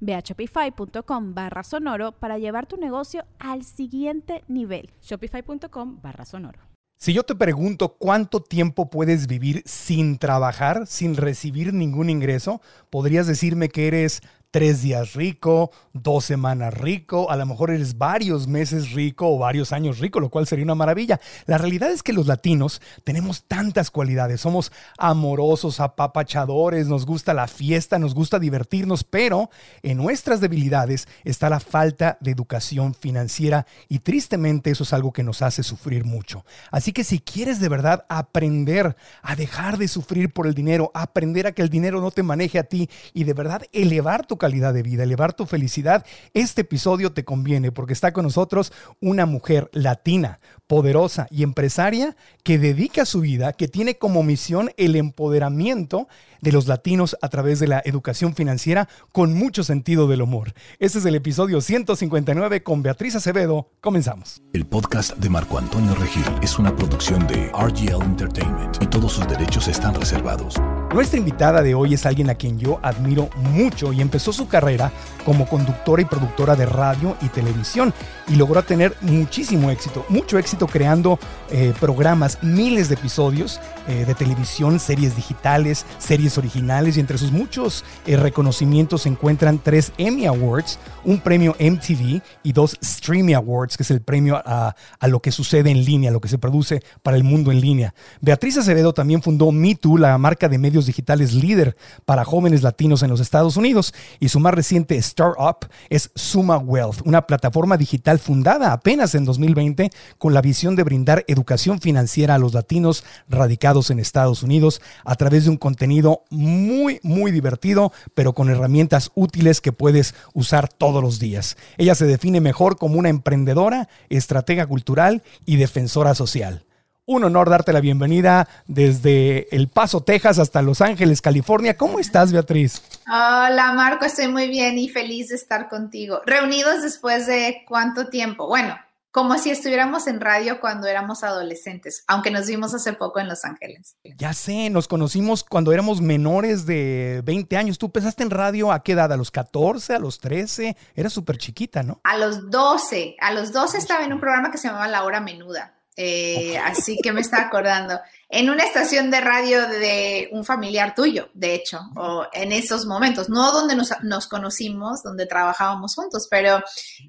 Ve 0.00 0.14
a 0.14 0.20
shopify.com 0.20 1.34
barra 1.34 1.62
sonoro 1.62 2.12
para 2.12 2.38
llevar 2.38 2.66
tu 2.66 2.76
negocio 2.76 3.24
al 3.38 3.64
siguiente 3.64 4.44
nivel. 4.48 4.90
Shopify.com 5.02 6.00
barra 6.02 6.24
sonoro. 6.24 6.68
Si 7.00 7.12
yo 7.12 7.22
te 7.22 7.36
pregunto 7.36 7.90
cuánto 7.96 8.40
tiempo 8.42 8.90
puedes 8.90 9.28
vivir 9.28 9.62
sin 9.66 10.18
trabajar, 10.18 10.84
sin 10.88 11.16
recibir 11.16 11.72
ningún 11.72 12.10
ingreso, 12.10 12.60
podrías 12.90 13.28
decirme 13.28 13.68
que 13.68 13.86
eres 13.86 14.20
tres 14.50 14.80
días 14.80 15.12
rico, 15.12 15.70
dos 15.92 16.24
semanas 16.24 16.72
rico, 16.72 17.30
a 17.30 17.36
lo 17.36 17.44
mejor 17.44 17.70
eres 17.70 17.98
varios 17.98 18.46
meses 18.46 18.92
rico 18.92 19.28
o 19.28 19.38
varios 19.38 19.72
años 19.72 19.98
rico, 19.98 20.20
lo 20.20 20.30
cual 20.30 20.46
sería 20.46 20.64
una 20.64 20.74
maravilla. 20.74 21.20
La 21.46 21.58
realidad 21.58 21.90
es 21.90 22.02
que 22.02 22.14
los 22.14 22.26
latinos 22.26 22.80
tenemos 23.04 23.44
tantas 23.44 23.90
cualidades, 23.90 24.40
somos 24.40 24.72
amorosos, 24.96 25.80
apapachadores, 25.80 26.88
nos 26.88 27.04
gusta 27.04 27.34
la 27.34 27.46
fiesta, 27.46 27.98
nos 27.98 28.14
gusta 28.14 28.38
divertirnos, 28.38 29.04
pero 29.04 29.50
en 29.82 29.98
nuestras 29.98 30.40
debilidades 30.40 31.08
está 31.24 31.50
la 31.50 31.60
falta 31.60 32.16
de 32.20 32.30
educación 32.30 32.94
financiera 32.94 33.66
y 33.88 33.98
tristemente 33.98 34.70
eso 34.70 34.84
es 34.84 34.92
algo 34.94 35.12
que 35.12 35.22
nos 35.22 35.42
hace 35.42 35.62
sufrir 35.62 36.04
mucho. 36.04 36.46
Así 36.70 36.92
que 36.92 37.04
si 37.04 37.18
quieres 37.18 37.60
de 37.60 37.68
verdad 37.68 38.06
aprender 38.08 38.96
a 39.22 39.36
dejar 39.36 39.76
de 39.76 39.88
sufrir 39.88 40.32
por 40.32 40.46
el 40.46 40.54
dinero, 40.54 40.90
aprender 40.94 41.46
a 41.46 41.52
que 41.52 41.60
el 41.60 41.68
dinero 41.68 42.00
no 42.00 42.10
te 42.10 42.22
maneje 42.22 42.58
a 42.58 42.64
ti 42.64 42.88
y 43.12 43.24
de 43.24 43.34
verdad 43.34 43.62
elevar 43.72 44.26
tu 44.26 44.37
calidad 44.38 44.72
de 44.72 44.82
vida, 44.82 45.02
elevar 45.02 45.34
tu 45.34 45.46
felicidad, 45.46 46.06
este 46.34 46.62
episodio 46.62 47.12
te 47.12 47.24
conviene 47.24 47.72
porque 47.72 47.92
está 47.92 48.12
con 48.12 48.24
nosotros 48.24 48.72
una 49.00 49.26
mujer 49.26 49.70
latina, 49.72 50.40
poderosa 50.66 51.26
y 51.30 51.42
empresaria 51.42 52.16
que 52.42 52.58
dedica 52.58 53.04
su 53.04 53.20
vida, 53.20 53.52
que 53.52 53.68
tiene 53.68 53.98
como 53.98 54.22
misión 54.22 54.70
el 54.76 54.96
empoderamiento 54.96 56.08
de 56.40 56.52
los 56.52 56.66
latinos 56.66 57.16
a 57.20 57.28
través 57.28 57.58
de 57.58 57.66
la 57.66 57.82
educación 57.84 58.34
financiera 58.34 58.88
con 59.12 59.34
mucho 59.34 59.64
sentido 59.64 60.06
del 60.06 60.22
humor. 60.22 60.52
Este 60.78 60.98
es 60.98 61.04
el 61.04 61.14
episodio 61.14 61.60
159 61.60 62.62
con 62.62 62.82
Beatriz 62.82 63.16
Acevedo. 63.16 63.70
Comenzamos. 63.80 64.42
El 64.52 64.66
podcast 64.66 65.16
de 65.16 65.28
Marco 65.28 65.58
Antonio 65.58 65.94
Regil 65.94 66.24
es 66.42 66.58
una 66.58 66.74
producción 66.74 67.26
de 67.26 67.48
RGL 67.48 68.02
Entertainment 68.02 68.82
y 68.82 68.86
todos 68.86 69.12
sus 69.12 69.26
derechos 69.26 69.68
están 69.68 69.94
reservados. 69.94 70.54
Nuestra 70.92 71.18
invitada 71.18 71.62
de 71.62 71.74
hoy 71.74 71.92
es 71.92 72.06
alguien 72.06 72.30
a 72.30 72.34
quien 72.34 72.58
yo 72.58 72.80
admiro 72.82 73.28
mucho 73.36 73.92
y 73.92 74.00
empezó 74.00 74.32
su 74.32 74.48
carrera 74.48 74.90
como 75.24 75.46
conductora 75.46 76.00
y 76.00 76.06
productora 76.06 76.56
de 76.56 76.64
radio 76.64 77.14
y 77.20 77.28
televisión 77.28 77.92
y 78.26 78.36
logró 78.36 78.62
tener 78.62 78.96
muchísimo 79.02 79.70
éxito, 79.70 80.06
mucho 80.08 80.38
éxito 80.38 80.66
creando 80.66 81.18
eh, 81.50 81.74
programas, 81.78 82.38
miles 82.42 82.88
de 82.88 82.94
episodios 82.94 83.60
eh, 83.86 84.06
de 84.06 84.14
televisión, 84.14 84.80
series 84.80 85.14
digitales, 85.14 85.84
series 85.98 86.38
originales 86.38 86.96
y 86.96 87.00
entre 87.00 87.18
sus 87.18 87.32
muchos 87.32 87.84
eh, 88.06 88.16
reconocimientos 88.16 89.02
se 89.02 89.10
encuentran 89.10 89.58
tres 89.58 89.92
Emmy 89.98 90.24
Awards, 90.24 90.78
un 91.04 91.20
premio 91.20 91.54
MTV 91.60 92.22
y 92.42 92.52
dos 92.52 92.78
Streamy 92.82 93.34
Awards, 93.34 93.76
que 93.76 93.82
es 93.82 93.90
el 93.90 94.00
premio 94.00 94.40
a, 94.42 94.74
lo 95.06 95.20
que 95.20 95.32
sucede 95.32 95.70
en 95.70 95.84
línea, 95.84 96.10
lo 96.10 96.20
que 96.20 96.28
se 96.28 96.38
produce 96.38 96.82
para 97.02 97.16
el 97.18 97.24
mundo 97.24 97.52
en 97.52 97.60
línea. 97.60 97.94
Beatriz 98.22 98.56
Acevedo 98.56 98.94
también 98.94 99.22
fundó 99.22 99.52
MeToo, 99.52 99.98
la 99.98 100.16
marca 100.16 100.48
de 100.48 100.58
medios 100.58 100.77
digitales 100.86 101.34
líder 101.34 101.76
para 102.04 102.24
jóvenes 102.24 102.62
latinos 102.62 103.02
en 103.02 103.10
los 103.10 103.20
Estados 103.20 103.56
Unidos 103.56 103.94
y 104.20 104.28
su 104.28 104.40
más 104.40 104.54
reciente 104.54 104.96
startup 104.96 105.68
es 105.88 106.10
Suma 106.14 106.58
Wealth, 106.58 107.00
una 107.04 107.26
plataforma 107.26 107.76
digital 107.76 108.18
fundada 108.18 108.72
apenas 108.72 109.14
en 109.14 109.24
2020 109.24 109.90
con 110.18 110.34
la 110.34 110.40
visión 110.40 110.76
de 110.76 110.84
brindar 110.84 111.24
educación 111.28 111.80
financiera 111.80 112.34
a 112.34 112.38
los 112.38 112.54
latinos 112.54 113.04
radicados 113.28 113.90
en 113.90 113.98
Estados 113.98 114.42
Unidos 114.42 114.80
a 115.04 115.14
través 115.14 115.44
de 115.44 115.50
un 115.50 115.56
contenido 115.56 116.22
muy, 116.30 117.00
muy 117.02 117.30
divertido, 117.30 117.92
pero 118.14 118.34
con 118.34 118.50
herramientas 118.50 119.10
útiles 119.14 119.60
que 119.60 119.72
puedes 119.72 120.14
usar 120.34 120.68
todos 120.68 121.02
los 121.02 121.18
días. 121.18 121.56
Ella 121.76 121.94
se 121.94 122.06
define 122.06 122.40
mejor 122.40 122.76
como 122.76 122.98
una 122.98 123.08
emprendedora, 123.08 123.88
estratega 124.08 124.66
cultural 124.66 125.22
y 125.46 125.56
defensora 125.56 126.14
social. 126.14 126.64
Un 127.10 127.24
honor 127.24 127.48
darte 127.48 127.72
la 127.72 127.80
bienvenida 127.80 128.46
desde 128.66 129.48
El 129.56 129.68
Paso, 129.68 130.02
Texas, 130.02 130.38
hasta 130.38 130.60
Los 130.60 130.82
Ángeles, 130.82 131.22
California. 131.22 131.74
¿Cómo 131.74 131.98
estás, 131.98 132.32
Beatriz? 132.32 132.82
Hola, 133.06 133.72
Marco, 133.74 134.04
estoy 134.04 134.28
muy 134.28 134.46
bien 134.50 134.76
y 134.76 134.90
feliz 134.90 135.30
de 135.30 135.36
estar 135.36 135.70
contigo. 135.70 136.20
Reunidos 136.26 136.82
después 136.82 137.26
de 137.26 137.64
cuánto 137.66 138.08
tiempo? 138.08 138.46
Bueno, 138.46 138.76
como 139.10 139.38
si 139.38 139.48
estuviéramos 139.48 140.06
en 140.06 140.20
radio 140.20 140.60
cuando 140.60 140.86
éramos 140.86 141.24
adolescentes, 141.24 142.04
aunque 142.08 142.30
nos 142.30 142.46
vimos 142.46 142.74
hace 142.74 142.92
poco 142.92 143.20
en 143.20 143.28
Los 143.28 143.42
Ángeles. 143.46 143.96
Ya 144.18 144.34
sé, 144.34 144.68
nos 144.68 144.86
conocimos 144.86 145.44
cuando 145.44 145.72
éramos 145.72 146.02
menores 146.02 146.66
de 146.66 147.22
20 147.24 147.56
años. 147.56 147.78
¿Tú 147.78 147.86
empezaste 147.86 148.22
en 148.22 148.28
radio 148.28 148.70
a 148.70 148.82
qué 148.82 148.92
edad? 148.92 149.10
¿A 149.10 149.16
los 149.16 149.30
14, 149.30 149.94
a 149.94 149.98
los 149.98 150.20
13? 150.20 150.76
Era 150.94 151.08
súper 151.08 151.38
chiquita, 151.38 151.82
¿no? 151.82 152.02
A 152.04 152.18
los 152.18 152.50
12. 152.50 153.16
A 153.18 153.32
los 153.32 153.54
12 153.54 153.78
estaba 153.78 154.04
en 154.04 154.12
un 154.12 154.20
programa 154.20 154.50
que 154.50 154.58
se 154.58 154.68
llamaba 154.68 154.88
La 154.88 155.04
Hora 155.04 155.22
Menuda. 155.22 155.77
Eh, 156.00 156.56
así 156.58 156.96
que 157.02 157.10
me 157.10 157.20
está 157.20 157.40
acordando. 157.40 157.98
En 158.28 158.50
una 158.50 158.62
estación 158.62 159.10
de 159.10 159.20
radio 159.20 159.66
de 159.66 160.28
un 160.30 160.44
familiar 160.44 160.94
tuyo, 160.94 161.28
de 161.34 161.56
hecho, 161.56 161.80
o 161.96 162.24
en 162.32 162.52
esos 162.52 162.86
momentos, 162.86 163.28
no 163.28 163.50
donde 163.50 163.74
nos, 163.74 164.28
conocimos, 164.28 165.02
donde 165.02 165.26
trabajábamos 165.26 165.96
juntos, 165.96 166.28
pero 166.30 166.62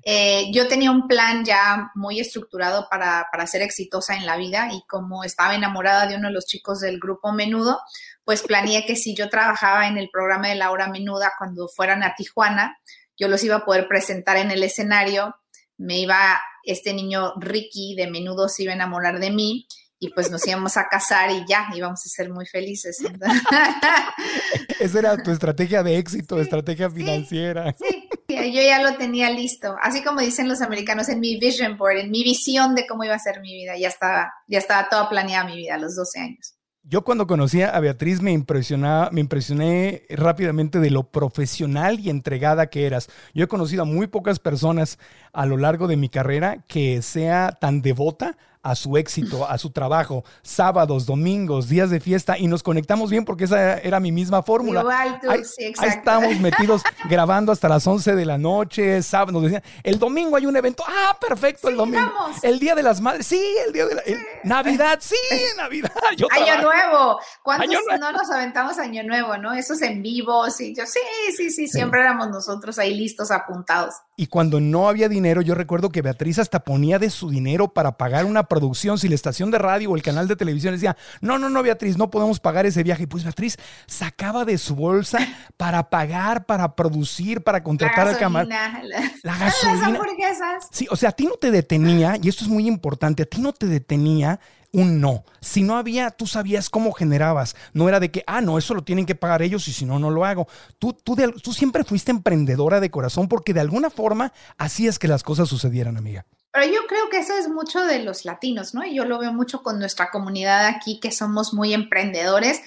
eh, 0.04 0.50
yo 0.52 0.68
tenía 0.68 0.90
un 0.90 1.08
plan 1.08 1.46
ya 1.46 1.92
muy 1.94 2.20
estructurado 2.20 2.88
para, 2.90 3.28
para 3.32 3.46
ser 3.46 3.62
exitosa 3.62 4.16
en 4.16 4.26
la 4.26 4.38
vida 4.38 4.70
y 4.72 4.82
como 4.88 5.24
estaba 5.24 5.54
enamorada 5.54 6.08
de 6.08 6.16
uno 6.16 6.30
de 6.30 6.34
los 6.34 6.48
chicos 6.48 6.80
del 6.80 7.00
grupo 7.00 7.32
Menudo, 7.32 7.80
pues 8.24 8.42
planeé 8.42 8.88
que 8.88 8.96
si 8.96 9.14
yo 9.14 9.30
trabajaba 9.30 9.88
en 9.88 10.00
el 10.00 10.10
programa 10.10 10.48
de 10.48 10.56
la 10.56 10.72
hora 10.72 10.88
menuda 10.88 11.34
cuando 11.38 11.68
fueran 11.68 12.02
a 12.02 12.16
Tijuana, 12.16 12.80
yo 13.16 13.28
los 13.28 13.44
iba 13.44 13.58
a 13.58 13.66
poder 13.66 13.88
presentar 13.88 14.38
en 14.38 14.50
el 14.50 14.64
escenario 14.64 15.36
me 15.80 15.98
iba, 15.98 16.40
este 16.72 16.94
niño 16.94 17.34
Ricky 17.38 17.96
de 17.96 18.10
menudo 18.10 18.48
se 18.50 18.64
iba 18.64 18.72
a 18.72 18.76
enamorar 18.76 19.20
de 19.20 19.32
mí 19.32 19.68
y 20.00 20.10
pues 20.10 20.32
nos 20.32 20.48
íbamos 20.48 20.78
a 20.78 20.88
casar 20.88 21.30
y 21.30 21.44
ya, 21.48 21.68
íbamos 21.76 22.06
a 22.06 22.10
ser 22.10 22.32
muy 22.32 22.46
felices. 22.46 23.00
Esa 24.80 25.00
era 25.00 25.18
tu 25.22 25.32
estrategia 25.32 25.84
de 25.84 25.98
éxito, 25.98 26.40
estrategia 26.40 26.90
financiera. 26.90 27.76
Sí, 27.78 28.08
yo 28.30 28.62
ya 28.62 28.82
lo 28.82 28.96
tenía 28.96 29.30
listo. 29.30 29.76
Así 29.82 30.02
como 30.02 30.22
dicen 30.22 30.48
los 30.48 30.62
americanos 30.62 31.10
en 31.10 31.20
mi 31.20 31.38
vision 31.38 31.78
board, 31.78 31.98
en 31.98 32.12
mi 32.12 32.24
visión 32.24 32.76
de 32.76 32.88
cómo 32.88 33.04
iba 33.04 33.16
a 33.16 33.20
ser 33.20 33.42
mi 33.42 33.54
vida, 33.54 33.78
ya 33.78 33.90
estaba, 33.90 34.32
ya 34.48 34.60
estaba 34.60 34.88
toda 34.88 35.10
planeada 35.10 35.46
mi 35.46 35.58
vida 35.58 35.76
a 35.76 35.80
los 35.80 35.96
12 35.96 36.20
años. 36.20 36.56
Yo 36.84 37.04
cuando 37.04 37.28
conocí 37.28 37.62
a 37.62 37.80
Beatriz 37.80 38.22
me 38.22 38.32
impresionaba, 38.32 39.12
me 39.12 39.22
impresioné 39.22 40.06
rápidamente 40.10 40.80
de 40.80 40.90
lo 40.90 41.12
profesional 41.12 42.00
y 42.00 42.10
entregada 42.10 42.72
que 42.72 42.88
eras. 42.88 43.10
Yo 43.34 43.44
he 43.44 43.48
conocido 43.48 43.84
a 43.84 43.86
muy 43.86 44.08
pocas 44.08 44.40
personas 44.40 44.98
a 45.34 45.46
lo 45.46 45.58
largo 45.58 45.88
de 45.88 45.98
mi 45.98 46.10
carrera 46.10 46.64
que 46.68 47.02
sea 47.02 47.58
tan 47.60 47.82
devota 47.82 48.38
a 48.62 48.76
su 48.76 48.98
éxito, 48.98 49.48
a 49.48 49.58
su 49.58 49.72
trabajo, 49.72 50.24
sábados, 50.42 51.06
domingos, 51.06 51.70
días 51.70 51.90
de 51.90 52.00
fiesta 52.00 52.38
y 52.38 52.48
nos 52.48 52.62
conectamos 52.62 53.10
bien 53.10 53.24
porque 53.24 53.46
esa 53.46 53.78
era 53.78 54.00
mi 54.00 54.12
misma 54.12 54.44
fórmula. 54.44 54.82
Igual 54.82 55.20
tú, 55.22 55.30
ahí, 55.30 55.46
sí, 55.46 55.66
exacto. 55.66 55.82
ahí 55.82 55.98
estábamos 55.98 56.40
metidos 56.42 56.84
grabando 57.10 57.52
hasta 57.52 57.70
las 57.70 57.88
11 57.88 58.16
de 58.16 58.26
la 58.26 58.38
noche, 58.38 59.02
sábado, 59.02 59.32
nos 59.34 59.44
decían, 59.44 59.64
el 59.84 59.98
domingo 59.98 60.36
hay 60.36 60.46
un 60.46 60.56
evento, 60.58 60.84
ah, 60.86 61.18
perfecto, 61.20 61.68
sí, 61.68 61.72
el 61.72 61.78
domingo. 61.78 62.12
Vamos. 62.14 62.44
El 62.44 62.60
Día 62.60 62.76
de 62.76 62.84
las 62.84 63.00
Madres, 63.00 63.28
sí, 63.28 63.42
el 63.66 63.74
Día 63.74 63.86
de 63.86 63.96
la... 63.96 64.02
El, 64.02 64.20
Navidad, 64.44 65.00
sí, 65.02 65.16
Navidad. 65.58 65.92
Yo 66.18 66.28
año 66.32 66.62
Nuevo, 66.62 67.20
¿cuántos 67.44 67.70
año 67.70 67.80
no 68.00 68.12
nos 68.12 68.30
aventamos 68.30 68.78
Año 68.78 69.04
Nuevo, 69.04 69.38
no? 69.38 69.54
Esos 69.54 69.82
en 69.82 70.02
vivos 70.02 70.60
y 70.60 70.76
yo, 70.76 70.86
sí, 70.86 71.00
sí, 71.36 71.50
sí, 71.50 71.68
siempre 71.68 72.02
sí. 72.02 72.06
éramos 72.06 72.30
nosotros 72.30 72.78
ahí 72.78 72.94
listos, 72.94 73.32
apuntados. 73.32 73.96
Y 74.18 74.28
cuando 74.28 74.60
no 74.60 74.90
había 74.90 75.08
dinero, 75.08 75.19
yo 75.42 75.56
recuerdo 75.56 75.90
que 75.90 76.02
Beatriz 76.02 76.40
hasta 76.40 76.64
ponía 76.64 77.00
de 77.00 77.10
su 77.10 77.30
dinero 77.30 77.70
para 77.70 77.98
pagar 77.98 78.26
una 78.26 78.44
producción, 78.44 78.98
si 78.98 79.08
la 79.08 79.16
estación 79.16 79.52
de 79.52 79.58
radio 79.58 79.92
o 79.92 79.96
el 79.96 80.02
canal 80.02 80.28
de 80.28 80.36
televisión 80.36 80.74
decía, 80.74 80.98
no, 81.22 81.38
no, 81.38 81.50
no, 81.50 81.64
Beatriz, 81.64 81.98
no 81.98 82.10
podemos 82.10 82.40
pagar 82.40 82.66
ese 82.66 82.84
viaje. 82.84 83.08
Pues 83.08 83.24
Beatriz 83.24 83.58
sacaba 83.88 84.46
de 84.46 84.58
su 84.58 84.76
bolsa 84.76 85.20
para 85.58 85.90
pagar, 85.90 86.46
para 86.46 86.76
producir, 86.76 87.44
para 87.44 87.64
contratar 87.64 88.08
al 88.08 88.18
camarón. 88.18 88.50
La, 88.50 88.82
la 89.24 89.38
gasolina. 89.40 89.80
Las 89.80 89.88
hamburguesas. 89.88 90.68
Sí, 90.72 90.88
o 90.90 90.96
sea, 90.96 91.10
a 91.10 91.14
ti 91.14 91.26
no 91.26 91.36
te 91.36 91.52
detenía, 91.52 92.18
y 92.22 92.30
esto 92.30 92.44
es 92.44 92.50
muy 92.50 92.68
importante, 92.68 93.24
a 93.24 93.26
ti 93.26 93.42
no 93.42 93.54
te 93.54 93.68
detenía 93.68 94.40
un 94.72 95.02
no. 95.02 95.24
Si 95.42 95.64
no 95.64 95.78
había, 95.78 96.12
tú 96.12 96.28
sabías 96.28 96.70
cómo 96.70 96.92
generabas. 96.92 97.56
No 97.74 97.88
era 97.88 98.00
de 98.00 98.12
que, 98.12 98.24
ah, 98.28 98.42
no, 98.42 98.58
eso 98.58 98.74
lo 98.74 98.84
tienen 98.84 99.06
que 99.06 99.16
pagar 99.16 99.42
ellos 99.42 99.68
y 99.68 99.74
si 99.74 99.86
no, 99.86 100.00
no 100.00 100.10
lo 100.10 100.26
hago. 100.26 100.48
Tú, 100.78 100.94
tú, 100.94 101.16
tú 101.42 101.54
siempre 101.54 101.84
fuiste 101.84 102.12
emprendedora 102.12 102.80
de 102.80 102.92
corazón 102.92 103.28
porque 103.28 103.54
de 103.54 103.62
alguna 103.62 103.90
forma 103.90 104.34
hacías 104.58 105.00
que 105.00 105.08
las 105.08 105.24
cosas 105.24 105.50
sucedieran, 105.50 105.98
amiga. 105.98 106.26
Pero 106.52 106.66
yo 106.66 106.88
creo 106.88 107.10
que 107.10 107.20
eso 107.20 107.38
es 107.38 107.48
mucho 107.48 107.84
de 107.86 108.04
los 108.04 108.26
latinos, 108.26 108.74
¿no? 108.74 108.84
Y 108.84 108.96
yo 108.96 109.06
lo 109.06 109.20
veo 109.20 109.32
mucho 109.32 109.62
con 109.62 109.80
nuestra 109.80 110.10
comunidad 110.10 110.66
aquí, 110.66 111.00
que 111.00 111.12
somos 111.12 111.54
muy 111.54 111.74
emprendedores 111.74 112.62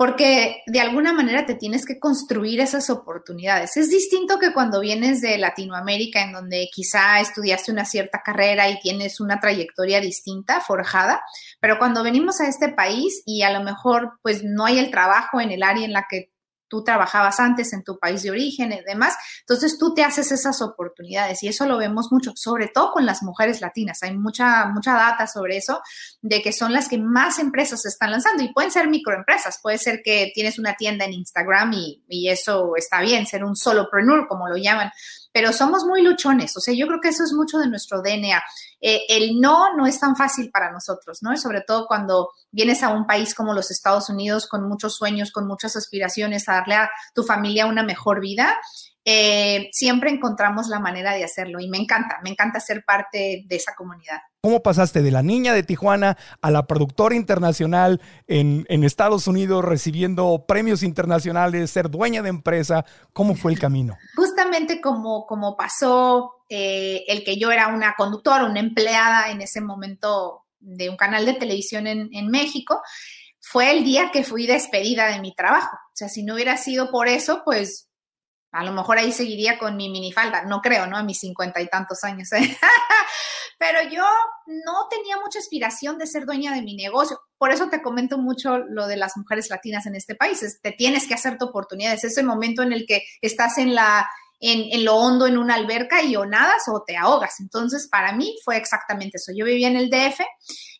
porque 0.00 0.62
de 0.66 0.80
alguna 0.80 1.12
manera 1.12 1.44
te 1.44 1.56
tienes 1.56 1.84
que 1.84 1.98
construir 1.98 2.58
esas 2.60 2.88
oportunidades. 2.88 3.76
Es 3.76 3.90
distinto 3.90 4.38
que 4.38 4.54
cuando 4.54 4.80
vienes 4.80 5.20
de 5.20 5.36
Latinoamérica, 5.36 6.22
en 6.22 6.32
donde 6.32 6.70
quizá 6.72 7.20
estudiaste 7.20 7.70
una 7.70 7.84
cierta 7.84 8.22
carrera 8.24 8.70
y 8.70 8.80
tienes 8.80 9.20
una 9.20 9.40
trayectoria 9.40 10.00
distinta, 10.00 10.62
forjada, 10.62 11.20
pero 11.60 11.78
cuando 11.78 12.02
venimos 12.02 12.40
a 12.40 12.48
este 12.48 12.70
país 12.70 13.22
y 13.26 13.42
a 13.42 13.52
lo 13.52 13.62
mejor 13.62 14.12
pues 14.22 14.42
no 14.42 14.64
hay 14.64 14.78
el 14.78 14.90
trabajo 14.90 15.38
en 15.38 15.50
el 15.50 15.62
área 15.62 15.84
en 15.84 15.92
la 15.92 16.06
que 16.08 16.29
tú 16.70 16.84
trabajabas 16.84 17.40
antes 17.40 17.74
en 17.74 17.84
tu 17.84 17.98
país 17.98 18.22
de 18.22 18.30
origen 18.30 18.72
y 18.72 18.80
demás. 18.82 19.14
Entonces 19.40 19.76
tú 19.76 19.92
te 19.92 20.04
haces 20.04 20.32
esas 20.32 20.62
oportunidades 20.62 21.42
y 21.42 21.48
eso 21.48 21.66
lo 21.66 21.76
vemos 21.76 22.10
mucho, 22.10 22.32
sobre 22.36 22.68
todo 22.68 22.92
con 22.92 23.04
las 23.04 23.22
mujeres 23.22 23.60
latinas. 23.60 24.02
Hay 24.02 24.16
mucha, 24.16 24.66
mucha 24.66 24.94
data 24.94 25.26
sobre 25.26 25.56
eso, 25.56 25.82
de 26.22 26.40
que 26.40 26.52
son 26.52 26.72
las 26.72 26.88
que 26.88 26.96
más 26.96 27.38
empresas 27.38 27.84
están 27.84 28.12
lanzando 28.12 28.42
y 28.42 28.52
pueden 28.52 28.70
ser 28.70 28.88
microempresas. 28.88 29.58
Puede 29.60 29.78
ser 29.78 30.00
que 30.02 30.30
tienes 30.32 30.58
una 30.58 30.74
tienda 30.76 31.04
en 31.04 31.12
Instagram 31.12 31.72
y, 31.74 32.02
y 32.08 32.28
eso 32.28 32.76
está 32.76 33.00
bien, 33.00 33.26
ser 33.26 33.44
un 33.44 33.56
solopreneur, 33.56 34.28
como 34.28 34.48
lo 34.48 34.56
llaman 34.56 34.90
pero 35.32 35.52
somos 35.52 35.84
muy 35.84 36.02
luchones, 36.02 36.56
o 36.56 36.60
sea, 36.60 36.74
yo 36.74 36.86
creo 36.86 37.00
que 37.00 37.08
eso 37.08 37.22
es 37.22 37.32
mucho 37.32 37.58
de 37.58 37.68
nuestro 37.68 38.02
DNA. 38.02 38.42
Eh, 38.80 39.02
el 39.08 39.40
no 39.40 39.76
no 39.76 39.86
es 39.86 40.00
tan 40.00 40.16
fácil 40.16 40.50
para 40.50 40.72
nosotros, 40.72 41.18
¿no? 41.22 41.36
sobre 41.36 41.60
todo 41.60 41.86
cuando 41.86 42.30
vienes 42.50 42.82
a 42.82 42.88
un 42.88 43.06
país 43.06 43.34
como 43.34 43.52
los 43.52 43.70
Estados 43.70 44.08
Unidos 44.08 44.48
con 44.48 44.68
muchos 44.68 44.96
sueños, 44.96 45.32
con 45.32 45.46
muchas 45.46 45.76
aspiraciones 45.76 46.48
a 46.48 46.54
darle 46.54 46.74
a 46.76 46.90
tu 47.14 47.22
familia 47.22 47.66
una 47.66 47.82
mejor 47.82 48.20
vida 48.20 48.56
eh, 49.04 49.70
siempre 49.72 50.10
encontramos 50.10 50.68
la 50.68 50.78
manera 50.78 51.14
de 51.14 51.24
hacerlo 51.24 51.58
y 51.58 51.68
me 51.70 51.78
encanta, 51.78 52.18
me 52.22 52.30
encanta 52.30 52.60
ser 52.60 52.84
parte 52.84 53.44
de 53.48 53.56
esa 53.56 53.74
comunidad. 53.74 54.18
¿Cómo 54.42 54.62
pasaste 54.62 55.02
de 55.02 55.10
la 55.10 55.22
niña 55.22 55.54
de 55.54 55.62
Tijuana 55.62 56.18
a 56.42 56.50
la 56.50 56.66
productora 56.66 57.14
internacional 57.14 58.00
en, 58.26 58.66
Estados 58.84 59.26
Unidos, 59.26 59.64
recibiendo 59.64 60.44
premios 60.46 60.82
internacionales, 60.82 61.70
ser 61.70 61.90
dueña 61.90 62.22
de 62.22 62.28
empresa? 62.28 62.84
¿Cómo 63.12 63.34
fue 63.34 63.52
el 63.52 63.58
camino? 63.58 63.96
Justamente 64.16 64.80
como, 64.80 65.26
como 65.26 65.56
pasó 65.56 66.39
eh, 66.50 67.04
el 67.08 67.24
que 67.24 67.38
yo 67.38 67.50
era 67.50 67.68
una 67.68 67.94
conductora, 67.96 68.44
una 68.44 68.60
empleada 68.60 69.30
en 69.30 69.40
ese 69.40 69.60
momento 69.60 70.44
de 70.58 70.90
un 70.90 70.96
canal 70.96 71.24
de 71.24 71.34
televisión 71.34 71.86
en, 71.86 72.10
en 72.12 72.28
México, 72.28 72.82
fue 73.40 73.70
el 73.70 73.84
día 73.84 74.10
que 74.12 74.24
fui 74.24 74.46
despedida 74.46 75.06
de 75.06 75.20
mi 75.20 75.34
trabajo. 75.34 75.76
O 75.76 75.94
sea, 75.94 76.08
si 76.08 76.22
no 76.22 76.34
hubiera 76.34 76.56
sido 76.56 76.90
por 76.90 77.08
eso, 77.08 77.42
pues 77.44 77.88
a 78.52 78.64
lo 78.64 78.72
mejor 78.72 78.98
ahí 78.98 79.12
seguiría 79.12 79.58
con 79.58 79.76
mi 79.76 79.88
minifalda, 79.88 80.42
no 80.42 80.60
creo, 80.60 80.86
¿no? 80.86 80.96
A 80.96 81.02
mis 81.02 81.20
cincuenta 81.20 81.60
y 81.60 81.68
tantos 81.68 82.02
años. 82.02 82.32
¿eh? 82.32 82.58
Pero 83.58 83.82
yo 83.88 84.04
no 84.46 84.88
tenía 84.90 85.18
mucha 85.18 85.38
aspiración 85.38 85.98
de 85.98 86.06
ser 86.06 86.26
dueña 86.26 86.52
de 86.54 86.62
mi 86.62 86.74
negocio. 86.74 87.20
Por 87.38 87.52
eso 87.52 87.68
te 87.68 87.80
comento 87.80 88.18
mucho 88.18 88.58
lo 88.58 88.86
de 88.86 88.96
las 88.96 89.16
mujeres 89.16 89.50
latinas 89.50 89.86
en 89.86 89.94
este 89.94 90.16
país. 90.16 90.58
te 90.62 90.72
tienes 90.72 91.06
que 91.06 91.14
hacer 91.14 91.38
tu 91.38 91.46
oportunidad. 91.46 91.92
Es 91.92 92.04
ese 92.04 92.24
momento 92.24 92.62
en 92.62 92.72
el 92.72 92.86
que 92.86 93.04
estás 93.20 93.58
en 93.58 93.74
la 93.74 94.10
en, 94.40 94.84
lo 94.84 94.96
hondo 94.96 95.26
en 95.26 95.38
una 95.38 95.54
alberca 95.54 96.02
y 96.02 96.16
o 96.16 96.24
nadas 96.26 96.62
o 96.68 96.82
te 96.86 96.96
ahogas. 96.96 97.40
Entonces, 97.40 97.88
para 97.88 98.12
mí 98.12 98.34
fue 98.44 98.56
exactamente 98.56 99.18
eso. 99.18 99.32
Yo 99.36 99.44
vivía 99.44 99.68
en 99.68 99.76
el 99.76 99.90
DF, 99.90 100.20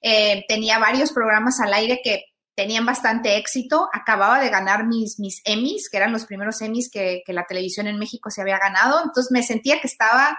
eh, 0.03 0.45
tenía 0.49 0.79
varios 0.79 1.13
programas 1.13 1.61
al 1.61 1.73
aire 1.75 2.01
que 2.03 2.25
tenían 2.55 2.85
bastante 2.85 3.37
éxito. 3.37 3.89
Acababa 3.93 4.41
de 4.41 4.51
ganar 4.51 4.87
mis, 4.87 5.19
mis 5.19 5.41
Emmys, 5.45 5.89
que 5.91 5.97
eran 5.97 6.13
los 6.13 6.27
primeros 6.27 6.61
Emmys 6.61 6.91
que, 6.91 7.23
la 7.29 7.47
televisión 7.47 7.87
en 7.87 7.99
México 7.99 8.31
se 8.31 8.43
había 8.43 8.59
ganado. 8.59 9.01
Entonces 9.05 9.31
me 9.31 9.43
sentía 9.43 9.81
que 9.81 9.87
estaba 9.87 10.37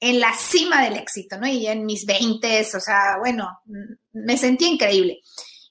en 0.00 0.20
la 0.20 0.32
cima 0.34 0.82
del 0.82 0.96
éxito, 0.96 1.38
¿no? 1.38 1.46
Y 1.46 1.66
en 1.66 1.84
mis 1.84 2.06
veintes, 2.06 2.74
o 2.74 2.80
sea, 2.80 3.18
bueno, 3.18 3.60
me 4.12 4.36
sentía 4.36 4.68
increíble. 4.68 5.20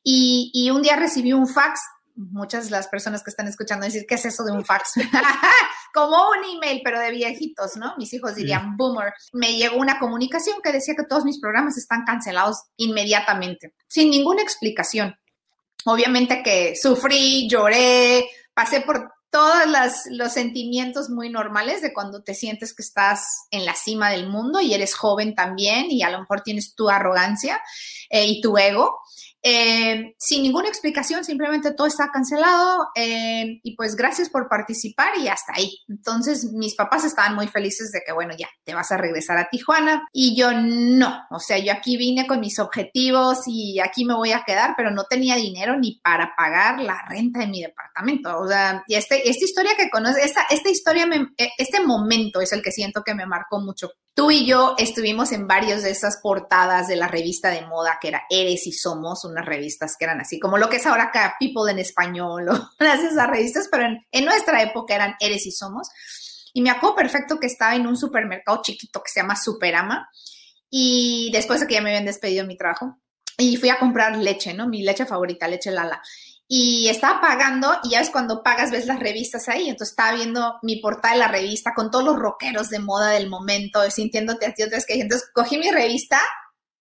Y, 0.03 0.69
un 0.71 0.81
día 0.81 0.95
recibí 0.95 1.33
un 1.33 1.47
fax, 1.47 1.79
muchas 2.15 2.65
de 2.65 2.71
las 2.71 2.87
personas 2.87 3.23
que 3.23 3.29
están 3.29 3.47
escuchando 3.47 3.85
decir, 3.85 4.05
¿qué 4.07 4.15
es 4.15 4.25
eso 4.25 4.43
de 4.43 4.51
un 4.51 4.65
fax? 4.65 4.93
Como 5.93 6.29
un 6.29 6.57
email, 6.57 6.81
pero 6.83 6.99
de 6.99 7.11
viejitos, 7.11 7.75
¿no? 7.75 7.93
Mis 7.97 8.13
hijos 8.13 8.35
dirían 8.35 8.77
boomer. 8.77 9.13
Me 9.33 9.57
llegó 9.57 9.77
una 9.77 9.99
comunicación 9.99 10.57
que 10.63 10.71
decía 10.71 10.95
que 10.95 11.03
todos 11.03 11.25
mis 11.25 11.39
programas 11.39 11.77
están 11.77 12.05
cancelados 12.05 12.63
inmediatamente, 12.77 13.73
sin 13.87 14.09
ninguna 14.09 14.41
explicación 14.41 15.15
obviamente 15.85 16.43
que 16.43 16.75
sufrí, 16.75 17.47
lloré, 17.49 18.29
pasé 18.53 18.81
por 18.81 19.11
todos 19.29 19.63
los 20.09 20.33
sentimientos 20.33 21.09
muy 21.09 21.29
normales 21.29 21.81
de 21.81 21.93
cuando 21.93 22.21
te 22.21 22.33
sientes 22.33 22.75
que 22.75 22.83
estás 22.83 23.47
en 23.49 23.65
la 23.65 23.75
cima 23.75 24.09
del 24.09 24.27
mundo 24.27 24.59
y 24.59 24.73
eres 24.73 24.93
joven 24.93 25.35
también 25.35 25.89
y 25.89 26.03
a 26.03 26.09
lo 26.09 26.19
mejor 26.19 26.41
tienes 26.41 26.75
tu 26.75 26.89
arrogancia 26.89 27.61
eh, 28.09 28.25
y 28.25 28.41
tu 28.41 28.57
ego. 28.57 28.99
Eh, 29.43 30.13
sin 30.19 30.43
ninguna 30.43 30.67
explicación, 30.67 31.23
simplemente 31.23 31.73
todo 31.73 31.87
está 31.87 32.09
cancelado 32.11 32.89
eh, 32.95 33.59
y 33.63 33.75
pues 33.75 33.95
gracias 33.95 34.29
por 34.29 34.47
participar 34.47 35.17
y 35.17 35.27
hasta 35.27 35.53
ahí. 35.55 35.79
Entonces 35.87 36.51
mis 36.53 36.75
papás 36.75 37.05
estaban 37.05 37.35
muy 37.35 37.47
felices 37.47 37.91
de 37.91 38.01
que, 38.05 38.11
bueno, 38.11 38.33
ya 38.37 38.47
te 38.63 38.75
vas 38.75 38.91
a 38.91 38.97
regresar 38.97 39.37
a 39.37 39.49
Tijuana 39.49 40.07
y 40.13 40.35
yo 40.35 40.51
no, 40.53 41.21
o 41.31 41.39
sea, 41.39 41.57
yo 41.57 41.73
aquí 41.73 41.97
vine 41.97 42.27
con 42.27 42.39
mis 42.39 42.59
objetivos 42.59 43.39
y 43.47 43.79
aquí 43.79 44.05
me 44.05 44.13
voy 44.13 44.31
a 44.31 44.43
quedar, 44.45 44.75
pero 44.77 44.91
no 44.91 45.05
tenía 45.05 45.35
dinero 45.35 45.77
ni 45.77 45.99
para 46.03 46.35
pagar 46.37 46.79
la 46.79 47.03
renta 47.09 47.39
de 47.39 47.47
mi 47.47 47.61
departamento. 47.61 48.39
O 48.39 48.47
sea, 48.47 48.83
y 48.87 48.95
este, 48.95 49.27
esta 49.27 49.45
historia 49.45 49.71
que 49.75 49.89
conoces, 49.89 50.23
esta, 50.23 50.43
esta 50.49 50.69
historia, 50.69 51.07
e, 51.37 51.49
este 51.57 51.81
momento 51.81 52.41
es 52.41 52.53
el 52.53 52.61
que 52.61 52.71
siento 52.71 53.03
que 53.03 53.15
me 53.15 53.25
marcó 53.25 53.59
mucho. 53.59 53.91
Tú 54.13 54.29
y 54.29 54.45
yo 54.45 54.75
estuvimos 54.77 55.31
en 55.31 55.47
varios 55.47 55.83
de 55.83 55.91
esas 55.91 56.17
portadas 56.21 56.87
de 56.87 56.97
la 56.97 57.07
revista 57.07 57.49
de 57.49 57.65
moda 57.65 57.97
que 58.01 58.09
era 58.09 58.23
Eres 58.29 58.67
y 58.67 58.73
Somos, 58.73 59.23
unas 59.23 59.45
revistas 59.45 59.95
que 59.97 60.03
eran 60.05 60.19
así, 60.19 60.37
como 60.37 60.57
lo 60.57 60.69
que 60.69 60.77
es 60.77 60.85
ahora 60.85 61.03
acá 61.03 61.35
People 61.39 61.71
en 61.71 61.79
español 61.79 62.49
o 62.49 62.69
esas 62.79 63.27
revistas, 63.29 63.69
pero 63.71 63.85
en, 64.11 64.25
nuestra 64.25 64.61
época 64.61 64.95
eran 64.95 65.15
Eres 65.19 65.45
y 65.45 65.51
Somos. 65.51 65.87
Y 66.53 66.61
me 66.61 66.69
acuerdo 66.69 66.95
perfecto 66.97 67.39
que 67.39 67.47
estaba 67.47 67.75
en 67.75 67.87
un 67.87 67.95
supermercado 67.95 68.61
chiquito 68.61 69.01
que 69.01 69.09
se 69.09 69.21
llama 69.21 69.37
Superama 69.37 70.09
y 70.69 71.29
después 71.31 71.61
de 71.61 71.67
que 71.67 71.75
ya 71.75 71.81
me 71.81 71.91
habían 71.91 72.05
despedido 72.05 72.43
de 72.43 72.47
mi 72.49 72.57
trabajo 72.57 72.97
y 73.37 73.55
fui 73.55 73.69
a 73.69 73.79
comprar 73.79 74.17
leche, 74.17 74.53
¿no? 74.53 74.67
Mi 74.67 74.83
leche 74.83 75.05
favorita, 75.05 75.47
leche 75.47 75.71
Lala. 75.71 76.01
Y 76.53 76.89
estaba 76.89 77.21
pagando, 77.21 77.79
y 77.81 77.91
ya 77.91 77.99
ves 77.99 78.09
cuando 78.09 78.43
pagas, 78.43 78.71
ves 78.71 78.85
las 78.85 78.99
revistas 78.99 79.47
ahí. 79.47 79.69
Entonces 79.69 79.91
estaba 79.91 80.15
viendo 80.15 80.59
mi 80.63 80.81
portada 80.81 81.13
de 81.13 81.19
la 81.21 81.29
revista 81.29 81.71
con 81.73 81.89
todos 81.89 82.03
los 82.03 82.17
rockeros 82.17 82.69
de 82.69 82.79
moda 82.79 83.11
del 83.11 83.29
momento, 83.29 83.89
sintiéndote 83.89 84.47
así 84.47 84.61
otra 84.61 84.75
vez 84.75 84.85
que 84.85 84.95
Entonces 84.95 85.29
cogí 85.33 85.57
mi 85.57 85.71
revista 85.71 86.19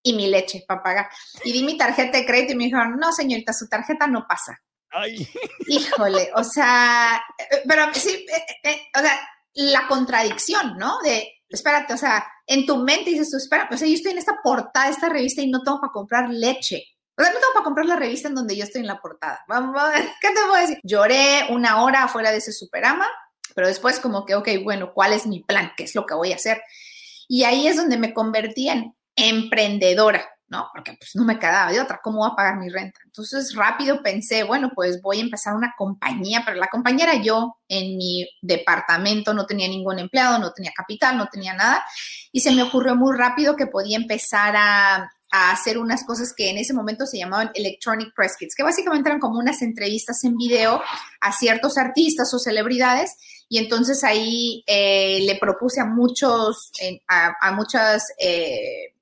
y 0.02 0.14
mi 0.14 0.26
leche 0.26 0.64
para 0.66 0.82
pagar. 0.82 1.08
Y 1.44 1.52
di 1.52 1.62
mi 1.62 1.78
tarjeta 1.78 2.18
de 2.18 2.26
crédito 2.26 2.54
y 2.54 2.56
me 2.56 2.64
dijeron, 2.64 2.96
no, 2.98 3.12
señorita, 3.12 3.52
su 3.52 3.68
tarjeta 3.68 4.08
no 4.08 4.26
pasa. 4.28 4.60
Ay. 4.90 5.28
Híjole, 5.68 6.32
o 6.34 6.42
sea, 6.42 7.22
eh, 7.38 7.62
pero 7.64 7.94
sí, 7.94 8.26
eh, 8.28 8.70
eh, 8.70 8.80
o 8.92 8.98
sea, 8.98 9.20
la 9.54 9.86
contradicción, 9.86 10.78
¿no? 10.78 10.98
De, 11.00 11.44
espérate, 11.48 11.94
o 11.94 11.96
sea, 11.96 12.26
en 12.44 12.66
tu 12.66 12.78
mente 12.78 13.10
dices 13.10 13.30
tú, 13.30 13.36
espera, 13.36 13.68
pues 13.68 13.82
yo 13.82 13.86
estoy 13.86 14.10
en 14.10 14.18
esta 14.18 14.40
portada 14.42 14.86
de 14.86 14.94
esta 14.94 15.08
revista 15.08 15.42
y 15.42 15.48
no 15.48 15.62
tengo 15.62 15.80
para 15.80 15.92
comprar 15.92 16.28
leche. 16.28 16.82
Sea, 17.24 17.32
no 17.32 17.40
tengo 17.40 17.52
para 17.54 17.64
comprar 17.64 17.86
la 17.86 17.96
revista 17.96 18.28
en 18.28 18.34
donde 18.34 18.56
yo 18.56 18.64
estoy 18.64 18.80
en 18.80 18.86
la 18.86 19.00
portada. 19.00 19.44
Vamos, 19.48 19.80
¿qué 20.20 20.28
te 20.28 20.40
puedo 20.48 20.60
decir? 20.60 20.80
Lloré 20.82 21.46
una 21.50 21.82
hora 21.82 22.04
afuera 22.04 22.30
de 22.30 22.38
ese 22.38 22.52
superama, 22.52 23.06
pero 23.54 23.66
después 23.66 24.00
como 24.00 24.24
que, 24.24 24.34
ok, 24.34 24.48
bueno, 24.64 24.92
¿cuál 24.94 25.12
es 25.12 25.26
mi 25.26 25.40
plan? 25.40 25.72
¿Qué 25.76 25.84
es 25.84 25.94
lo 25.94 26.06
que 26.06 26.14
voy 26.14 26.32
a 26.32 26.36
hacer? 26.36 26.62
Y 27.28 27.44
ahí 27.44 27.66
es 27.66 27.76
donde 27.76 27.98
me 27.98 28.14
convertí 28.14 28.68
en 28.68 28.94
emprendedora, 29.16 30.28
¿no? 30.48 30.68
Porque 30.72 30.94
pues 30.98 31.14
no 31.14 31.24
me 31.24 31.38
quedaba 31.38 31.70
de 31.70 31.80
otra, 31.80 32.00
¿cómo 32.02 32.18
voy 32.18 32.30
a 32.32 32.36
pagar 32.36 32.56
mi 32.58 32.68
renta? 32.68 32.98
Entonces 33.04 33.54
rápido 33.54 34.02
pensé, 34.02 34.42
bueno, 34.42 34.72
pues 34.74 35.00
voy 35.02 35.18
a 35.18 35.22
empezar 35.22 35.54
una 35.54 35.74
compañía, 35.76 36.42
pero 36.44 36.56
la 36.56 36.68
compañía 36.68 37.04
era 37.04 37.22
yo 37.22 37.56
en 37.68 37.96
mi 37.96 38.26
departamento, 38.40 39.34
no 39.34 39.46
tenía 39.46 39.68
ningún 39.68 39.98
empleado, 39.98 40.38
no 40.38 40.52
tenía 40.52 40.72
capital, 40.74 41.18
no 41.18 41.28
tenía 41.28 41.54
nada, 41.54 41.84
y 42.32 42.40
se 42.40 42.52
me 42.52 42.62
ocurrió 42.62 42.96
muy 42.96 43.16
rápido 43.16 43.56
que 43.56 43.66
podía 43.66 43.96
empezar 43.96 44.54
a, 44.56 45.10
hacer 45.30 45.78
unas 45.78 46.04
cosas 46.04 46.32
que 46.36 46.50
en 46.50 46.58
ese 46.58 46.74
momento 46.74 47.06
se 47.06 47.18
llamaban 47.18 47.50
Electronic 47.54 48.14
Press 48.14 48.36
Kits, 48.38 48.54
que 48.54 48.62
básicamente 48.62 49.08
eran 49.08 49.20
como 49.20 49.38
unas 49.38 49.62
entrevistas 49.62 50.22
en 50.24 50.36
video 50.36 50.80
a 51.20 51.32
ciertos 51.32 51.78
artistas 51.78 52.32
o 52.34 52.38
celebridades. 52.38 53.16
Y 53.48 53.58
entonces 53.58 54.04
ahí 54.04 54.62
eh, 54.66 55.20
le 55.22 55.36
propuse 55.36 55.80
a 55.80 55.84
muchos, 55.84 56.70
a, 57.08 57.52
muchas 57.52 58.04
eh, 58.18 58.94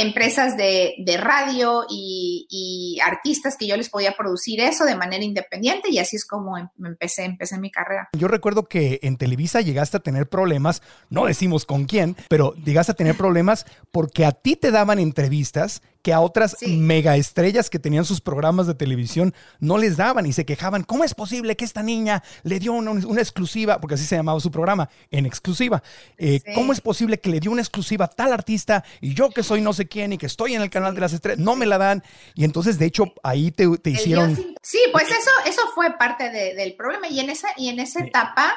empresas 0.00 0.56
de, 0.56 0.94
radio 1.18 1.84
y, 1.88 2.98
artistas 3.04 3.56
que 3.58 3.66
yo 3.66 3.76
les 3.76 3.88
podía 3.88 4.12
producir 4.12 4.60
eso 4.60 4.84
de 4.84 4.94
manera 4.94 5.24
independiente 5.24 5.90
y 5.90 5.98
así 5.98 6.16
es 6.16 6.26
como 6.26 6.58
em, 6.58 6.68
empecé, 6.84 7.24
empecé 7.24 7.58
mi 7.58 7.70
carrera. 7.70 8.08
Yo 8.16 8.28
recuerdo 8.28 8.64
que 8.64 9.00
en 9.02 9.16
Televisa 9.16 9.60
llegaste 9.60 9.96
a 9.96 10.00
tener 10.00 10.28
problemas, 10.28 10.82
no 11.08 11.26
decimos 11.26 11.64
con 11.64 11.86
quién, 11.86 12.16
pero 12.28 12.54
llegaste 12.54 12.92
a 12.92 12.94
tener 12.94 13.16
problemas 13.16 13.66
porque 13.90 14.24
a 14.24 14.32
ti 14.32 14.56
te 14.56 14.70
daban 14.70 14.98
entrevistas 14.98 15.82
que 16.02 16.12
a 16.12 16.20
otras 16.20 16.56
mega 16.66 17.16
estrellas 17.16 17.70
que 17.70 17.78
tenían 17.78 18.04
sus 18.04 18.20
programas 18.20 18.66
de 18.66 18.74
televisión 18.74 19.34
no 19.58 19.78
les 19.78 19.96
daban 19.96 20.26
y 20.26 20.32
se 20.32 20.44
quejaban, 20.44 20.82
¿cómo 20.82 21.04
es 21.04 21.14
posible 21.14 21.56
que 21.56 21.64
esta 21.64 21.82
niña 21.82 22.22
le 22.42 22.58
dio 22.58 22.72
una, 22.72 23.20
exclusiva, 23.20 23.80
porque 23.80 23.94
así 23.94 24.04
se 24.04 24.16
llamaba 24.16 24.40
su 24.40 24.50
programa, 24.50 24.88
en 25.10 25.26
exclusiva? 25.26 25.82
Eh, 26.16 26.40
¿Cómo 26.54 26.72
es 26.72 26.80
posible 26.80 27.20
que 27.20 27.30
le 27.30 27.40
dio 27.40 27.50
una 27.50 27.62
exclusiva 27.62 28.06
a 28.06 28.08
tal 28.08 28.32
artista 28.32 28.84
y 29.00 29.14
yo 29.14 29.30
que 29.30 29.42
soy 29.42 29.60
no 29.60 29.72
sé 29.72 29.88
quién 29.88 30.12
y 30.12 30.18
que 30.18 30.26
estoy 30.26 30.54
en 30.54 30.62
el 30.62 30.70
canal 30.70 30.94
de 30.94 31.00
las 31.00 31.12
estrellas, 31.12 31.38
no 31.38 31.56
me 31.56 31.66
la 31.66 31.78
dan? 31.78 32.02
Y 32.34 32.44
entonces, 32.44 32.78
de 32.78 32.86
hecho, 32.86 33.12
ahí 33.22 33.50
te, 33.50 33.68
hicieron... 33.84 34.36
Sí, 34.62 34.78
pues 34.92 35.08
eso, 35.08 35.30
eso 35.46 35.62
fue 35.74 35.96
parte 35.98 36.30
del 36.30 36.74
problema 36.76 37.08
y 37.08 37.20
en 37.20 37.30
esa, 37.30 37.48
y 37.56 37.68
en 37.68 37.80
esa 37.80 38.04
etapa... 38.04 38.52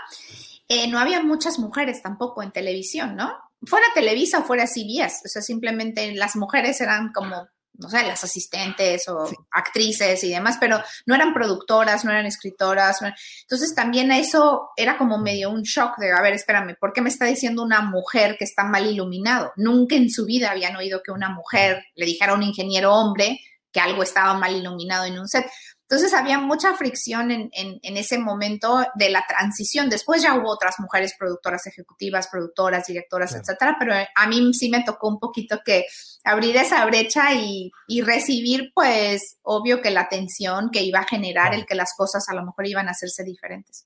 Eh, 0.70 0.88
no 0.88 0.98
había 0.98 1.22
muchas 1.22 1.60
mujeres 1.60 2.02
tampoco 2.02 2.42
en 2.42 2.52
televisión, 2.52 3.18
¿no? 3.18 3.38
Fuera 3.65 3.86
Televisa 3.93 4.39
o 4.39 4.43
fuera 4.43 4.67
CBS, 4.67 5.22
o 5.25 5.27
sea, 5.27 5.41
simplemente 5.41 6.13
las 6.13 6.36
mujeres 6.36 6.79
eran 6.82 7.12
como, 7.13 7.48
no 7.74 7.89
sé, 7.89 8.03
las 8.03 8.24
asistentes 8.24 9.08
o 9.08 9.29
actrices 9.51 10.24
y 10.24 10.29
demás, 10.29 10.58
pero 10.60 10.82
no 11.05 11.15
eran 11.15 11.34
productoras, 11.34 12.05
no 12.05 12.12
eran 12.12 12.25
escritoras. 12.25 13.00
Entonces 13.41 13.74
también 13.75 14.12
eso 14.12 14.70
era 14.75 14.98
como 14.98 15.17
medio 15.17 15.50
un 15.50 15.63
shock 15.63 15.98
de, 15.98 16.12
a 16.12 16.22
ver, 16.22 16.34
espérame, 16.34 16.75
¿por 16.79 16.93
qué 16.93 17.01
me 17.01 17.10
está 17.10 17.25
diciendo 17.25 17.63
una 17.63 17.82
mujer 17.82 18.36
que 18.38 18.46
está 18.46 18.63
mal 18.63 18.86
iluminado? 18.86 19.53
Nunca 19.55 19.96
en 19.96 20.10
su 20.10 20.25
vida 20.25 20.51
habían 20.51 20.75
oído 20.75 21.01
que 21.03 21.12
una 21.12 21.29
mujer 21.29 21.84
le 21.96 22.05
dijera 22.05 22.34
a 22.34 22.36
un 22.36 22.43
ingeniero 22.43 22.93
hombre 22.93 23.39
que 23.74 23.79
algo 23.79 24.03
estaba 24.03 24.36
mal 24.36 24.55
iluminado 24.55 25.05
en 25.05 25.20
un 25.20 25.27
set. 25.27 25.46
Entonces 25.94 26.20
había 26.20 26.40
mucha 26.40 26.74
fricción 26.74 27.30
en, 27.30 27.52
ese 27.84 28.18
momento 28.18 28.84
de 28.96 29.10
la 29.12 29.24
transición. 29.28 29.92
Después 29.92 30.24
ya 30.24 30.34
hubo 30.34 30.50
otras 30.50 30.80
mujeres 30.80 31.14
productoras 31.16 31.68
ejecutivas, 31.68 32.30
productoras, 32.30 32.88
directoras, 32.88 33.36
etcétera, 33.36 33.76
pero 33.78 33.94
a 33.94 34.28
mí 34.28 34.56
sí 34.56 34.72
me 34.72 34.84
tocó 34.84 35.08
un 35.08 35.20
poquito 35.20 35.60
que 35.64 35.86
abrir 36.24 36.56
esa 36.58 36.86
brecha 36.86 37.34
y, 37.34 37.72
recibir, 38.01 38.72
pues, 38.74 39.38
obvio 39.44 39.82
que 39.82 39.92
la 39.92 40.01
atención 40.01 40.70
que 40.72 40.82
iba 40.82 41.00
a 41.00 41.08
generar 41.08 41.53
el 41.53 41.65
que 41.65 41.75
las 41.75 41.94
cosas 41.96 42.27
a 42.27 42.34
lo 42.34 42.44
mejor 42.44 42.65
iban 42.65 42.88
a 42.88 42.92
hacerse 42.92 43.24
diferentes. 43.24 43.86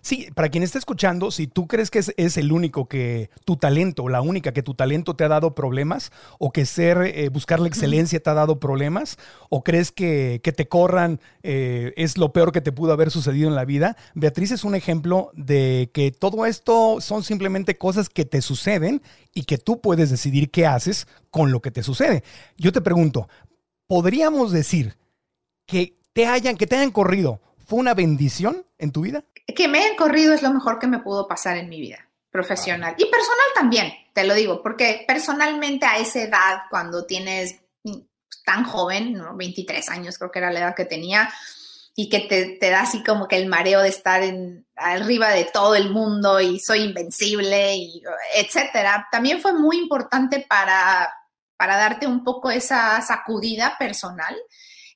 Sí, 0.00 0.28
para 0.34 0.50
quien 0.50 0.62
está 0.62 0.78
escuchando, 0.78 1.30
si 1.30 1.46
tú 1.46 1.66
crees 1.66 1.90
que 1.90 1.98
es, 1.98 2.36
el 2.36 2.52
único 2.52 2.88
que 2.88 3.30
tu 3.46 3.56
talento, 3.56 4.08
la 4.08 4.20
única 4.20 4.52
que 4.52 4.62
tu 4.62 4.74
talento 4.74 5.16
te 5.16 5.24
ha 5.24 5.28
dado 5.28 5.54
problemas, 5.54 6.12
o 6.38 6.52
que 6.52 6.66
ser, 6.66 6.98
eh, 6.98 7.28
buscar 7.30 7.60
la 7.60 7.68
excelencia 7.68 8.20
te 8.20 8.28
ha 8.28 8.34
dado 8.34 8.60
problemas, 8.60 9.18
o 9.48 9.62
crees 9.62 9.92
que, 9.92 10.40
que 10.42 10.52
te 10.52 10.68
corran 10.68 11.20
eh, 11.42 11.94
es 11.96 12.18
lo 12.18 12.32
peor 12.32 12.52
que 12.52 12.60
te 12.60 12.72
pudo 12.72 12.92
haber 12.92 13.10
sucedido 13.10 13.48
en 13.48 13.54
la 13.54 13.64
vida, 13.64 13.96
Beatriz 14.14 14.50
es 14.50 14.64
un 14.64 14.74
ejemplo 14.74 15.30
de 15.34 15.90
que 15.94 16.10
todo 16.10 16.44
esto 16.44 17.00
son 17.00 17.22
simplemente 17.22 17.78
cosas 17.78 18.08
que 18.08 18.24
te 18.24 18.42
suceden 18.42 19.02
y 19.32 19.44
que 19.44 19.58
tú 19.58 19.80
puedes 19.80 20.10
decidir 20.10 20.50
qué 20.50 20.66
haces 20.66 21.06
con 21.30 21.50
lo 21.50 21.60
que 21.60 21.70
te 21.74 21.82
sucede. 21.82 22.24
Yo 22.56 22.72
te 22.72 22.80
pregunto, 22.80 23.28
¿podríamos 23.86 24.50
decir 24.50 24.96
que 25.66 25.98
te 26.14 26.26
hayan, 26.26 26.56
que 26.56 26.66
te 26.66 26.76
hayan 26.76 26.90
corrido 26.90 27.40
fue 27.66 27.78
una 27.78 27.92
bendición 27.92 28.64
en 28.78 28.92
tu 28.92 29.02
vida? 29.02 29.24
Que 29.46 29.68
me 29.68 29.80
hayan 29.80 29.96
corrido 29.96 30.32
es 30.32 30.42
lo 30.42 30.52
mejor 30.52 30.78
que 30.78 30.86
me 30.86 31.00
pudo 31.00 31.28
pasar 31.28 31.58
en 31.58 31.68
mi 31.68 31.80
vida 31.80 32.08
profesional 32.30 32.96
y 32.98 33.04
personal 33.04 33.46
también, 33.54 33.92
te 34.12 34.24
lo 34.24 34.34
digo, 34.34 34.60
porque 34.60 35.04
personalmente 35.06 35.86
a 35.86 35.98
esa 35.98 36.22
edad, 36.22 36.62
cuando 36.68 37.06
tienes 37.06 37.60
tan 38.44 38.64
joven, 38.64 39.16
23 39.36 39.88
años 39.90 40.18
creo 40.18 40.32
que 40.32 40.40
era 40.40 40.50
la 40.50 40.60
edad 40.60 40.74
que 40.74 40.84
tenía, 40.84 41.32
y 41.96 42.08
que 42.08 42.20
te, 42.20 42.56
te, 42.58 42.70
da 42.70 42.80
así 42.80 43.04
como 43.04 43.28
que 43.28 43.36
el 43.36 43.46
mareo 43.46 43.80
de 43.80 43.88
estar 43.88 44.22
en, 44.22 44.66
arriba 44.74 45.30
de 45.30 45.44
todo 45.44 45.76
el 45.76 45.90
mundo 45.90 46.40
y 46.40 46.58
soy 46.58 46.80
invencible, 46.80 47.76
y 47.76 48.02
etcétera. 48.34 49.06
También 49.12 49.40
fue 49.40 49.52
muy 49.52 49.78
importante 49.78 50.44
para, 50.48 51.12
para 51.56 51.76
darte 51.76 52.06
un 52.06 52.24
poco 52.24 52.50
esa 52.50 53.00
sacudida 53.00 53.76
personal. 53.78 54.34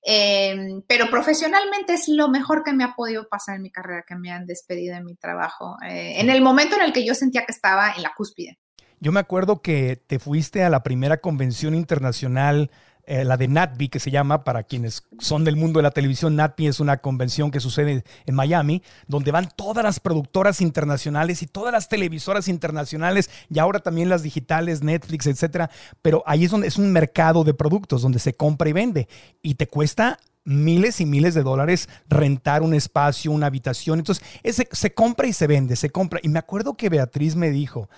Em, 0.02 0.82
pero 0.86 1.10
profesionalmente 1.10 1.94
es 1.94 2.08
lo 2.08 2.28
mejor 2.28 2.62
que 2.62 2.72
me 2.72 2.84
ha 2.84 2.94
podido 2.94 3.28
pasar 3.28 3.56
en 3.56 3.62
mi 3.62 3.70
carrera, 3.70 4.04
que 4.06 4.14
me 4.14 4.30
han 4.30 4.46
despedido 4.46 4.94
de 4.94 5.02
mi 5.02 5.16
trabajo, 5.16 5.76
eh, 5.86 6.20
en 6.20 6.30
el 6.30 6.40
momento 6.40 6.76
en 6.76 6.82
el 6.82 6.92
que 6.92 7.04
yo 7.04 7.14
sentía 7.14 7.44
que 7.44 7.52
estaba 7.52 7.92
en 7.96 8.02
la 8.02 8.12
cúspide. 8.16 8.58
Yo 9.00 9.12
me 9.12 9.20
acuerdo 9.20 9.60
que 9.62 9.96
te 9.96 10.18
fuiste 10.18 10.64
a 10.64 10.70
la 10.70 10.82
primera 10.82 11.18
convención 11.18 11.74
internacional 11.74 12.70
eh, 13.10 13.24
la 13.24 13.38
de 13.38 13.48
NATBI, 13.48 13.88
que 13.88 14.00
se 14.00 14.10
llama, 14.10 14.44
para 14.44 14.64
quienes 14.64 15.02
son 15.18 15.42
del 15.42 15.56
mundo 15.56 15.78
de 15.78 15.82
la 15.82 15.92
televisión, 15.92 16.36
NATBI 16.36 16.66
es 16.66 16.78
una 16.78 16.98
convención 16.98 17.50
que 17.50 17.58
sucede 17.58 18.04
en 18.26 18.34
Miami, 18.34 18.82
donde 19.06 19.32
van 19.32 19.48
todas 19.56 19.82
las 19.82 19.98
productoras 19.98 20.60
internacionales 20.60 21.42
y 21.42 21.46
todas 21.46 21.72
las 21.72 21.88
televisoras 21.88 22.48
internacionales, 22.48 23.30
y 23.48 23.58
ahora 23.58 23.80
también 23.80 24.10
las 24.10 24.22
digitales, 24.22 24.82
Netflix, 24.82 25.26
etcétera. 25.26 25.70
Pero 26.02 26.22
ahí 26.26 26.44
es 26.44 26.50
donde 26.50 26.66
es 26.66 26.76
un 26.76 26.92
mercado 26.92 27.44
de 27.44 27.54
productos, 27.54 28.02
donde 28.02 28.18
se 28.18 28.34
compra 28.34 28.68
y 28.68 28.74
vende, 28.74 29.08
y 29.40 29.54
te 29.54 29.68
cuesta 29.68 30.18
miles 30.44 31.00
y 31.00 31.06
miles 31.06 31.32
de 31.32 31.42
dólares 31.42 31.88
rentar 32.10 32.62
un 32.62 32.74
espacio, 32.74 33.32
una 33.32 33.46
habitación. 33.46 34.00
Entonces, 34.00 34.22
ese, 34.42 34.68
se 34.70 34.92
compra 34.92 35.26
y 35.26 35.32
se 35.32 35.46
vende, 35.46 35.76
se 35.76 35.88
compra. 35.88 36.20
Y 36.22 36.28
me 36.28 36.38
acuerdo 36.38 36.74
que 36.74 36.90
Beatriz 36.90 37.36
me 37.36 37.50
dijo 37.50 37.88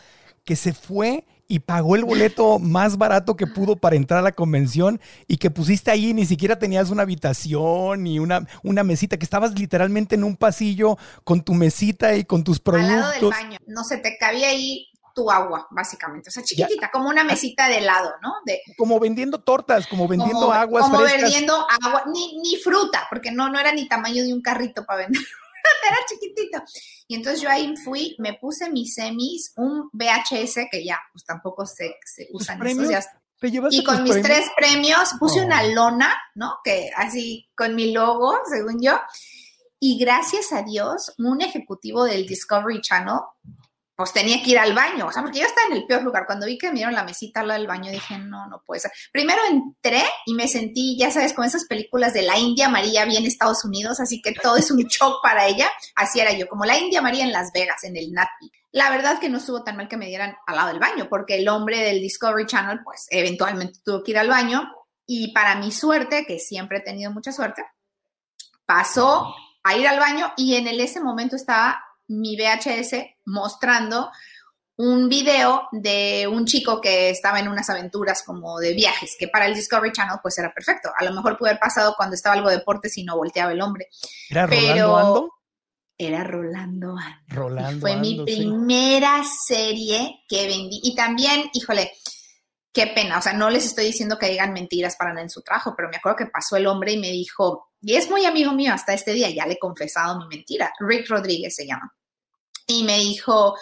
que 0.44 0.54
se 0.54 0.72
fue 0.72 1.24
y 1.50 1.58
pagó 1.58 1.96
el 1.96 2.04
boleto 2.04 2.60
más 2.60 2.96
barato 2.96 3.36
que 3.36 3.48
pudo 3.48 3.74
para 3.74 3.96
entrar 3.96 4.20
a 4.20 4.22
la 4.22 4.30
convención 4.30 5.00
y 5.26 5.38
que 5.38 5.50
pusiste 5.50 5.90
ahí, 5.90 6.14
ni 6.14 6.24
siquiera 6.24 6.60
tenías 6.60 6.90
una 6.90 7.02
habitación 7.02 8.04
ni 8.04 8.20
una, 8.20 8.46
una 8.62 8.84
mesita, 8.84 9.16
que 9.16 9.24
estabas 9.24 9.58
literalmente 9.58 10.14
en 10.14 10.22
un 10.22 10.36
pasillo 10.36 10.96
con 11.24 11.42
tu 11.42 11.52
mesita 11.52 12.14
y 12.14 12.24
con 12.24 12.44
tus 12.44 12.60
productos. 12.60 12.94
Al 12.94 13.00
lado 13.00 13.12
del 13.12 13.30
baño, 13.30 13.58
no 13.66 13.82
se 13.82 13.96
te 13.96 14.16
cabía 14.16 14.50
ahí 14.50 14.86
tu 15.12 15.28
agua, 15.28 15.66
básicamente, 15.72 16.28
o 16.28 16.32
sea, 16.32 16.44
chiquitita, 16.44 16.88
como 16.92 17.08
una 17.08 17.24
mesita 17.24 17.68
de 17.68 17.78
helado, 17.78 18.12
¿no? 18.22 18.34
De, 18.46 18.60
como 18.78 19.00
vendiendo 19.00 19.40
tortas, 19.40 19.88
como 19.88 20.06
vendiendo 20.06 20.52
aguas 20.52 20.84
como 20.84 21.00
vendiendo 21.00 21.66
agua, 21.82 22.04
ni, 22.12 22.38
ni 22.38 22.56
fruta, 22.58 23.08
porque 23.10 23.32
no, 23.32 23.50
no 23.50 23.58
era 23.58 23.72
ni 23.72 23.88
tamaño 23.88 24.22
de 24.22 24.32
un 24.32 24.40
carrito 24.40 24.86
para 24.86 25.00
vender 25.00 25.20
era 25.88 25.96
chiquitito. 26.08 26.62
Y 27.08 27.16
entonces 27.16 27.40
yo 27.40 27.50
ahí 27.50 27.74
fui, 27.76 28.16
me 28.18 28.34
puse 28.34 28.70
mis 28.70 28.94
semis, 28.94 29.52
un 29.56 29.90
VHS 29.92 30.68
que 30.70 30.84
ya, 30.84 30.98
pues 31.12 31.24
tampoco 31.24 31.66
se, 31.66 31.96
se 32.04 32.28
usan 32.32 32.64
esos 32.66 32.88
ya. 32.88 33.04
Y 33.42 33.84
con 33.84 34.02
mis 34.02 34.20
tres 34.20 34.50
premios 34.54 35.14
puse 35.18 35.42
una 35.42 35.62
oh. 35.62 35.74
lona, 35.74 36.14
¿no? 36.34 36.58
Que 36.62 36.90
así, 36.94 37.48
con 37.56 37.74
mi 37.74 37.92
logo, 37.92 38.38
según 38.50 38.82
yo. 38.82 39.00
Y 39.78 39.98
gracias 39.98 40.52
a 40.52 40.62
Dios, 40.62 41.14
un 41.16 41.40
ejecutivo 41.40 42.04
del 42.04 42.26
Discovery 42.26 42.82
Channel 42.82 43.20
pues 44.00 44.14
tenía 44.14 44.42
que 44.42 44.52
ir 44.52 44.58
al 44.58 44.72
baño, 44.72 45.08
o 45.08 45.12
sea, 45.12 45.20
porque 45.20 45.40
yo 45.40 45.44
estaba 45.44 45.66
en 45.66 45.74
el 45.74 45.84
peor 45.84 46.02
lugar. 46.02 46.24
Cuando 46.24 46.46
vi 46.46 46.56
que 46.56 46.68
me 46.68 46.76
dieron 46.76 46.94
la 46.94 47.04
mesita 47.04 47.40
al 47.40 47.48
lado 47.48 47.60
del 47.60 47.68
baño, 47.68 47.90
dije, 47.90 48.16
no, 48.16 48.46
no 48.46 48.62
puede 48.64 48.80
ser. 48.80 48.90
Primero 49.12 49.38
entré 49.50 50.02
y 50.24 50.32
me 50.32 50.48
sentí, 50.48 50.96
ya 50.98 51.10
sabes, 51.10 51.34
con 51.34 51.44
esas 51.44 51.66
películas 51.66 52.14
de 52.14 52.22
la 52.22 52.38
India 52.38 52.70
María 52.70 53.04
bien 53.04 53.26
Estados 53.26 53.62
Unidos, 53.62 54.00
así 54.00 54.22
que 54.22 54.32
todo 54.32 54.56
es 54.56 54.70
un 54.70 54.78
shock 54.84 55.22
para 55.22 55.46
ella. 55.46 55.68
Así 55.96 56.18
era 56.18 56.32
yo, 56.32 56.48
como 56.48 56.64
la 56.64 56.78
India 56.78 57.02
María 57.02 57.24
en 57.24 57.32
Las 57.32 57.52
Vegas, 57.52 57.84
en 57.84 57.94
el 57.94 58.10
NATPI. 58.10 58.50
La 58.72 58.88
verdad 58.88 59.20
que 59.20 59.28
no 59.28 59.36
estuvo 59.36 59.62
tan 59.62 59.76
mal 59.76 59.86
que 59.86 59.98
me 59.98 60.06
dieran 60.06 60.34
al 60.46 60.56
lado 60.56 60.68
del 60.68 60.78
baño, 60.78 61.08
porque 61.10 61.34
el 61.34 61.46
hombre 61.50 61.82
del 61.82 62.00
Discovery 62.00 62.46
Channel, 62.46 62.80
pues 62.82 63.06
eventualmente 63.10 63.80
tuvo 63.84 64.02
que 64.02 64.12
ir 64.12 64.18
al 64.18 64.28
baño. 64.28 64.66
Y 65.06 65.34
para 65.34 65.56
mi 65.56 65.72
suerte, 65.72 66.24
que 66.24 66.38
siempre 66.38 66.78
he 66.78 66.82
tenido 66.82 67.10
mucha 67.10 67.32
suerte, 67.32 67.66
pasó 68.64 69.34
a 69.62 69.76
ir 69.76 69.86
al 69.86 69.98
baño 69.98 70.32
y 70.38 70.54
en 70.54 70.68
el, 70.68 70.80
ese 70.80 71.00
momento 71.00 71.36
estaba 71.36 71.84
mi 72.10 72.36
VHS 72.36 72.96
mostrando 73.26 74.10
un 74.76 75.08
video 75.08 75.68
de 75.72 76.26
un 76.26 76.46
chico 76.46 76.80
que 76.80 77.10
estaba 77.10 77.38
en 77.38 77.48
unas 77.48 77.68
aventuras 77.68 78.22
como 78.24 78.58
de 78.58 78.72
viajes, 78.72 79.14
que 79.18 79.28
para 79.28 79.46
el 79.46 79.54
Discovery 79.54 79.92
Channel 79.92 80.18
pues 80.22 80.38
era 80.38 80.52
perfecto. 80.52 80.90
A 80.96 81.04
lo 81.04 81.12
mejor 81.12 81.36
pudo 81.36 81.50
haber 81.50 81.60
pasado 81.60 81.94
cuando 81.96 82.14
estaba 82.14 82.34
algo 82.34 82.48
de 82.48 82.56
deportes 82.56 82.96
y 82.96 83.04
no 83.04 83.16
volteaba 83.16 83.52
el 83.52 83.60
hombre. 83.60 83.88
¿Era 84.30 84.46
Rolando 84.46 84.96
Ando? 84.96 85.34
Era 85.98 86.24
Rolando 86.24 86.96
Ando. 86.96 87.24
Rolando 87.28 87.80
Fue 87.80 87.96
mi 87.96 88.24
primera 88.24 89.22
serie 89.46 90.24
que 90.26 90.46
vendí. 90.46 90.80
Y 90.82 90.94
también, 90.94 91.50
híjole, 91.52 91.92
qué 92.72 92.86
pena. 92.86 93.18
O 93.18 93.22
sea, 93.22 93.34
no 93.34 93.50
les 93.50 93.66
estoy 93.66 93.84
diciendo 93.84 94.18
que 94.18 94.30
digan 94.30 94.54
mentiras 94.54 94.96
para 94.96 95.10
nada 95.10 95.22
en 95.22 95.30
su 95.30 95.42
trabajo, 95.42 95.74
pero 95.76 95.90
me 95.90 95.98
acuerdo 95.98 96.16
que 96.16 96.26
pasó 96.26 96.56
el 96.56 96.66
hombre 96.66 96.92
y 96.92 96.98
me 96.98 97.10
dijo, 97.10 97.68
y 97.82 97.96
es 97.96 98.08
muy 98.08 98.24
amigo 98.24 98.52
mío 98.52 98.72
hasta 98.72 98.94
este 98.94 99.12
día, 99.12 99.28
ya 99.28 99.44
le 99.44 99.54
he 99.54 99.58
confesado 99.58 100.18
mi 100.18 100.26
mentira. 100.26 100.72
Rick 100.80 101.06
Rodríguez 101.10 101.54
se 101.54 101.66
llama 101.66 101.94
y 102.70 102.84
me 102.84 102.98
dijo, 102.98 103.56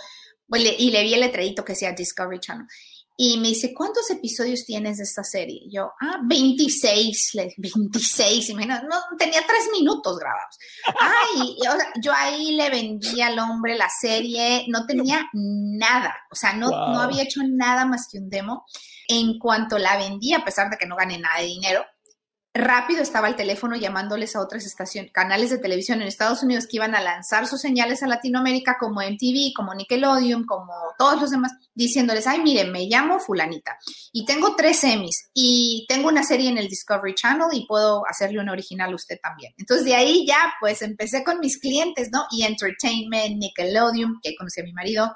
y 0.52 0.90
le 0.90 1.02
vi 1.02 1.14
el 1.14 1.20
letradito 1.20 1.64
que 1.64 1.72
decía 1.72 1.92
Discovery 1.92 2.40
Channel. 2.40 2.66
Y 3.20 3.36
me 3.38 3.48
dice, 3.48 3.74
¿cuántos 3.74 4.08
episodios 4.10 4.64
tienes 4.64 4.98
de 4.98 5.02
esta 5.02 5.24
serie? 5.24 5.62
Y 5.64 5.74
yo, 5.74 5.90
ah, 6.00 6.20
26, 6.22 7.32
26, 7.56 8.50
imagínate, 8.50 8.86
no, 8.86 8.94
tenía 9.18 9.40
tres 9.44 9.68
minutos 9.72 10.20
grabados. 10.20 10.56
Ay, 10.86 11.56
yo 12.00 12.12
ahí 12.14 12.52
le 12.52 12.70
vendí 12.70 13.20
al 13.20 13.36
hombre 13.40 13.76
la 13.76 13.88
serie, 13.88 14.66
no 14.68 14.86
tenía 14.86 15.26
nada, 15.32 16.14
o 16.30 16.36
sea, 16.36 16.52
no, 16.52 16.70
no 16.70 17.00
había 17.00 17.24
hecho 17.24 17.40
nada 17.44 17.86
más 17.86 18.06
que 18.08 18.18
un 18.18 18.30
demo. 18.30 18.64
En 19.08 19.36
cuanto 19.40 19.78
la 19.78 19.96
vendí, 19.96 20.32
a 20.32 20.44
pesar 20.44 20.70
de 20.70 20.76
que 20.76 20.86
no 20.86 20.94
gané 20.94 21.18
nada 21.18 21.40
de 21.40 21.46
dinero, 21.46 21.84
rápido 22.58 23.02
estaba 23.02 23.28
el 23.28 23.36
teléfono 23.36 23.76
llamándoles 23.76 24.36
a 24.36 24.40
otras 24.40 24.66
estaciones, 24.66 25.12
canales 25.12 25.50
de 25.50 25.58
televisión 25.58 26.02
en 26.02 26.08
Estados 26.08 26.42
Unidos 26.42 26.66
que 26.66 26.76
iban 26.76 26.94
a 26.94 27.00
lanzar 27.00 27.46
sus 27.46 27.60
señales 27.60 28.02
a 28.02 28.06
Latinoamérica 28.06 28.76
como 28.78 29.00
MTV, 29.00 29.52
como 29.54 29.74
Nickelodeon, 29.74 30.44
como 30.44 30.72
todos 30.98 31.20
los 31.20 31.30
demás, 31.30 31.52
diciéndoles, 31.74 32.26
ay, 32.26 32.40
miren, 32.40 32.72
me 32.72 32.86
llamo 32.86 33.20
fulanita 33.20 33.78
y 34.12 34.24
tengo 34.24 34.56
tres 34.56 34.82
Emmys 34.84 35.30
y 35.32 35.86
tengo 35.88 36.08
una 36.08 36.22
serie 36.22 36.50
en 36.50 36.58
el 36.58 36.68
Discovery 36.68 37.14
Channel 37.14 37.48
y 37.52 37.66
puedo 37.66 38.02
hacerle 38.06 38.40
una 38.40 38.52
original 38.52 38.92
a 38.92 38.96
usted 38.96 39.18
también. 39.22 39.52
Entonces 39.56 39.86
de 39.86 39.94
ahí 39.94 40.26
ya 40.26 40.54
pues 40.60 40.82
empecé 40.82 41.24
con 41.24 41.40
mis 41.40 41.58
clientes, 41.58 42.08
¿no? 42.12 42.26
Y 42.30 42.42
Entertainment, 42.44 43.36
Nickelodeon, 43.36 44.18
que 44.22 44.34
conocí 44.36 44.60
a 44.60 44.64
mi 44.64 44.72
marido, 44.72 45.14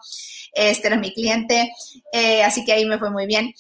este 0.52 0.87
era 0.87 0.96
mi 0.96 1.12
cliente, 1.12 1.72
eh, 2.12 2.42
así 2.42 2.64
que 2.64 2.72
ahí 2.72 2.87
me 2.87 2.99
fue 2.99 3.11
muy 3.11 3.26
bien. 3.26 3.52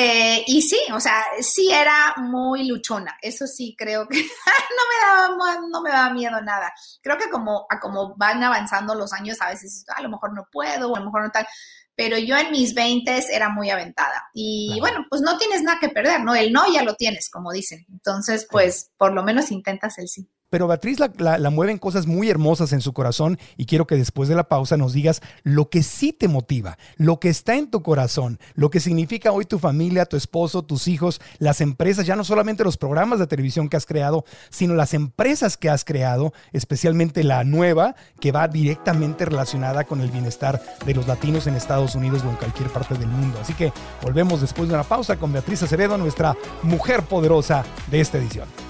Eh, 0.00 0.44
y 0.46 0.62
sí, 0.62 0.78
o 0.94 1.00
sea, 1.00 1.24
sí 1.40 1.72
era 1.72 2.14
muy 2.18 2.68
luchona. 2.68 3.18
Eso 3.20 3.48
sí, 3.48 3.74
creo 3.76 4.06
que 4.06 4.16
no, 4.22 4.22
me 4.22 5.44
daba, 5.44 5.60
no 5.68 5.82
me 5.82 5.90
daba 5.90 6.14
miedo 6.14 6.40
nada. 6.40 6.72
Creo 7.02 7.18
que 7.18 7.28
como, 7.28 7.66
a 7.68 7.80
como 7.80 8.14
van 8.16 8.40
avanzando 8.44 8.94
los 8.94 9.12
años, 9.12 9.38
a 9.40 9.48
veces 9.48 9.84
a 9.96 10.00
lo 10.00 10.08
mejor 10.08 10.34
no 10.34 10.46
puedo, 10.52 10.92
o 10.92 10.94
a 10.96 11.00
lo 11.00 11.06
mejor 11.06 11.24
no 11.24 11.30
tal. 11.32 11.48
Pero 11.96 12.16
yo 12.16 12.36
en 12.38 12.52
mis 12.52 12.74
20 12.74 13.24
era 13.32 13.48
muy 13.48 13.70
aventada. 13.70 14.28
Y 14.32 14.76
bueno, 14.78 15.04
pues 15.10 15.20
no 15.20 15.36
tienes 15.36 15.62
nada 15.62 15.80
que 15.80 15.88
perder, 15.88 16.20
¿no? 16.20 16.32
El 16.36 16.52
no 16.52 16.72
ya 16.72 16.84
lo 16.84 16.94
tienes, 16.94 17.28
como 17.28 17.50
dicen. 17.50 17.84
Entonces, 17.90 18.46
pues 18.48 18.92
por 18.96 19.12
lo 19.12 19.24
menos 19.24 19.50
intentas 19.50 19.98
el 19.98 20.06
sí. 20.08 20.30
Pero 20.50 20.66
Beatriz 20.66 20.98
la, 20.98 21.50
mueven 21.50 21.76
cosas 21.76 22.06
muy 22.06 22.30
hermosas 22.30 22.72
en 22.72 22.80
su 22.80 22.94
corazón 22.94 23.38
y 23.58 23.66
quiero 23.66 23.86
que 23.86 23.96
después 23.96 24.30
de 24.30 24.34
la 24.34 24.48
pausa 24.48 24.78
nos 24.78 24.94
digas 24.94 25.20
lo 25.42 25.68
que 25.68 25.82
sí 25.82 26.14
te 26.14 26.26
motiva, 26.26 26.78
lo 26.96 27.20
que 27.20 27.28
está 27.28 27.56
en 27.56 27.70
tu 27.70 27.82
corazón, 27.82 28.38
lo 28.54 28.70
que 28.70 28.80
significa 28.80 29.30
hoy 29.32 29.44
tu 29.44 29.58
familia, 29.58 30.06
tu 30.06 30.16
esposo, 30.16 30.62
tus 30.62 30.88
hijos, 30.88 31.20
las 31.38 31.60
empresas, 31.60 32.06
ya 32.06 32.16
no 32.16 32.24
solamente 32.24 32.64
los 32.64 32.78
programas 32.78 33.18
de 33.18 33.26
televisión 33.26 33.68
que 33.68 33.76
has 33.76 33.84
creado, 33.84 34.24
sino 34.48 34.74
las 34.74 34.94
empresas 34.94 35.58
que 35.58 35.68
has 35.68 35.84
creado, 35.84 36.32
especialmente 36.52 37.24
la 37.24 37.44
nueva, 37.44 37.94
que 38.18 38.32
va 38.32 38.48
directamente 38.48 39.26
relacionada 39.26 39.84
con 39.84 40.00
el 40.00 40.10
bienestar 40.10 40.62
de 40.86 40.94
los 40.94 41.06
latinos 41.06 41.46
en 41.46 41.56
Estados 41.56 41.94
Unidos 41.94 42.22
o 42.24 42.30
en 42.30 42.36
cualquier 42.36 42.70
parte 42.70 42.94
del 42.94 43.08
mundo. 43.08 43.38
Así 43.40 43.52
que 43.52 43.70
volvemos 44.02 44.40
después 44.40 44.68
de 44.68 44.74
una 44.74 44.84
pausa 44.84 45.16
con 45.16 45.30
Beatriz 45.30 45.62
Acevedo, 45.62 45.98
nuestra 45.98 46.34
mujer 46.62 47.02
poderosa 47.02 47.64
de 47.90 48.00
esta 48.00 48.16
edición. 48.16 48.67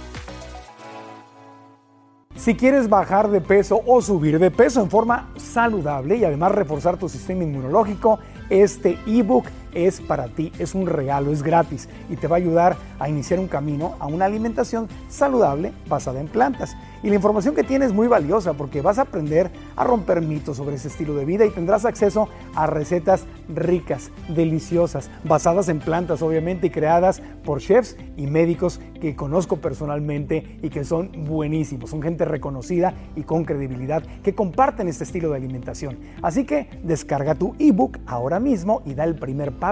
Si 2.38 2.54
quieres 2.54 2.88
bajar 2.88 3.30
de 3.30 3.40
peso 3.40 3.82
o 3.84 4.00
subir 4.00 4.38
de 4.38 4.52
peso 4.52 4.80
en 4.80 4.88
forma 4.88 5.28
saludable 5.36 6.16
y 6.16 6.24
además 6.24 6.52
reforzar 6.52 6.96
tu 6.96 7.08
sistema 7.08 7.42
inmunológico, 7.42 8.20
este 8.48 8.96
ebook 9.08 9.46
es 9.86 10.00
para 10.00 10.28
ti, 10.28 10.52
es 10.58 10.74
un 10.74 10.86
regalo, 10.86 11.32
es 11.32 11.42
gratis 11.42 11.88
y 12.08 12.16
te 12.16 12.26
va 12.26 12.36
a 12.36 12.38
ayudar 12.38 12.76
a 12.98 13.08
iniciar 13.08 13.38
un 13.38 13.48
camino 13.48 13.94
a 13.98 14.06
una 14.06 14.24
alimentación 14.24 14.88
saludable 15.08 15.72
basada 15.88 16.20
en 16.20 16.28
plantas. 16.28 16.76
Y 17.02 17.08
la 17.08 17.14
información 17.14 17.54
que 17.54 17.62
tienes 17.62 17.88
es 17.88 17.94
muy 17.94 18.08
valiosa 18.08 18.54
porque 18.54 18.82
vas 18.82 18.98
a 18.98 19.02
aprender 19.02 19.50
a 19.76 19.84
romper 19.84 20.20
mitos 20.20 20.56
sobre 20.56 20.76
ese 20.76 20.88
estilo 20.88 21.14
de 21.14 21.24
vida 21.24 21.46
y 21.46 21.50
tendrás 21.50 21.84
acceso 21.84 22.28
a 22.56 22.66
recetas 22.66 23.24
ricas, 23.48 24.10
deliciosas, 24.28 25.10
basadas 25.24 25.68
en 25.68 25.78
plantas 25.78 26.22
obviamente 26.22 26.66
y 26.66 26.70
creadas 26.70 27.22
por 27.44 27.60
chefs 27.60 27.96
y 28.16 28.26
médicos 28.26 28.80
que 29.00 29.14
conozco 29.14 29.56
personalmente 29.56 30.58
y 30.60 30.70
que 30.70 30.84
son 30.84 31.24
buenísimos. 31.24 31.90
Son 31.90 32.02
gente 32.02 32.24
reconocida 32.24 32.94
y 33.14 33.22
con 33.22 33.44
credibilidad 33.44 34.02
que 34.24 34.34
comparten 34.34 34.88
este 34.88 35.04
estilo 35.04 35.30
de 35.30 35.36
alimentación. 35.36 35.98
Así 36.20 36.44
que 36.44 36.68
descarga 36.82 37.36
tu 37.36 37.54
ebook 37.58 37.98
ahora 38.06 38.40
mismo 38.40 38.82
y 38.84 38.94
da 38.94 39.04
el 39.04 39.14
primer 39.14 39.52
paso 39.52 39.67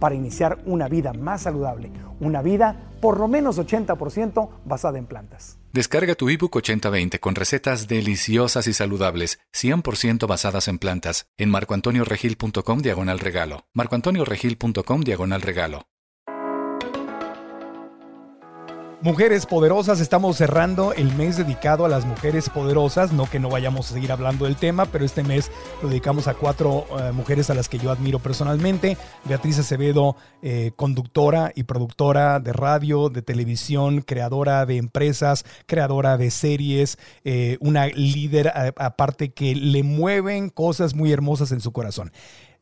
para 0.00 0.14
iniciar 0.14 0.58
una 0.66 0.88
vida 0.88 1.12
más 1.12 1.42
saludable, 1.42 1.90
una 2.20 2.42
vida 2.42 2.90
por 3.00 3.18
lo 3.18 3.28
menos 3.28 3.58
80% 3.58 4.48
basada 4.64 4.98
en 4.98 5.06
plantas. 5.06 5.58
Descarga 5.72 6.14
tu 6.14 6.28
ebook 6.28 6.56
8020 6.56 7.20
con 7.20 7.34
recetas 7.34 7.86
deliciosas 7.86 8.66
y 8.66 8.72
saludables, 8.72 9.40
100% 9.54 10.26
basadas 10.26 10.68
en 10.68 10.78
plantas, 10.78 11.26
en 11.36 11.50
marcoantonioregil.com 11.50 12.78
diagonal 12.80 13.18
regalo. 13.18 13.66
marcoantonioregil.com 13.74 15.00
diagonal 15.02 15.42
regalo. 15.42 15.86
Mujeres 19.06 19.46
poderosas, 19.46 20.00
estamos 20.00 20.36
cerrando 20.36 20.92
el 20.92 21.14
mes 21.14 21.36
dedicado 21.36 21.84
a 21.84 21.88
las 21.88 22.04
mujeres 22.04 22.50
poderosas. 22.50 23.12
No 23.12 23.30
que 23.30 23.38
no 23.38 23.48
vayamos 23.48 23.88
a 23.88 23.94
seguir 23.94 24.10
hablando 24.10 24.46
del 24.46 24.56
tema, 24.56 24.86
pero 24.86 25.04
este 25.04 25.22
mes 25.22 25.48
lo 25.80 25.88
dedicamos 25.88 26.26
a 26.26 26.34
cuatro 26.34 26.86
eh, 26.98 27.12
mujeres 27.12 27.48
a 27.48 27.54
las 27.54 27.68
que 27.68 27.78
yo 27.78 27.92
admiro 27.92 28.18
personalmente. 28.18 28.96
Beatriz 29.22 29.60
Acevedo, 29.60 30.16
eh, 30.42 30.72
conductora 30.74 31.52
y 31.54 31.62
productora 31.62 32.40
de 32.40 32.52
radio, 32.52 33.08
de 33.08 33.22
televisión, 33.22 34.00
creadora 34.00 34.66
de 34.66 34.76
empresas, 34.76 35.44
creadora 35.66 36.16
de 36.16 36.32
series, 36.32 36.98
eh, 37.22 37.58
una 37.60 37.86
líder 37.86 38.52
aparte 38.74 39.28
que 39.28 39.54
le 39.54 39.84
mueven 39.84 40.48
cosas 40.48 40.96
muy 40.96 41.12
hermosas 41.12 41.52
en 41.52 41.60
su 41.60 41.70
corazón. 41.70 42.10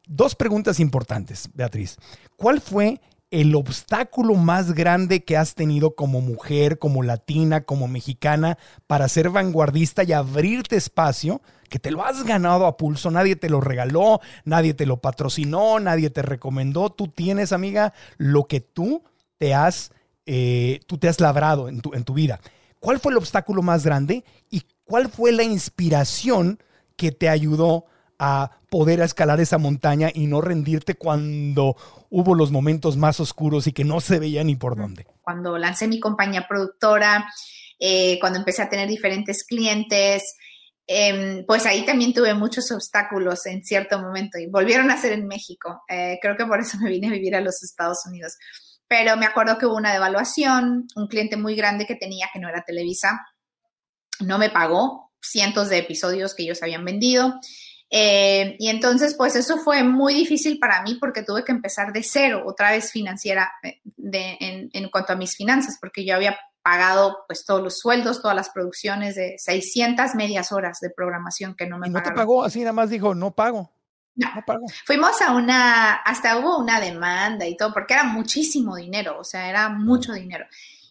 Dos 0.07 0.35
preguntas 0.35 0.79
importantes, 0.79 1.49
Beatriz. 1.55 1.97
¿Cuál 2.37 2.61
fue 2.61 3.01
el 3.35 3.57
obstáculo 3.57 4.37
más 4.37 4.75
grande 4.75 5.25
que 5.25 5.37
has 5.37 5.57
tenido 5.57 5.97
como 5.97 6.21
mujer, 6.21 6.79
como 6.79 7.03
latina, 7.03 7.63
como 7.63 7.89
mexicana, 7.89 8.59
para 8.87 9.09
ser 9.09 9.29
vanguardista 9.29 10.05
y 10.05 10.13
abrirte 10.13 10.77
espacio, 10.77 11.43
que 11.69 11.81
te 11.81 11.91
lo 11.91 12.05
has 12.05 12.23
ganado 12.23 12.65
a 12.65 12.77
pulso, 12.77 13.11
nadie 13.11 13.35
te 13.35 13.51
lo 13.51 13.61
regaló, 13.61 14.21
nadie 14.45 14.73
te 14.73 14.87
lo 14.87 14.99
patrocinó, 14.99 15.81
nadie 15.81 16.11
te 16.11 16.23
recomendó, 16.23 16.91
tú 16.91 17.09
tienes, 17.09 17.51
amiga, 17.51 17.93
lo 18.19 18.45
que 18.45 18.61
tú 18.61 19.03
te 19.39 19.53
has, 19.53 19.91
eh, 20.27 20.79
tú 20.87 20.99
te 20.99 21.09
has 21.09 21.19
labrado 21.19 21.69
en 21.69 21.81
tu, 21.81 21.93
en 21.93 22.05
tu 22.05 22.15
vida. 22.15 22.39
¿Cuál 22.79 23.01
fue 23.01 23.11
el 23.11 23.19
obstáculo 23.19 23.63
más 23.63 23.85
grande 23.85 24.25
y 24.49 24.63
cuál 24.85 25.09
fue 25.09 25.33
la 25.33 25.43
inspiración 25.43 26.61
que 26.95 27.11
te 27.11 27.29
ayudó 27.29 27.87
a 28.19 28.51
poder 28.71 29.01
escalar 29.01 29.41
esa 29.41 29.59
montaña 29.59 30.11
y 30.13 30.27
no 30.27 30.41
rendirte 30.41 30.95
cuando 30.95 31.77
hubo 32.11 32.35
los 32.35 32.51
momentos 32.51 32.97
más 32.97 33.21
oscuros 33.21 33.67
y 33.67 33.73
que 33.73 33.85
no 33.85 34.01
se 34.01 34.19
veía 34.19 34.45
ni 34.45 34.57
por 34.57 34.77
dónde? 34.77 35.07
Cuando 35.23 35.57
lancé 35.59 35.89
mi 35.89 36.01
compañía 36.01 36.47
productora, 36.49 37.27
eh, 37.79 38.19
cuando 38.21 38.39
empecé 38.39 38.63
a 38.63 38.69
tener 38.69 38.89
diferentes 38.89 39.45
clientes, 39.45 40.35
em, 40.87 41.45
pues 41.47 41.67
ahí 41.67 41.85
también 41.85 42.13
tuve 42.13 42.35
muchos 42.35 42.71
obstáculos 42.71 43.47
en 43.47 43.65
cierto 43.65 43.99
momento 43.99 44.39
y 44.39 44.47
volvieron 44.47 44.91
a 44.91 45.01
ser 45.01 45.13
en 45.13 45.27
México. 45.27 45.83
Eh, 45.89 46.19
creo 46.21 46.37
que 46.37 46.47
por 46.47 46.61
eso 46.61 46.79
me 46.79 46.91
vine 46.91 47.09
a 47.09 47.13
vivir 47.13 47.35
a 47.37 47.41
los 47.41 47.63
Estados 47.63 48.07
Unidos. 48.07 48.35
Pero 48.87 49.17
me 49.17 49.27
acuerdo 49.27 49.59
que 49.59 49.67
hubo 49.67 49.77
una 49.77 49.93
devaluación, 49.93 50.87
un 50.95 51.09
cliente 51.09 51.37
muy 51.37 51.57
grande 51.57 51.87
que 51.87 51.97
tenía, 51.97 52.29
que 52.33 52.39
no 52.39 52.49
era 52.49 52.63
Televisa, 52.63 53.21
no 54.21 54.39
me 54.39 54.51
pagó 54.51 55.13
cientos 55.21 55.69
de 55.69 55.79
episodios 55.79 56.35
que 56.35 56.43
ellos 56.43 56.63
habían 56.63 56.85
vendido 56.85 57.41
eh, 57.97 58.57
y 58.59 58.71
entonces, 58.71 59.15
pues 59.15 59.37
eso 59.37 59.59
fue 59.59 59.85
muy 59.85 60.15
difícil 60.15 60.59
para 60.59 60.83
mí 60.83 60.97
porque 60.97 61.23
tuve 61.23 61.45
que 61.45 61.53
empezar 61.53 61.93
de 61.93 62.03
cero, 62.03 62.43
otra 62.45 62.73
vez 62.73 62.91
financiera, 62.91 63.53
eh, 63.63 63.83
de, 63.85 64.37
en, 64.73 64.89
cuanto 64.89 65.13
a 65.13 65.17
mis 65.17 65.37
finanzas, 65.37 65.79
porque 65.81 66.05
yo 66.05 66.17
había 66.17 66.37
pagado 66.61 67.19
pues 67.29 67.45
todos 67.45 67.63
los 67.63 67.79
sueldos, 67.79 68.21
todas 68.21 68.35
las 68.35 68.51
producciones 68.51 69.15
de 69.15 69.37
600 69.39 70.17
medias 70.17 70.51
horas 70.51 70.81
de 70.81 70.91
programación 70.91 71.55
que 71.55 71.69
no 71.69 71.79
me 71.79 71.87
¿Y 71.87 71.91
no 71.91 72.03
te 72.03 72.11
pagó? 72.11 72.43
Así 72.43 72.59
nada 72.59 72.73
más 72.73 72.91
dijo, 72.91 73.15
no 73.15 73.33
pago. 73.33 73.71
No. 74.17 74.29
no 74.35 74.43
pago. 74.45 74.67
Fuimos 74.85 75.23
a 75.23 75.33
una, 75.33 75.93
hasta 75.93 76.39
hubo 76.39 76.59
una 76.59 76.81
demanda 76.81 77.47
y 77.47 77.57
todo, 77.57 77.73
porque 77.73 77.95
era 77.95 78.03
muchísimo 78.03 78.75
dinero, 78.75 79.21
o 79.21 79.25
sea, 79.25 79.49
era 79.49 79.69
mucho 79.69 80.15
dinero. 80.15 80.47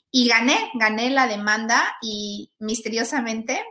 Y 0.10 0.30
gané, 0.30 0.72
gané 0.76 1.10
la 1.10 1.28
demanda 1.28 1.84
y 2.02 2.50
misteriosamente 2.60 3.62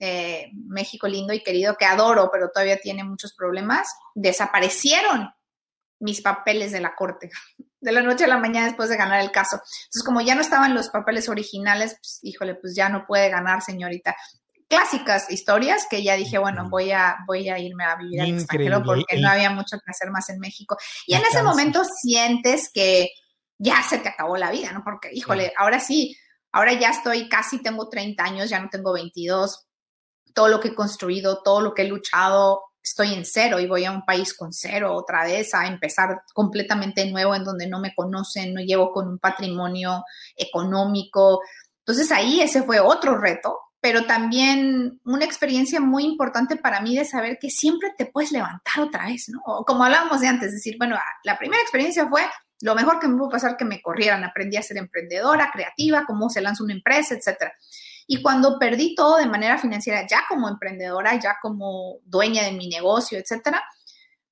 eh, 0.00 0.50
México 0.52 1.08
lindo 1.08 1.32
y 1.32 1.42
querido 1.42 1.76
que 1.76 1.84
adoro, 1.84 2.30
pero 2.32 2.50
todavía 2.50 2.78
tiene 2.78 3.04
muchos 3.04 3.34
problemas, 3.34 3.88
desaparecieron 4.14 5.30
mis 6.00 6.20
papeles 6.20 6.72
de 6.72 6.80
la 6.80 6.94
corte 6.94 7.30
de 7.80 7.92
la 7.92 8.02
noche 8.02 8.24
a 8.24 8.28
la 8.28 8.38
mañana 8.38 8.66
después 8.66 8.88
de 8.88 8.96
ganar 8.96 9.20
el 9.20 9.30
caso. 9.30 9.56
Entonces, 9.56 10.02
como 10.04 10.20
ya 10.20 10.34
no 10.34 10.40
estaban 10.40 10.74
los 10.74 10.88
papeles 10.88 11.28
originales, 11.28 11.96
pues, 12.00 12.18
híjole, 12.22 12.54
pues 12.54 12.74
ya 12.74 12.88
no 12.88 13.06
puede 13.06 13.28
ganar, 13.28 13.62
señorita. 13.62 14.16
Clásicas 14.68 15.30
historias 15.30 15.86
que 15.88 16.02
ya 16.02 16.14
dije, 16.14 16.38
bueno, 16.38 16.68
voy 16.68 16.90
a, 16.90 17.16
voy 17.26 17.48
a 17.48 17.58
irme 17.58 17.84
a 17.84 17.96
vivir 17.96 18.20
al 18.20 18.34
extranjero 18.34 18.82
porque 18.84 19.18
no 19.18 19.30
había 19.30 19.50
mucho 19.50 19.78
que 19.78 19.90
hacer 19.90 20.10
más 20.10 20.28
en 20.28 20.40
México. 20.40 20.76
Y 21.06 21.14
en 21.14 21.22
ese 21.22 21.42
momento 21.42 21.82
sientes 21.84 22.70
que 22.72 23.10
ya 23.56 23.82
se 23.82 23.98
te 23.98 24.10
acabó 24.10 24.36
la 24.36 24.50
vida, 24.50 24.72
¿no? 24.72 24.84
Porque, 24.84 25.08
híjole, 25.12 25.54
ahora 25.56 25.80
sí, 25.80 26.16
ahora 26.52 26.74
ya 26.74 26.90
estoy, 26.90 27.30
casi 27.30 27.62
tengo 27.62 27.88
30 27.88 28.22
años, 28.22 28.50
ya 28.50 28.60
no 28.60 28.68
tengo 28.68 28.92
22, 28.92 29.67
todo 30.38 30.46
lo 30.46 30.60
que 30.60 30.68
he 30.68 30.74
construido, 30.76 31.42
todo 31.42 31.60
lo 31.60 31.74
que 31.74 31.82
he 31.82 31.88
luchado, 31.88 32.62
estoy 32.80 33.12
en 33.12 33.24
cero 33.24 33.58
y 33.58 33.66
voy 33.66 33.84
a 33.84 33.90
un 33.90 34.04
país 34.04 34.34
con 34.34 34.52
cero 34.52 34.94
otra 34.94 35.24
vez 35.24 35.52
a 35.52 35.66
empezar 35.66 36.22
completamente 36.32 37.10
nuevo 37.10 37.34
en 37.34 37.42
donde 37.42 37.66
no 37.66 37.80
me 37.80 37.92
conocen, 37.92 38.54
no 38.54 38.60
llevo 38.60 38.92
con 38.92 39.08
un 39.08 39.18
patrimonio 39.18 40.04
económico. 40.36 41.40
Entonces 41.80 42.12
ahí 42.12 42.40
ese 42.40 42.62
fue 42.62 42.78
otro 42.78 43.18
reto, 43.18 43.58
pero 43.80 44.06
también 44.06 45.00
una 45.04 45.24
experiencia 45.24 45.80
muy 45.80 46.04
importante 46.04 46.54
para 46.54 46.80
mí 46.82 46.94
de 46.94 47.04
saber 47.04 47.38
que 47.40 47.50
siempre 47.50 47.92
te 47.98 48.06
puedes 48.06 48.30
levantar 48.30 48.84
otra 48.84 49.06
vez, 49.06 49.28
¿no? 49.30 49.40
como 49.66 49.82
hablábamos 49.82 50.20
de 50.20 50.28
antes, 50.28 50.52
decir, 50.52 50.76
bueno, 50.78 50.96
la 51.24 51.36
primera 51.36 51.60
experiencia 51.60 52.08
fue 52.08 52.22
lo 52.60 52.76
mejor 52.76 53.00
que 53.00 53.08
me 53.08 53.16
pudo 53.16 53.30
pasar 53.30 53.56
que 53.56 53.64
me 53.64 53.82
corrieran, 53.82 54.22
aprendí 54.22 54.56
a 54.56 54.62
ser 54.62 54.76
emprendedora, 54.76 55.50
creativa, 55.52 56.04
cómo 56.06 56.30
se 56.30 56.40
lanza 56.40 56.62
una 56.62 56.74
empresa, 56.74 57.16
etcétera. 57.16 57.52
Y 58.10 58.22
cuando 58.22 58.58
perdí 58.58 58.94
todo 58.94 59.18
de 59.18 59.26
manera 59.26 59.58
financiera, 59.58 60.06
ya 60.06 60.22
como 60.28 60.48
emprendedora, 60.48 61.20
ya 61.20 61.36
como 61.42 61.98
dueña 62.06 62.42
de 62.42 62.52
mi 62.52 62.66
negocio, 62.66 63.18
etcétera, 63.18 63.62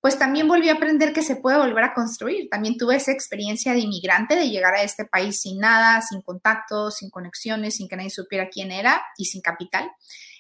pues 0.01 0.19
también 0.19 0.49
volví 0.49 0.71
a 0.71 0.75
aprender 0.75 1.13
que 1.13 1.23
se 1.23 1.37
puede 1.37 1.59
volver 1.59 1.85
a 1.85 1.93
construir. 1.93 2.49
También 2.49 2.79
tuve 2.79 2.97
esa 2.97 3.13
experiencia 3.13 3.73
de 3.73 3.81
inmigrante, 3.81 4.35
de 4.35 4.49
llegar 4.49 4.75
a 4.75 4.83
este 4.83 5.05
país 5.05 5.41
sin 5.41 5.59
nada, 5.59 6.01
sin 6.01 6.23
contactos, 6.23 6.97
sin 6.97 7.11
conexiones, 7.11 7.77
sin 7.77 7.87
que 7.87 7.97
nadie 7.97 8.11
supiera 8.11 8.49
quién 8.49 8.73
era 8.73 9.03
y 9.19 9.27
sin 9.27 9.43
capital. 9.43 9.91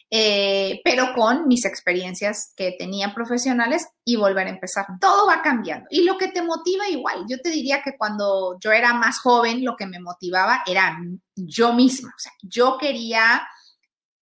Eh, 0.08 0.80
pero 0.84 1.12
con 1.14 1.48
mis 1.48 1.64
experiencias 1.64 2.52
que 2.56 2.76
tenía 2.78 3.12
profesionales 3.12 3.88
y 4.04 4.14
volver 4.16 4.46
a 4.46 4.50
empezar. 4.50 4.86
Todo 5.00 5.26
va 5.26 5.42
cambiando. 5.42 5.86
Y 5.90 6.04
lo 6.04 6.16
que 6.16 6.28
te 6.28 6.42
motiva 6.42 6.88
igual, 6.88 7.24
yo 7.28 7.40
te 7.40 7.50
diría 7.50 7.82
que 7.82 7.96
cuando 7.98 8.56
yo 8.60 8.70
era 8.70 8.94
más 8.94 9.18
joven, 9.18 9.64
lo 9.64 9.74
que 9.76 9.86
me 9.86 9.98
motivaba 9.98 10.62
era 10.66 10.96
yo 11.34 11.72
misma. 11.72 12.10
O 12.10 12.18
sea, 12.18 12.32
yo 12.42 12.78
quería 12.78 13.48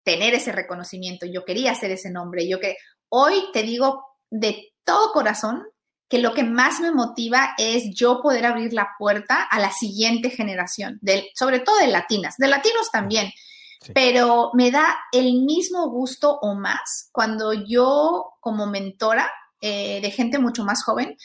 tener 0.04 0.34
ese 0.34 0.52
reconocimiento, 0.52 1.26
yo 1.26 1.44
quería 1.44 1.72
hacer 1.72 1.90
ese 1.90 2.10
nombre, 2.10 2.48
yo 2.48 2.60
que 2.60 2.76
hoy 3.08 3.44
te 3.52 3.62
digo 3.62 4.04
de 4.30 4.72
todo 4.84 5.12
corazón 5.12 5.64
que 6.08 6.18
lo 6.18 6.34
que 6.34 6.44
más 6.44 6.80
me 6.80 6.92
motiva 6.92 7.54
es 7.56 7.94
yo 7.94 8.20
poder 8.20 8.44
abrir 8.44 8.74
la 8.74 8.90
puerta 8.98 9.42
a 9.42 9.58
la 9.58 9.72
siguiente 9.72 10.30
generación, 10.30 11.00
sobre 11.34 11.60
todo 11.60 11.78
de 11.78 11.86
latinas, 11.86 12.36
de 12.36 12.48
latinos 12.48 12.90
también 12.92 13.32
pero 13.92 14.50
me 14.54 14.70
da 14.70 14.96
el 15.12 15.42
mismo 15.42 15.90
gusto 15.90 16.38
o 16.40 16.54
más 16.54 17.08
cuando 17.12 17.52
yo 17.52 18.32
como 18.40 18.66
mentora 18.66 19.30
eh, 19.60 20.00
de 20.00 20.10
gente 20.10 20.38
mucho 20.38 20.64
más 20.64 20.84
joven, 20.84 21.16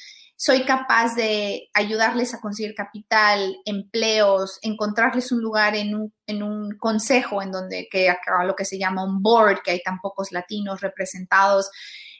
soy 0.42 0.64
capaz 0.64 1.16
de 1.16 1.70
ayudarles 1.74 2.34
a 2.34 2.40
conseguir 2.40 2.74
capital, 2.74 3.58
empleos, 3.66 4.58
encontrarles 4.62 5.34
un 5.34 5.42
lugar 5.42 5.76
en 5.76 5.94
un, 5.94 6.14
en 6.26 6.44
un 6.44 6.78
consejo 6.78 7.42
en 7.42 7.52
donde 7.52 7.90
que 7.92 8.10
acá 8.10 8.46
lo 8.46 8.56
que 8.56 8.64
se 8.64 8.80
llama 8.80 9.04
un 9.04 9.22
board, 9.22 9.62
que 9.62 9.72
hay 9.72 9.82
tan 9.84 10.00
pocos 10.00 10.32
latinos 10.32 10.80
representados. 10.80 11.70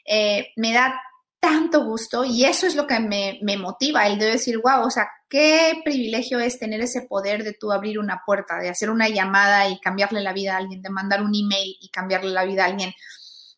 Eh, 0.04 0.48
me 0.56 0.74
da 0.74 1.00
tanto 1.40 1.84
gusto 1.84 2.24
y 2.24 2.44
eso 2.44 2.66
es 2.66 2.74
lo 2.74 2.86
que 2.86 3.00
me, 3.00 3.38
me, 3.42 3.56
motiva, 3.56 4.06
el 4.06 4.18
de 4.18 4.26
decir, 4.26 4.58
wow, 4.58 4.86
o 4.86 4.90
sea, 4.90 5.08
qué 5.28 5.80
privilegio 5.82 6.38
es 6.38 6.58
tener 6.58 6.82
ese 6.82 7.02
poder 7.02 7.42
de 7.42 7.54
tú 7.54 7.72
abrir 7.72 7.98
una 7.98 8.22
puerta, 8.26 8.58
de 8.58 8.68
hacer 8.68 8.90
una 8.90 9.08
llamada 9.08 9.66
y 9.68 9.80
cambiarle 9.80 10.20
la 10.20 10.34
vida 10.34 10.54
a 10.54 10.58
alguien, 10.58 10.82
de 10.82 10.90
mandar 10.90 11.22
un 11.22 11.34
email 11.34 11.76
y 11.80 11.88
cambiarle 11.88 12.30
la 12.30 12.44
vida 12.44 12.64
a 12.64 12.66
alguien. 12.66 12.92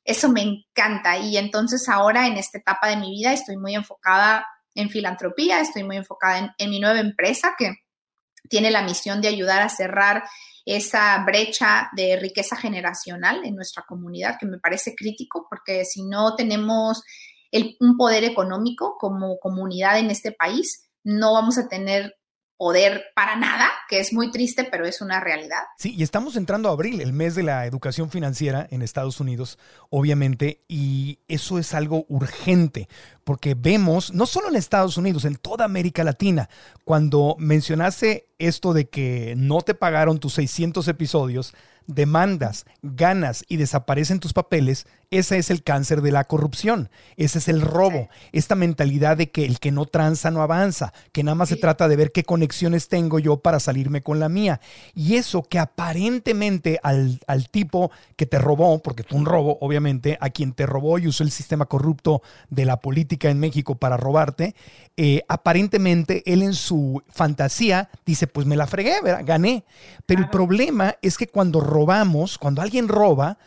Eso 0.05 0.29
me 0.29 0.43
encanta 0.43 1.19
y 1.19 1.37
entonces 1.37 1.89
ahora 1.89 2.29
en 2.29 2.37
esta 2.37 2.59
etapa 2.59 2.89
de 2.89 2.97
mi 2.97 3.11
vida 3.11 3.33
estoy 3.33 3.57
muy 3.57 3.75
enfocada 3.75 4.47
en 4.75 4.89
filantropía, 4.89 5.61
estoy 5.61 5.83
muy 5.83 5.97
enfocada 5.97 6.39
en, 6.39 6.51
en 6.59 6.71
mi 6.71 6.79
nueva 6.79 7.01
empresa 7.01 7.55
que 7.59 7.75
tiene 8.49 8.71
la 8.71 8.83
misión 8.83 9.21
de 9.21 9.29
ayudar 9.29 9.63
a 9.63 9.69
cerrar 9.69 10.25
esa 10.65 11.23
brecha 11.25 11.91
de 11.97 12.17
riqueza 12.17 12.57
generacional 12.57 13.45
en 13.45 13.57
nuestra 13.57 13.83
comunidad, 13.83 14.37
que 14.39 14.47
me 14.47 14.59
parece 14.59 14.95
crítico, 14.95 15.47
porque 15.49 15.85
si 15.85 16.05
no 16.05 16.37
tenemos 16.37 17.03
un 17.81 17.97
poder 17.97 18.25
económico 18.25 18.97
como 18.99 19.39
comunidad 19.39 19.99
en 19.99 20.11
este 20.11 20.33
país, 20.33 20.89
no 21.05 21.33
vamos 21.33 21.59
a 21.59 21.69
tener 21.69 22.15
poder 22.63 23.07
para 23.17 23.35
nada, 23.35 23.69
que 23.89 23.99
es 23.99 24.13
muy 24.13 24.31
triste, 24.31 24.63
pero 24.63 24.87
es 24.87 25.01
una 25.01 25.19
realidad. 25.19 25.63
Sí, 25.79 25.97
y 25.97 26.05
estamos 26.05 26.37
entrando 26.37 26.69
a 26.69 26.73
abril, 26.73 27.01
el 27.01 27.13
mes 27.13 27.35
de 27.35 27.43
la 27.43 27.67
educación 27.67 28.09
financiera 28.09 28.69
en 28.71 28.83
Estados 28.83 29.19
Unidos, 29.19 29.59
obviamente, 29.91 30.63
y 30.69 31.19
eso 31.27 31.59
es 31.59 31.75
algo 31.75 32.07
urgente, 32.09 32.89
porque 33.25 33.55
vemos, 33.55 34.13
no 34.13 34.27
solo 34.27 34.49
en 34.49 34.57
Estados 34.57 34.97
Unidos, 34.97 35.25
en 35.25 35.37
toda 35.37 35.65
América 35.65 36.05
Latina, 36.05 36.49
cuando 36.85 37.37
mencionaste 37.39 38.29
esto 38.39 38.73
de 38.73 38.89
que 38.89 39.35
no 39.37 39.61
te 39.61 39.75
pagaron 39.75 40.19
tus 40.19 40.35
600 40.35 40.89
episodios, 40.89 41.55
demandas, 41.87 42.67
ganas 42.83 43.45
y 43.49 43.57
desaparecen 43.57 44.21
tus 44.21 44.33
papeles, 44.33 44.87
ese 45.11 45.37
es 45.37 45.51
el 45.51 45.63
cáncer 45.63 46.01
de 46.01 46.11
la 46.11 46.25
corrupción, 46.25 46.89
ese 47.17 47.39
es 47.39 47.49
el 47.49 47.61
robo, 47.61 48.09
esta 48.33 48.55
mentalidad 48.55 49.17
de 49.17 49.31
que 49.31 49.45
el 49.45 49.61
que 49.61 49.71
no 49.71 49.85
tranza 49.85 50.31
no 50.31 50.41
avanza, 50.41 50.95
que 51.13 51.23
nada 51.23 51.35
más 51.35 51.51
se 51.51 51.57
trata 51.57 51.87
de 51.87 51.97
ver 51.97 52.13
qué 52.13 52.23
conexiones 52.25 52.89
tengo 52.89 53.19
yo 53.19 53.39
para 53.39 53.61
salirme 53.61 54.03
con 54.03 54.21
la 54.21 54.31
mía. 54.31 54.61
Y 54.95 55.17
eso 55.17 55.43
que 55.43 55.59
aparentemente 55.59 56.81
al, 56.83 57.21
al 57.27 57.51
tipo 57.51 57.91
que 58.17 58.25
te 58.25 58.39
robó, 58.39 58.79
porque 58.79 59.03
fue 59.03 59.19
un 59.19 59.27
robo, 59.27 59.59
obviamente, 59.61 60.17
a 60.21 60.31
quien 60.31 60.55
te 60.55 60.65
robó 60.65 60.99
y 60.99 61.09
usó 61.09 61.25
el 61.25 61.31
sistema 61.31 61.67
corrupto 61.67 62.23
de 62.49 62.65
la 62.65 62.81
política 62.81 63.12
en 63.21 63.41
México 63.41 63.77
para 63.77 63.97
robarte, 63.97 64.55
eh, 64.97 65.23
aparentemente 65.29 66.23
él 66.31 66.43
en 66.43 66.55
su 66.55 67.03
fantasía 67.09 67.91
dice, 68.05 68.27
pues 68.27 68.47
me 68.47 68.57
la 68.57 68.67
fregué, 68.67 68.95
gané. 69.25 69.65
Pero 70.07 70.23
el 70.23 70.31
problema 70.31 70.97
es 71.03 71.17
que 71.17 71.29
cuando 71.29 71.61
robamos, 71.61 72.39
cuando 72.39 72.63
alguien 72.63 72.89
roba, 72.89 73.39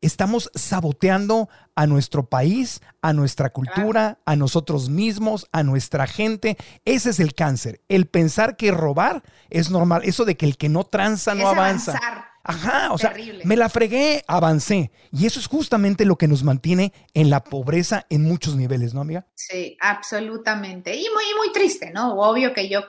estamos 0.00 0.50
saboteando 0.54 1.48
a 1.74 1.86
nuestro 1.86 2.26
país, 2.26 2.82
a 3.00 3.12
nuestra 3.12 3.50
cultura, 3.50 4.18
a 4.26 4.36
nosotros 4.36 4.90
mismos, 4.90 5.48
a 5.52 5.62
nuestra 5.62 6.06
gente. 6.06 6.56
Ese 6.84 7.10
es 7.10 7.20
el 7.20 7.34
cáncer. 7.34 7.80
El 7.88 8.06
pensar 8.06 8.56
que 8.56 8.70
robar 8.70 9.22
es 9.50 9.70
normal. 9.70 10.02
Eso 10.04 10.24
de 10.24 10.36
que 10.36 10.46
el 10.46 10.56
que 10.56 10.68
no 10.68 10.84
tranza 10.84 11.34
no 11.34 11.48
avanza. 11.48 11.98
Ajá, 12.46 12.92
o 12.92 12.98
sea, 12.98 13.14
me 13.44 13.56
la 13.56 13.70
fregué, 13.70 14.22
avancé. 14.28 14.90
Y 15.10 15.24
eso 15.24 15.40
es 15.40 15.46
justamente 15.46 16.04
lo 16.04 16.16
que 16.16 16.28
nos 16.28 16.44
mantiene 16.44 16.92
en 17.14 17.30
la 17.30 17.42
pobreza 17.42 18.04
en 18.10 18.22
muchos 18.22 18.54
niveles, 18.54 18.92
¿no, 18.92 19.00
amiga? 19.00 19.26
Sí, 19.34 19.78
absolutamente. 19.80 20.94
Y 20.94 21.06
muy, 21.14 21.24
muy 21.38 21.52
triste, 21.52 21.90
¿no? 21.90 22.14
Obvio 22.18 22.52
que 22.52 22.68
yo 22.68 22.82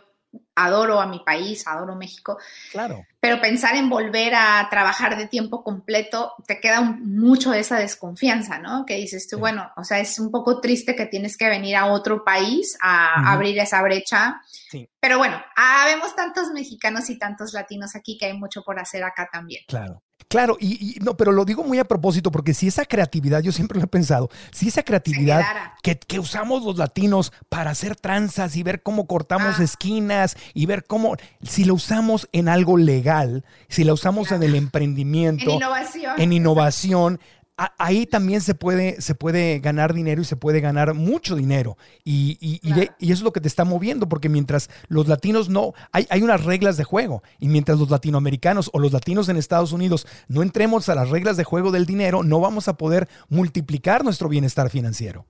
adoro 0.56 1.02
a 1.02 1.08
mi 1.08 1.19
país, 1.19 1.67
adoro 1.67 1.95
México. 1.95 2.38
Claro. 2.71 3.06
Pero 3.19 3.41
pensar 3.41 3.76
en 3.76 3.89
volver 3.89 4.34
a 4.36 4.67
trabajar 4.69 5.17
de 5.17 5.28
tiempo 5.28 5.63
completo, 5.63 6.34
te 6.48 6.60
queda 6.60 6.82
mucho 6.82 7.54
esa 7.54 7.78
desconfianza, 7.78 8.60
¿no? 8.60 8.86
Que 8.86 8.95
dices 8.95 9.28
tú, 9.28 9.39
bueno, 9.39 9.71
o 9.76 9.84
sea, 9.84 10.00
es 10.00 10.19
un 10.19 10.32
poco 10.32 10.62
triste 10.62 10.95
que 10.95 11.06
tienes 11.06 11.38
que 11.38 11.50
venir 11.50 11.76
a 11.76 11.88
otro 11.88 12.24
país 12.24 12.78
a 12.82 13.32
abrir 13.32 13.60
esa 13.60 13.82
brecha. 13.82 14.41
Sí. 14.69 14.89
Pero 15.00 15.17
bueno, 15.17 15.41
habemos 15.56 16.15
tantos 16.15 16.52
mexicanos 16.52 17.10
y 17.10 17.19
tantos 17.19 17.54
latinos 17.54 17.95
aquí 17.95 18.17
que 18.17 18.28
hay 18.28 18.38
mucho 18.38 18.63
por 18.63 18.80
hacer 18.80 19.04
acá 19.04 19.30
también. 19.32 19.63
Claro. 19.67 20.02
Claro, 20.27 20.57
y, 20.59 20.97
no, 21.01 21.15
pero 21.15 21.31
lo 21.31 21.45
digo 21.45 21.63
muy 21.63 21.79
a 21.79 21.85
propósito, 21.85 22.31
porque 22.31 22.53
si 22.53 22.67
esa 22.67 22.85
creatividad, 22.85 23.41
yo 23.41 23.51
siempre 23.51 23.77
lo 23.77 23.85
he 23.85 23.88
pensado, 23.88 24.29
si 24.51 24.67
esa 24.67 24.83
creatividad 24.83 25.43
que, 25.83 25.97
que, 25.97 26.19
usamos 26.19 26.63
los 26.63 26.77
latinos 26.77 27.31
para 27.47 27.71
hacer 27.71 27.95
tranzas 27.95 28.55
y 28.55 28.63
ver 28.63 28.81
cómo 28.81 29.05
cortamos 29.07 29.59
ah. 29.59 29.63
esquinas 29.63 30.35
y 30.53 30.65
ver 30.65 30.85
cómo, 30.85 31.15
si 31.43 31.63
lo 31.63 31.75
usamos 31.75 32.27
en 32.31 32.49
algo 32.49 32.77
legal, 32.77 33.45
si 33.69 33.83
la 33.83 33.93
usamos 33.93 34.31
en 34.31 34.43
el 34.43 34.55
emprendimiento, 34.55 35.51
en 35.51 35.55
innovación, 35.57 36.13
en 36.17 36.33
innovación 36.33 37.19
ahí 37.57 38.05
también 38.05 38.41
se 38.41 38.53
puede, 38.55 39.01
se 39.01 39.15
puede 39.15 39.59
ganar 39.59 39.93
dinero 39.93 40.21
y 40.21 40.25
se 40.25 40.35
puede 40.35 40.59
ganar 40.59 40.93
mucho 40.93 41.35
dinero. 41.35 41.77
Y, 42.03 42.37
y, 42.41 42.59
y, 42.63 43.11
eso 43.11 43.19
es 43.19 43.21
lo 43.21 43.31
que 43.31 43.41
te 43.41 43.47
está 43.47 43.63
moviendo, 43.63 44.09
porque 44.09 44.29
mientras 44.29 44.69
los 44.87 45.07
latinos 45.07 45.49
no, 45.49 45.73
hay, 45.91 46.05
hay, 46.09 46.21
unas 46.21 46.43
reglas 46.43 46.77
de 46.77 46.83
juego, 46.83 47.23
y 47.39 47.47
mientras 47.47 47.79
los 47.79 47.89
latinoamericanos 47.89 48.69
o 48.73 48.79
los 48.79 48.91
latinos 48.91 49.29
en 49.29 49.37
Estados 49.37 49.71
Unidos 49.71 50.05
no 50.27 50.41
entremos 50.41 50.89
a 50.89 50.95
las 50.95 51.09
reglas 51.09 51.37
de 51.37 51.43
juego 51.43 51.71
del 51.71 51.85
dinero, 51.85 52.23
no 52.23 52.39
vamos 52.39 52.67
a 52.67 52.77
poder 52.77 53.07
multiplicar 53.29 54.03
nuestro 54.03 54.27
bienestar 54.27 54.69
financiero. 54.69 55.25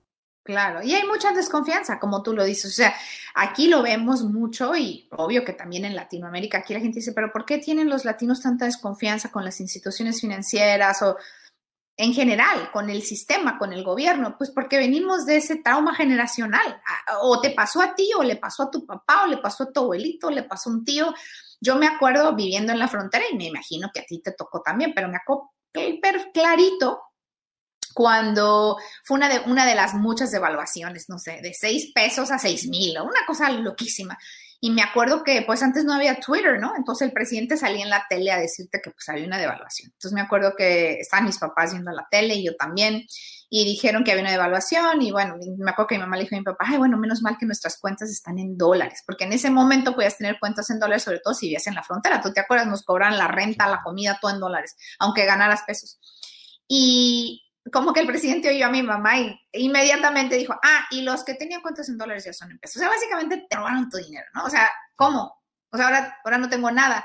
Claro, 0.46 0.80
y 0.80 0.94
hay 0.94 1.04
mucha 1.08 1.32
desconfianza, 1.32 1.98
como 1.98 2.22
tú 2.22 2.32
lo 2.32 2.44
dices. 2.44 2.70
O 2.70 2.74
sea, 2.74 2.94
aquí 3.34 3.66
lo 3.66 3.82
vemos 3.82 4.22
mucho 4.22 4.76
y 4.76 5.08
obvio 5.10 5.44
que 5.44 5.52
también 5.52 5.84
en 5.84 5.96
Latinoamérica, 5.96 6.58
aquí 6.58 6.72
la 6.72 6.78
gente 6.78 7.00
dice, 7.00 7.12
pero 7.12 7.32
¿por 7.32 7.44
qué 7.44 7.58
tienen 7.58 7.90
los 7.90 8.04
latinos 8.04 8.42
tanta 8.42 8.64
desconfianza 8.64 9.32
con 9.32 9.44
las 9.44 9.60
instituciones 9.60 10.20
financieras 10.20 11.02
o 11.02 11.16
en 11.98 12.12
general, 12.12 12.70
con 12.72 12.90
el 12.90 13.02
sistema, 13.02 13.58
con 13.58 13.72
el 13.72 13.82
gobierno, 13.82 14.36
pues 14.36 14.50
porque 14.50 14.76
venimos 14.76 15.24
de 15.24 15.36
ese 15.36 15.56
trauma 15.56 15.94
generacional. 15.94 16.80
O 17.22 17.40
te 17.40 17.50
pasó 17.50 17.80
a 17.80 17.94
ti, 17.94 18.10
o 18.16 18.22
le 18.22 18.36
pasó 18.36 18.64
a 18.64 18.70
tu 18.70 18.84
papá, 18.84 19.24
o 19.24 19.26
le 19.26 19.38
pasó 19.38 19.64
a 19.64 19.72
tu 19.72 19.80
abuelito, 19.80 20.26
o 20.26 20.30
le 20.30 20.42
pasó 20.42 20.70
a 20.70 20.74
un 20.74 20.84
tío. 20.84 21.14
Yo 21.60 21.76
me 21.76 21.86
acuerdo 21.86 22.34
viviendo 22.34 22.72
en 22.72 22.78
la 22.78 22.88
frontera 22.88 23.24
y 23.30 23.36
me 23.36 23.46
imagino 23.46 23.90
que 23.92 24.00
a 24.00 24.04
ti 24.04 24.20
te 24.22 24.32
tocó 24.32 24.60
también, 24.60 24.92
pero 24.94 25.08
me 25.08 25.16
acuerdo 25.16 25.50
clarito 26.32 27.02
cuando 27.94 28.76
fue 29.04 29.16
una 29.16 29.28
de, 29.28 29.40
una 29.50 29.64
de 29.64 29.74
las 29.74 29.94
muchas 29.94 30.30
devaluaciones, 30.30 31.08
no 31.08 31.18
sé, 31.18 31.40
de 31.42 31.54
seis 31.54 31.92
pesos 31.94 32.30
a 32.30 32.38
seis 32.38 32.68
mil, 32.68 32.98
una 33.00 33.24
cosa 33.26 33.48
loquísima. 33.50 34.18
Y 34.60 34.70
me 34.70 34.82
acuerdo 34.82 35.22
que 35.22 35.42
pues 35.42 35.62
antes 35.62 35.84
no 35.84 35.92
había 35.92 36.18
Twitter, 36.20 36.58
¿no? 36.58 36.74
Entonces 36.76 37.08
el 37.08 37.12
presidente 37.12 37.56
salía 37.56 37.84
en 37.84 37.90
la 37.90 38.06
tele 38.08 38.30
a 38.32 38.38
decirte 38.38 38.80
que 38.82 38.90
pues 38.90 39.08
había 39.08 39.26
una 39.26 39.38
devaluación. 39.38 39.90
Entonces 39.92 40.12
me 40.12 40.20
acuerdo 40.20 40.54
que 40.56 40.94
estaban 41.00 41.26
mis 41.26 41.38
papás 41.38 41.72
viendo 41.72 41.90
la 41.92 42.06
tele 42.10 42.34
y 42.34 42.44
yo 42.44 42.56
también, 42.56 43.06
y 43.48 43.64
dijeron 43.64 44.02
que 44.02 44.10
había 44.10 44.22
una 44.22 44.32
devaluación 44.32 45.02
y 45.02 45.12
bueno, 45.12 45.36
me 45.58 45.70
acuerdo 45.70 45.88
que 45.88 45.94
mi 45.96 46.00
mamá 46.00 46.16
le 46.16 46.22
dijo 46.22 46.34
a 46.34 46.38
mi 46.38 46.44
papá, 46.44 46.64
ay, 46.68 46.78
bueno, 46.78 46.96
menos 46.96 47.22
mal 47.22 47.36
que 47.38 47.46
nuestras 47.46 47.78
cuentas 47.78 48.10
están 48.10 48.38
en 48.38 48.56
dólares, 48.56 49.02
porque 49.06 49.24
en 49.24 49.32
ese 49.32 49.50
momento 49.50 49.94
podías 49.94 50.16
tener 50.16 50.38
cuentas 50.40 50.68
en 50.70 50.80
dólares, 50.80 51.04
sobre 51.04 51.20
todo 51.20 51.34
si 51.34 51.46
vivías 51.46 51.66
en 51.66 51.74
la 51.74 51.84
frontera. 51.84 52.20
Tú 52.20 52.32
te 52.32 52.40
acuerdas, 52.40 52.66
nos 52.66 52.82
cobran 52.82 53.16
la 53.16 53.28
renta, 53.28 53.68
la 53.68 53.82
comida, 53.82 54.18
todo 54.20 54.32
en 54.32 54.40
dólares, 54.40 54.76
aunque 54.98 55.24
ganaras 55.24 55.62
pesos. 55.66 56.00
Y 56.68 57.45
como 57.72 57.92
que 57.92 58.00
el 58.00 58.06
presidente 58.06 58.50
oyó 58.50 58.66
a 58.66 58.70
mi 58.70 58.82
mamá 58.82 59.18
y 59.18 59.38
inmediatamente 59.52 60.36
dijo, 60.36 60.54
ah, 60.62 60.86
y 60.90 61.02
los 61.02 61.24
que 61.24 61.34
tenían 61.34 61.62
cuentas 61.62 61.88
en 61.88 61.98
dólares 61.98 62.24
ya 62.24 62.32
son 62.32 62.50
en 62.50 62.58
pesos. 62.58 62.76
O 62.76 62.80
sea, 62.80 62.88
básicamente 62.88 63.46
te 63.48 63.56
robaron 63.56 63.88
tu 63.88 63.98
dinero, 63.98 64.26
¿no? 64.34 64.44
O 64.44 64.50
sea, 64.50 64.70
¿cómo? 64.94 65.34
O 65.70 65.76
sea, 65.76 65.86
ahora, 65.86 66.18
ahora 66.24 66.38
no 66.38 66.48
tengo 66.48 66.70
nada. 66.70 67.04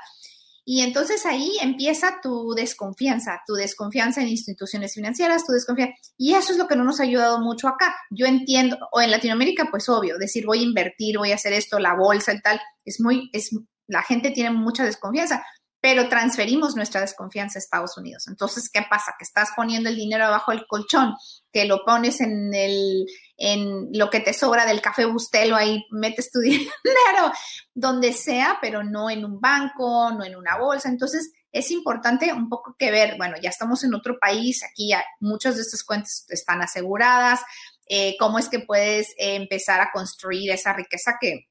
Y 0.64 0.82
entonces 0.82 1.26
ahí 1.26 1.58
empieza 1.62 2.20
tu 2.22 2.54
desconfianza, 2.54 3.42
tu 3.48 3.56
desconfianza 3.56 4.22
en 4.22 4.28
instituciones 4.28 4.94
financieras, 4.94 5.46
tu 5.46 5.54
desconfianza. 5.54 5.96
Y 6.18 6.36
eso 6.36 6.52
es 6.52 6.60
lo 6.60 6.68
que 6.68 6.76
no 6.76 6.84
nos 6.84 7.00
ha 7.00 7.04
ayudado 7.04 7.40
mucho 7.40 7.68
acá. 7.68 7.96
Yo 8.12 8.28
entiendo, 8.28 8.78
o 8.92 9.02
en 9.02 9.10
Latinoamérica, 9.10 9.70
pues 9.72 9.90
obvio, 9.90 10.20
decir 10.20 10.46
voy 10.46 10.60
a 10.60 10.64
invertir, 10.64 11.18
voy 11.18 11.32
a 11.32 11.36
hacer 11.36 11.54
esto, 11.54 11.80
la 11.80 11.96
bolsa 11.96 12.34
y 12.34 12.42
tal, 12.42 12.62
es 12.86 13.02
muy, 13.02 13.30
es, 13.34 13.50
la 13.88 14.04
gente 14.04 14.30
tiene 14.30 14.52
mucha 14.52 14.84
desconfianza 14.84 15.44
pero 15.82 16.08
transferimos 16.08 16.76
nuestra 16.76 17.02
desconfianza 17.02 17.58
a 17.58 17.62
Estados 17.62 17.98
Unidos. 17.98 18.28
Entonces, 18.28 18.70
¿qué 18.72 18.84
pasa? 18.88 19.16
Que 19.18 19.24
estás 19.24 19.50
poniendo 19.56 19.90
el 19.90 19.96
dinero 19.96 20.26
abajo 20.26 20.52
del 20.52 20.68
colchón, 20.68 21.16
que 21.52 21.66
lo 21.66 21.84
pones 21.84 22.22
en 22.22 22.54
el 22.54 23.06
en 23.38 23.90
lo 23.94 24.12
que 24.12 24.20
te 24.20 24.34
sobra 24.34 24.68
del 24.68 24.82
café 24.82 25.06
bustelo, 25.06 25.56
ahí 25.56 25.84
metes 25.90 26.32
tu 26.32 26.40
dinero 26.40 27.32
donde 27.74 28.14
sea, 28.14 28.60
pero 28.62 28.84
no 28.84 29.10
en 29.10 29.26
un 29.26 29.42
banco, 29.42 30.12
no 30.12 30.24
en 30.24 30.36
una 30.36 30.60
bolsa. 30.60 30.90
Entonces, 30.90 31.32
es 31.52 31.72
importante 31.72 32.32
un 32.32 32.48
poco 32.48 32.76
que 32.78 32.92
ver, 32.92 33.18
bueno, 33.18 33.36
ya 33.42 33.50
estamos 33.50 33.84
en 33.84 33.96
otro 33.96 34.20
país, 34.20 34.64
aquí 34.64 34.90
ya 34.90 35.04
muchas 35.20 35.56
de 35.56 35.64
estas 35.64 35.84
cuentas 35.84 36.26
están 36.30 36.62
aseguradas, 36.62 37.42
eh, 37.88 38.16
cómo 38.20 38.38
es 38.38 38.48
que 38.48 38.60
puedes 38.60 39.10
eh, 39.18 39.36
empezar 39.36 39.82
a 39.82 39.92
construir 39.92 40.52
esa 40.52 40.74
riqueza 40.74 41.16
que, 41.20 41.50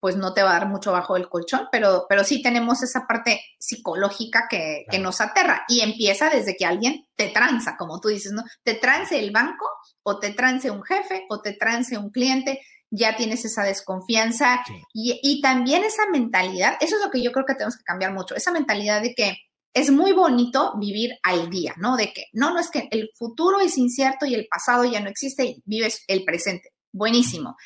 pues 0.00 0.16
no 0.16 0.34
te 0.34 0.42
va 0.42 0.50
a 0.50 0.60
dar 0.60 0.68
mucho 0.68 0.92
bajo 0.92 1.16
el 1.16 1.28
colchón, 1.28 1.68
pero, 1.72 2.06
pero 2.08 2.24
sí 2.24 2.42
tenemos 2.42 2.82
esa 2.82 3.06
parte 3.06 3.40
psicológica 3.58 4.46
que, 4.48 4.84
que, 4.90 4.98
nos 4.98 5.20
aterra 5.20 5.64
y 5.68 5.80
empieza 5.80 6.30
desde 6.30 6.56
que 6.56 6.66
alguien 6.66 7.06
te 7.16 7.28
tranza, 7.28 7.76
como 7.76 8.00
tú 8.00 8.08
dices, 8.08 8.32
¿no? 8.32 8.44
Te 8.62 8.74
trance 8.74 9.18
el 9.18 9.30
banco 9.30 9.66
o 10.02 10.18
te 10.18 10.30
trance 10.30 10.70
un 10.70 10.82
jefe 10.82 11.26
o 11.28 11.40
te 11.40 11.52
trance 11.52 11.98
un 11.98 12.10
cliente, 12.10 12.60
ya 12.90 13.16
tienes 13.16 13.44
esa 13.44 13.64
desconfianza 13.64 14.62
y, 14.92 15.18
y 15.22 15.40
también 15.40 15.84
esa 15.84 16.08
mentalidad, 16.10 16.76
eso 16.80 16.96
es 16.96 17.02
lo 17.04 17.10
que 17.10 17.22
yo 17.22 17.32
creo 17.32 17.44
que 17.44 17.54
tenemos 17.54 17.76
que 17.76 17.84
cambiar 17.84 18.12
mucho, 18.12 18.34
esa 18.34 18.52
mentalidad 18.52 19.02
de 19.02 19.14
que 19.14 19.36
es 19.74 19.90
muy 19.90 20.12
bonito 20.12 20.72
vivir 20.78 21.18
al 21.22 21.50
día, 21.50 21.74
¿no? 21.76 21.96
De 21.96 22.12
que 22.12 22.26
no, 22.32 22.52
no 22.52 22.60
es 22.60 22.70
que 22.70 22.88
el 22.90 23.10
futuro 23.14 23.60
es 23.60 23.78
incierto 23.78 24.26
y 24.26 24.34
el 24.34 24.46
pasado 24.48 24.84
ya 24.84 25.00
no 25.00 25.08
existe 25.08 25.44
y 25.44 25.62
vives 25.64 26.04
el 26.08 26.24
presente. 26.24 26.72
Buenísimo. 26.92 27.56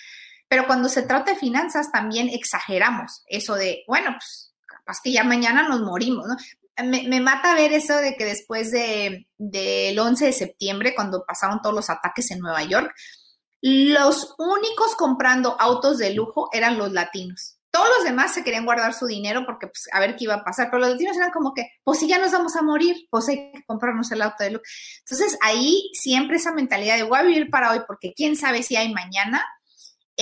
Pero 0.52 0.66
cuando 0.66 0.90
se 0.90 1.00
trata 1.00 1.30
de 1.30 1.38
finanzas, 1.38 1.90
también 1.90 2.28
exageramos 2.28 3.22
eso 3.26 3.54
de, 3.54 3.84
bueno, 3.88 4.10
pues 4.10 4.52
capaz 4.66 4.98
que 5.02 5.10
ya 5.10 5.24
mañana 5.24 5.66
nos 5.66 5.80
morimos, 5.80 6.28
¿no? 6.28 6.36
Me, 6.84 7.20
mata 7.22 7.54
ver 7.54 7.72
eso 7.72 7.96
de 7.96 8.16
que 8.16 8.26
después 8.26 8.70
del 8.70 9.26
de, 9.38 9.96
11 9.98 10.26
de 10.26 10.32
septiembre, 10.34 10.94
cuando 10.94 11.24
pasaron 11.24 11.62
todos 11.62 11.74
los 11.74 11.88
ataques 11.88 12.30
en 12.32 12.40
Nueva 12.40 12.64
York, 12.64 12.94
los 13.62 14.34
únicos 14.36 14.94
comprando 14.94 15.58
autos 15.58 15.96
de 15.96 16.12
lujo 16.12 16.50
eran 16.52 16.76
los 16.76 16.92
latinos. 16.92 17.56
Todos 17.70 17.88
los 17.96 18.04
demás 18.04 18.34
se 18.34 18.44
querían 18.44 18.66
guardar 18.66 18.92
su 18.92 19.06
dinero 19.06 19.46
porque, 19.46 19.68
pues, 19.68 19.88
a 19.90 20.00
ver 20.00 20.16
qué 20.16 20.24
iba 20.24 20.34
a 20.34 20.44
pasar. 20.44 20.68
Pero 20.70 20.80
los 20.80 20.90
latinos 20.90 21.16
eran 21.16 21.30
como 21.30 21.54
que, 21.54 21.70
pues, 21.82 21.98
si 21.98 22.08
ya 22.08 22.18
nos 22.18 22.30
vamos 22.30 22.56
a 22.56 22.62
morir, 22.62 23.06
pues 23.08 23.26
hay 23.30 23.52
que 23.52 23.64
comprarnos 23.64 24.12
el 24.12 24.20
auto 24.20 24.44
de 24.44 24.50
lujo. 24.50 24.64
Entonces, 24.98 25.38
ahí 25.40 25.90
siempre 25.94 26.36
esa 26.36 26.52
mentalidad 26.52 26.96
de 26.96 27.04
voy 27.04 27.18
a 27.18 27.22
vivir 27.22 27.48
para 27.48 27.72
hoy 27.72 27.80
porque 27.86 28.12
quién 28.14 28.36
sabe 28.36 28.62
si 28.62 28.76
hay 28.76 28.92
mañana, 28.92 29.42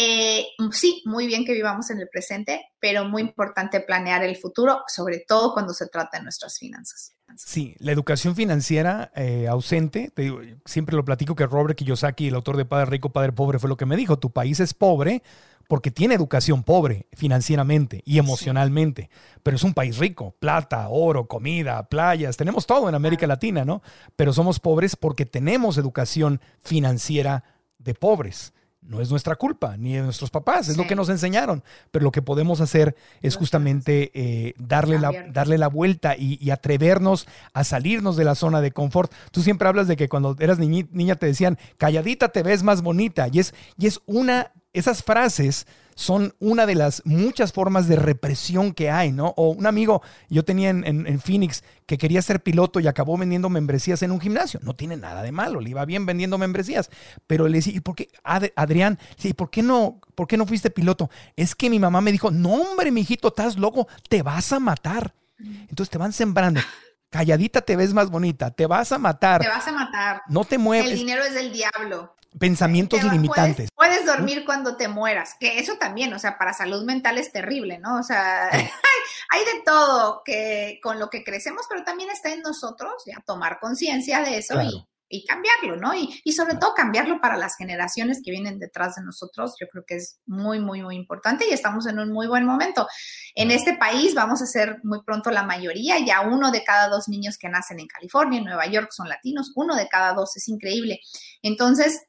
eh, 0.02 0.46
sí, 0.72 1.02
muy 1.04 1.26
bien 1.26 1.44
que 1.44 1.52
vivamos 1.52 1.90
en 1.90 2.00
el 2.00 2.08
presente, 2.08 2.64
pero 2.80 3.04
muy 3.04 3.20
importante 3.20 3.80
planear 3.80 4.24
el 4.24 4.34
futuro, 4.34 4.82
sobre 4.86 5.22
todo 5.28 5.52
cuando 5.52 5.74
se 5.74 5.88
trata 5.88 6.16
de 6.16 6.24
nuestras 6.24 6.58
finanzas. 6.58 7.14
Sí, 7.36 7.76
la 7.80 7.92
educación 7.92 8.34
financiera 8.34 9.12
eh, 9.14 9.46
ausente, 9.46 10.10
te 10.14 10.22
digo, 10.22 10.40
siempre 10.64 10.96
lo 10.96 11.04
platico 11.04 11.36
que 11.36 11.46
Robert 11.46 11.76
Kiyosaki, 11.76 12.28
el 12.28 12.34
autor 12.34 12.56
de 12.56 12.64
Padre 12.64 12.86
Rico, 12.86 13.10
Padre 13.10 13.32
Pobre, 13.32 13.58
fue 13.58 13.68
lo 13.68 13.76
que 13.76 13.84
me 13.84 13.94
dijo, 13.94 14.18
tu 14.18 14.32
país 14.32 14.58
es 14.60 14.72
pobre 14.72 15.22
porque 15.68 15.90
tiene 15.90 16.14
educación 16.14 16.62
pobre 16.62 17.06
financieramente 17.12 18.02
y 18.06 18.18
emocionalmente, 18.18 19.10
pero 19.42 19.56
es 19.56 19.62
un 19.64 19.74
país 19.74 19.98
rico, 19.98 20.34
plata, 20.40 20.88
oro, 20.88 21.28
comida, 21.28 21.88
playas, 21.90 22.38
tenemos 22.38 22.66
todo 22.66 22.88
en 22.88 22.94
América 22.94 23.26
Latina, 23.26 23.66
¿no? 23.66 23.82
Pero 24.16 24.32
somos 24.32 24.60
pobres 24.60 24.96
porque 24.96 25.26
tenemos 25.26 25.76
educación 25.76 26.40
financiera 26.62 27.44
de 27.78 27.92
pobres 27.92 28.54
no 28.82 29.00
es 29.00 29.10
nuestra 29.10 29.36
culpa, 29.36 29.76
ni 29.76 29.94
de 29.94 30.02
nuestros 30.02 30.30
papás, 30.30 30.68
es 30.68 30.76
lo 30.76 30.86
que 30.86 30.96
nos 30.96 31.08
enseñaron. 31.08 31.62
Pero 31.90 32.04
lo 32.04 32.12
que 32.12 32.22
podemos 32.22 32.60
hacer 32.60 32.96
es 33.20 33.36
justamente 33.36 34.10
eh, 34.14 34.54
darle, 34.58 34.98
la, 34.98 35.12
darle 35.30 35.58
la 35.58 35.68
vuelta 35.68 36.16
y, 36.16 36.50
atrevernos 36.50 37.28
a 37.52 37.62
salirnos 37.62 38.16
de 38.16 38.24
la 38.24 38.34
zona 38.34 38.60
de 38.60 38.72
confort. 38.72 39.12
Tú 39.30 39.42
siempre 39.42 39.68
hablas 39.68 39.86
de 39.86 39.96
que 39.96 40.08
cuando 40.08 40.36
eras 40.40 40.58
niña 40.58 41.14
te 41.16 41.26
decían, 41.26 41.58
calladita 41.76 42.28
te 42.28 42.42
ves 42.42 42.62
más 42.62 42.82
bonita. 42.82 43.28
Y 43.30 43.38
es, 43.38 43.54
y 43.76 43.86
es 43.86 44.00
una, 44.06 44.52
esas 44.72 45.02
frases 45.02 45.66
son 45.94 46.34
una 46.38 46.64
de 46.64 46.74
las 46.74 47.02
muchas 47.04 47.52
formas 47.52 47.86
de 47.86 47.96
represión 47.96 48.72
que 48.72 48.90
hay, 48.90 49.12
¿no? 49.12 49.34
O 49.36 49.50
un 49.50 49.66
amigo, 49.66 50.00
yo 50.30 50.44
tenía 50.44 50.70
en, 50.70 51.20
Phoenix 51.20 51.62
que 51.86 51.98
quería 51.98 52.22
ser 52.22 52.42
piloto 52.42 52.80
y 52.80 52.86
acabó 52.86 53.18
vendiendo 53.18 53.50
membresías 53.50 54.02
en 54.02 54.10
un 54.10 54.20
gimnasio. 54.20 54.60
No 54.62 54.74
tiene 54.74 54.96
nada 54.96 55.22
de 55.22 55.30
malo, 55.30 55.60
le 55.60 55.70
iba 55.70 55.84
bien 55.84 56.06
vendiendo 56.06 56.38
membresías. 56.38 56.88
Pero 57.26 57.48
le 57.48 57.58
decía, 57.58 57.74
¿y 57.74 57.80
por 57.80 57.96
qué, 57.96 58.08
Adrián, 58.24 58.98
¿y 59.22 59.34
por 59.34 59.50
qué 59.50 59.62
no, 59.62 60.00
por 60.14 60.26
qué 60.26 60.38
no 60.38 60.46
fuiste 60.46 60.70
piloto? 60.70 61.10
Es 61.36 61.54
que 61.54 61.68
mi 61.68 61.78
mamá 61.78 62.00
me 62.00 62.12
dijo, 62.12 62.30
no 62.30 62.54
hombre, 62.54 62.90
mijito, 62.90 63.28
estás 63.28 63.58
loco, 63.58 63.86
te 64.08 64.22
vas 64.22 64.52
a 64.52 64.60
matar. 64.60 65.14
Entonces 65.38 65.90
te 65.90 65.98
van 65.98 66.12
sembrando 66.12 66.60
calladita 67.10 67.60
te 67.60 67.76
ves 67.76 67.92
más 67.92 68.10
bonita, 68.10 68.50
te 68.50 68.66
vas 68.66 68.92
a 68.92 68.98
matar. 68.98 69.42
Te 69.42 69.48
vas 69.48 69.66
a 69.66 69.72
matar. 69.72 70.22
No 70.28 70.44
te 70.44 70.58
mueves. 70.58 70.90
El 70.90 70.98
dinero 70.98 71.22
es 71.22 71.34
del 71.34 71.52
diablo 71.52 72.14
pensamientos 72.38 73.02
limitantes. 73.02 73.70
Puedes, 73.74 74.06
dormir 74.06 74.44
cuando 74.44 74.76
te 74.76 74.88
mueras, 74.88 75.36
que 75.38 75.58
eso 75.58 75.76
también, 75.78 76.12
o 76.12 76.18
sea, 76.18 76.38
para 76.38 76.52
salud 76.52 76.84
mental 76.84 77.18
es 77.18 77.32
terrible, 77.32 77.78
¿no? 77.78 77.98
O 77.98 78.02
sea, 78.02 78.48
hay, 78.50 79.44
de 79.44 79.62
todo 79.64 80.22
que 80.24 80.80
con 80.82 80.98
lo 80.98 81.10
que 81.10 81.22
crecemos, 81.22 81.66
pero 81.68 81.84
también 81.84 82.10
está 82.10 82.30
en 82.30 82.42
nosotros 82.42 82.92
ya 83.06 83.20
tomar 83.24 83.58
conciencia 83.60 84.20
de 84.20 84.38
eso 84.38 84.60
y, 84.62 84.86
y, 85.10 85.26
cambiarlo, 85.26 85.76
¿no? 85.76 85.94
Y, 85.94 86.20
y 86.24 86.32
sobre 86.32 86.56
todo 86.56 86.72
cambiarlo 86.74 87.20
para 87.20 87.36
las 87.36 87.56
generaciones 87.56 88.20
que 88.24 88.30
vienen 88.30 88.58
detrás 88.58 88.94
de 88.94 89.02
nosotros, 89.02 89.54
yo 89.60 89.66
creo 89.68 89.84
que 89.86 89.96
es 89.96 90.18
muy, 90.26 90.60
muy, 90.60 90.82
muy 90.82 90.96
importante 90.96 91.46
y 91.48 91.52
estamos 91.52 91.86
en 91.86 91.98
un 91.98 92.12
muy 92.12 92.26
buen 92.26 92.44
momento. 92.44 92.86
En 93.34 93.50
este 93.50 93.76
país 93.76 94.14
vamos 94.14 94.40
a 94.42 94.46
ser 94.46 94.78
muy 94.82 95.02
pronto 95.02 95.30
la 95.30 95.42
mayoría, 95.42 95.98
ya 95.98 96.20
uno 96.20 96.50
de 96.50 96.64
cada 96.64 96.88
dos 96.88 97.08
niños 97.08 97.36
que 97.38 97.48
nacen 97.48 97.80
en 97.80 97.86
California, 97.86 98.38
en 98.38 98.44
Nueva 98.44 98.66
York 98.66 98.90
son 98.92 99.08
latinos, 99.08 99.52
uno 99.56 99.76
de 99.76 99.88
cada 99.88 100.14
dos, 100.14 100.36
es 100.36 100.48
increíble. 100.48 101.00
Entonces, 101.42 102.02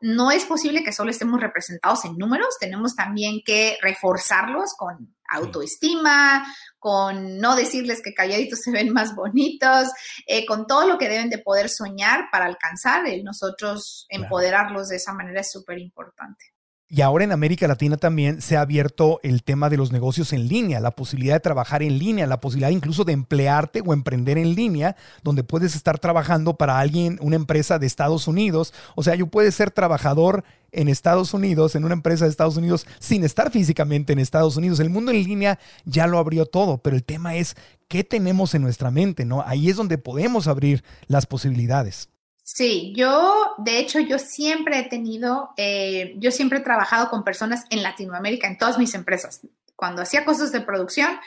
no 0.00 0.30
es 0.30 0.44
posible 0.44 0.82
que 0.82 0.92
solo 0.92 1.10
estemos 1.10 1.40
representados 1.40 2.04
en 2.04 2.18
números, 2.18 2.56
tenemos 2.60 2.94
también 2.96 3.40
que 3.44 3.78
reforzarlos 3.80 4.74
con 4.76 5.14
autoestima, 5.36 6.44
con 6.78 7.38
no 7.38 7.56
decirles 7.56 8.00
que 8.02 8.14
calladitos 8.14 8.60
se 8.64 8.70
ven 8.70 8.92
más 8.92 9.14
bonitos, 9.14 9.88
eh, 10.26 10.46
con 10.46 10.66
todo 10.66 10.86
lo 10.86 10.98
que 10.98 11.08
deben 11.08 11.30
de 11.30 11.38
poder 11.38 11.68
soñar 11.68 12.26
para 12.30 12.46
alcanzar, 12.46 13.06
el 13.06 13.24
nosotros 13.24 14.06
empoderarlos 14.08 14.88
de 14.88 14.96
esa 14.96 15.12
manera 15.12 15.40
es 15.40 15.50
súper 15.50 15.78
importante. 15.78 16.53
Y 16.86 17.00
ahora 17.00 17.24
en 17.24 17.32
América 17.32 17.66
Latina 17.66 17.96
también 17.96 18.42
se 18.42 18.56
ha 18.56 18.60
abierto 18.60 19.18
el 19.22 19.42
tema 19.42 19.70
de 19.70 19.78
los 19.78 19.90
negocios 19.90 20.34
en 20.34 20.48
línea, 20.48 20.80
la 20.80 20.90
posibilidad 20.90 21.34
de 21.34 21.40
trabajar 21.40 21.82
en 21.82 21.98
línea, 21.98 22.26
la 22.26 22.40
posibilidad 22.40 22.70
incluso 22.70 23.04
de 23.04 23.14
emplearte 23.14 23.82
o 23.84 23.94
emprender 23.94 24.36
en 24.36 24.54
línea, 24.54 24.94
donde 25.22 25.44
puedes 25.44 25.74
estar 25.74 25.98
trabajando 25.98 26.56
para 26.56 26.78
alguien, 26.78 27.18
una 27.22 27.36
empresa 27.36 27.78
de 27.78 27.86
Estados 27.86 28.28
Unidos. 28.28 28.74
O 28.96 29.02
sea, 29.02 29.14
yo 29.14 29.28
puedo 29.28 29.50
ser 29.50 29.70
trabajador 29.70 30.44
en 30.72 30.88
Estados 30.88 31.32
Unidos, 31.32 31.74
en 31.74 31.84
una 31.84 31.94
empresa 31.94 32.26
de 32.26 32.30
Estados 32.30 32.58
Unidos, 32.58 32.86
sin 32.98 33.24
estar 33.24 33.50
físicamente 33.50 34.12
en 34.12 34.18
Estados 34.18 34.58
Unidos. 34.58 34.78
El 34.78 34.90
mundo 34.90 35.10
en 35.10 35.24
línea 35.24 35.58
ya 35.86 36.06
lo 36.06 36.18
abrió 36.18 36.44
todo, 36.44 36.78
pero 36.78 36.96
el 36.96 37.04
tema 37.04 37.34
es 37.34 37.56
qué 37.88 38.04
tenemos 38.04 38.54
en 38.54 38.62
nuestra 38.62 38.90
mente, 38.90 39.24
¿no? 39.24 39.42
Ahí 39.46 39.70
es 39.70 39.76
donde 39.76 39.96
podemos 39.96 40.48
abrir 40.48 40.84
las 41.06 41.24
posibilidades. 41.24 42.10
Sí, 42.46 42.92
yo, 42.94 43.54
de 43.56 43.78
hecho, 43.78 44.00
yo 44.00 44.18
siempre 44.18 44.78
he 44.78 44.82
tenido, 44.82 45.54
eh, 45.56 46.14
yo 46.18 46.30
siempre 46.30 46.58
he 46.58 46.62
trabajado 46.62 47.08
con 47.08 47.24
personas 47.24 47.64
en 47.70 47.82
Latinoamérica, 47.82 48.46
en 48.46 48.58
todas 48.58 48.78
mis 48.78 48.94
empresas. 48.94 49.40
Cuando 49.74 50.02
hacía 50.02 50.26
cosas 50.26 50.52
de 50.52 50.60
producción, 50.60 51.18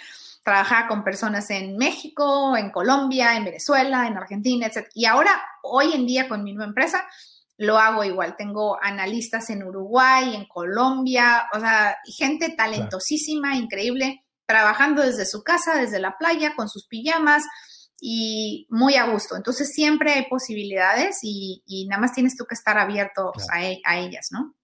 trabajaba 0.43 0.88
con 0.88 1.03
personas 1.03 1.49
en 1.49 1.75
México, 1.75 2.56
en 2.56 2.69
Colombia, 2.69 3.36
en 3.36 3.45
Venezuela, 3.45 4.06
en 4.06 4.15
Argentina, 4.15 4.67
etc. 4.67 4.88
Y 4.93 5.06
ahora, 5.06 5.32
hoy 5.63 5.91
en 5.93 6.06
día, 6.06 6.30
con 6.30 6.43
mi 6.43 6.53
nueva 6.53 6.69
empresa, 6.69 7.03
lo 7.58 7.80
hago 7.80 8.03
igual. 8.03 8.36
Tengo 8.38 8.77
analistas 8.80 9.49
en 9.49 9.63
Uruguay, 9.63 10.36
en 10.36 10.45
Colombia, 10.45 11.47
o 11.51 11.60
sea, 11.60 11.97
gente 12.15 12.53
talentosísima, 12.56 13.56
increíble, 13.56 14.23
trabajando 14.45 15.01
desde 15.01 15.25
su 15.25 15.43
casa, 15.43 15.75
desde 15.75 15.99
la 15.99 16.15
playa, 16.15 16.53
con 16.56 16.69
sus 16.69 16.86
pijamas 16.86 17.43
y 18.00 18.68
muy 18.70 18.96
a 18.96 19.06
gusto. 19.12 19.36
Entonces 19.36 19.74
siempre 19.74 20.14
hay 20.14 20.26
posibilidades 20.28 21.20
y, 21.24 21.64
nada 21.90 22.02
más 22.02 22.14
tienes 22.14 22.36
tú 22.36 22.46
que 22.46 22.56
estar 22.56 22.78
abierto 22.78 23.32
a, 23.52 23.64
e, 23.64 23.82
a 23.86 23.98
ellas, 24.00 24.30
¿no? 24.32 24.57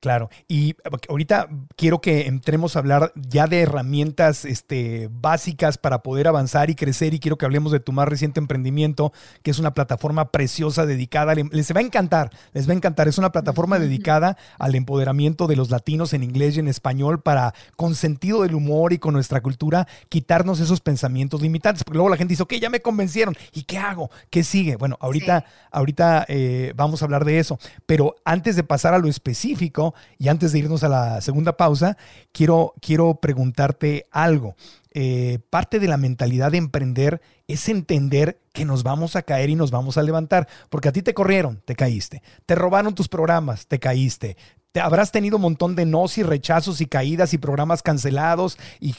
Claro, 0.00 0.30
y 0.46 0.76
ahorita 1.08 1.48
quiero 1.74 2.00
que 2.00 2.28
entremos 2.28 2.76
a 2.76 2.78
hablar 2.78 3.12
ya 3.16 3.48
de 3.48 3.62
herramientas 3.62 4.44
este, 4.44 5.08
básicas 5.10 5.76
para 5.76 6.04
poder 6.04 6.28
avanzar 6.28 6.70
y 6.70 6.76
crecer 6.76 7.14
y 7.14 7.18
quiero 7.18 7.36
que 7.36 7.46
hablemos 7.46 7.72
de 7.72 7.80
tu 7.80 7.90
más 7.90 8.06
reciente 8.06 8.38
emprendimiento, 8.38 9.12
que 9.42 9.50
es 9.50 9.58
una 9.58 9.74
plataforma 9.74 10.30
preciosa 10.30 10.86
dedicada, 10.86 11.34
les 11.34 11.74
va 11.74 11.80
a 11.80 11.82
encantar, 11.82 12.30
les 12.52 12.68
va 12.68 12.74
a 12.74 12.76
encantar, 12.76 13.08
es 13.08 13.18
una 13.18 13.32
plataforma 13.32 13.80
dedicada 13.80 14.36
al 14.60 14.76
empoderamiento 14.76 15.48
de 15.48 15.56
los 15.56 15.68
latinos 15.68 16.12
en 16.12 16.22
inglés 16.22 16.56
y 16.56 16.60
en 16.60 16.68
español 16.68 17.20
para, 17.20 17.52
con 17.74 17.96
sentido 17.96 18.42
del 18.42 18.54
humor 18.54 18.92
y 18.92 18.98
con 18.98 19.14
nuestra 19.14 19.40
cultura, 19.40 19.88
quitarnos 20.08 20.60
esos 20.60 20.80
pensamientos 20.80 21.42
limitantes, 21.42 21.82
porque 21.82 21.96
luego 21.96 22.10
la 22.10 22.16
gente 22.16 22.34
dice, 22.34 22.44
ok, 22.44 22.54
ya 22.54 22.70
me 22.70 22.82
convencieron, 22.82 23.36
¿y 23.52 23.64
qué 23.64 23.78
hago? 23.78 24.12
¿Qué 24.30 24.44
sigue? 24.44 24.76
Bueno, 24.76 24.96
ahorita, 25.00 25.44
ahorita 25.72 26.24
eh, 26.28 26.72
vamos 26.76 27.02
a 27.02 27.04
hablar 27.04 27.24
de 27.24 27.40
eso, 27.40 27.58
pero 27.84 28.14
antes 28.24 28.54
de 28.54 28.62
pasar 28.62 28.94
a 28.94 28.98
lo 28.98 29.08
específico, 29.08 29.87
y 30.18 30.28
antes 30.28 30.52
de 30.52 30.60
irnos 30.60 30.82
a 30.82 30.88
la 30.88 31.20
segunda 31.20 31.56
pausa, 31.56 31.96
quiero, 32.32 32.74
quiero 32.80 33.16
preguntarte 33.20 34.06
algo. 34.10 34.56
Eh, 34.92 35.38
parte 35.50 35.78
de 35.78 35.86
la 35.86 35.96
mentalidad 35.96 36.52
de 36.52 36.58
emprender 36.58 37.20
es 37.46 37.68
entender 37.68 38.40
que 38.52 38.64
nos 38.64 38.82
vamos 38.82 39.16
a 39.16 39.22
caer 39.22 39.50
y 39.50 39.54
nos 39.54 39.70
vamos 39.70 39.96
a 39.96 40.02
levantar, 40.02 40.48
porque 40.70 40.88
a 40.88 40.92
ti 40.92 41.02
te 41.02 41.14
corrieron, 41.14 41.62
te 41.64 41.76
caíste, 41.76 42.22
te 42.46 42.54
robaron 42.54 42.94
tus 42.94 43.08
programas, 43.08 43.66
te 43.66 43.78
caíste, 43.78 44.36
te 44.72 44.80
habrás 44.80 45.12
tenido 45.12 45.36
un 45.36 45.42
montón 45.42 45.76
de 45.76 45.86
nos 45.86 46.18
y 46.18 46.22
rechazos 46.22 46.80
y 46.80 46.86
caídas 46.86 47.32
y 47.32 47.38
programas 47.38 47.82
cancelados 47.82 48.58
y, 48.80 48.92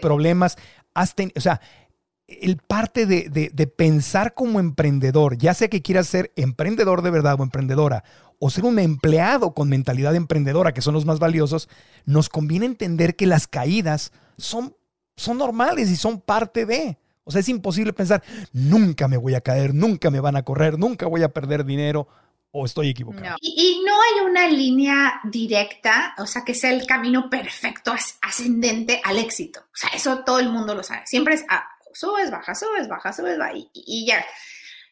problemas. 0.00 0.56
Has 0.94 1.14
o 1.36 1.40
sea, 1.40 1.60
el 2.28 2.58
parte 2.58 3.06
de, 3.06 3.30
de, 3.30 3.66
pensar 3.66 4.34
como 4.34 4.60
emprendedor, 4.60 5.38
ya 5.38 5.54
sea 5.54 5.68
que 5.68 5.80
quieras 5.80 6.08
ser 6.08 6.30
emprendedor 6.36 7.00
de 7.00 7.10
verdad 7.10 7.40
o 7.40 7.42
emprendedora, 7.42 8.04
o 8.38 8.50
ser 8.50 8.64
un 8.64 8.78
empleado 8.78 9.54
con 9.54 9.70
mentalidad 9.70 10.14
emprendedora, 10.14 10.74
que 10.74 10.82
son 10.82 10.92
los 10.92 11.06
más 11.06 11.18
valiosos, 11.18 11.70
nos 12.04 12.28
conviene 12.28 12.66
entender 12.66 13.16
que 13.16 13.26
las 13.26 13.48
caídas 13.48 14.12
son, 14.36 14.76
son 15.16 15.38
normales 15.38 15.88
y 15.88 15.96
son 15.96 16.20
parte 16.20 16.66
de. 16.66 16.98
O 17.24 17.30
sea, 17.30 17.40
es 17.40 17.48
imposible 17.48 17.94
pensar, 17.94 18.22
nunca 18.52 19.08
me 19.08 19.16
voy 19.16 19.34
a 19.34 19.40
caer, 19.40 19.74
nunca 19.74 20.10
me 20.10 20.20
van 20.20 20.36
a 20.36 20.42
correr, 20.42 20.78
nunca 20.78 21.06
voy 21.06 21.22
a 21.22 21.30
perder 21.30 21.64
dinero. 21.64 22.08
¿O 22.50 22.64
estoy 22.64 22.88
equivocado? 22.88 23.36
Y, 23.42 23.54
y, 23.58 23.84
no 23.84 23.92
hay 23.92 24.30
una 24.30 24.48
línea 24.48 25.20
directa, 25.24 26.14
o 26.16 26.24
sea, 26.24 26.44
que 26.46 26.54
sea 26.54 26.70
el 26.70 26.86
camino 26.86 27.28
perfecto, 27.28 27.92
ascendente 28.22 29.02
al 29.04 29.18
éxito. 29.18 29.60
O 29.60 29.76
sea, 29.76 29.90
eso 29.90 30.24
todo 30.24 30.38
el 30.38 30.48
mundo 30.48 30.74
lo 30.74 30.82
sabe. 30.82 31.02
Siempre 31.04 31.34
es 31.34 31.44
ah, 31.50 31.68
subes, 31.98 32.30
bajas, 32.30 32.60
subes, 32.60 32.88
bajas, 32.88 33.16
subes, 33.16 33.38
bajas, 33.38 33.56
y, 33.72 34.06
ya. 34.06 34.24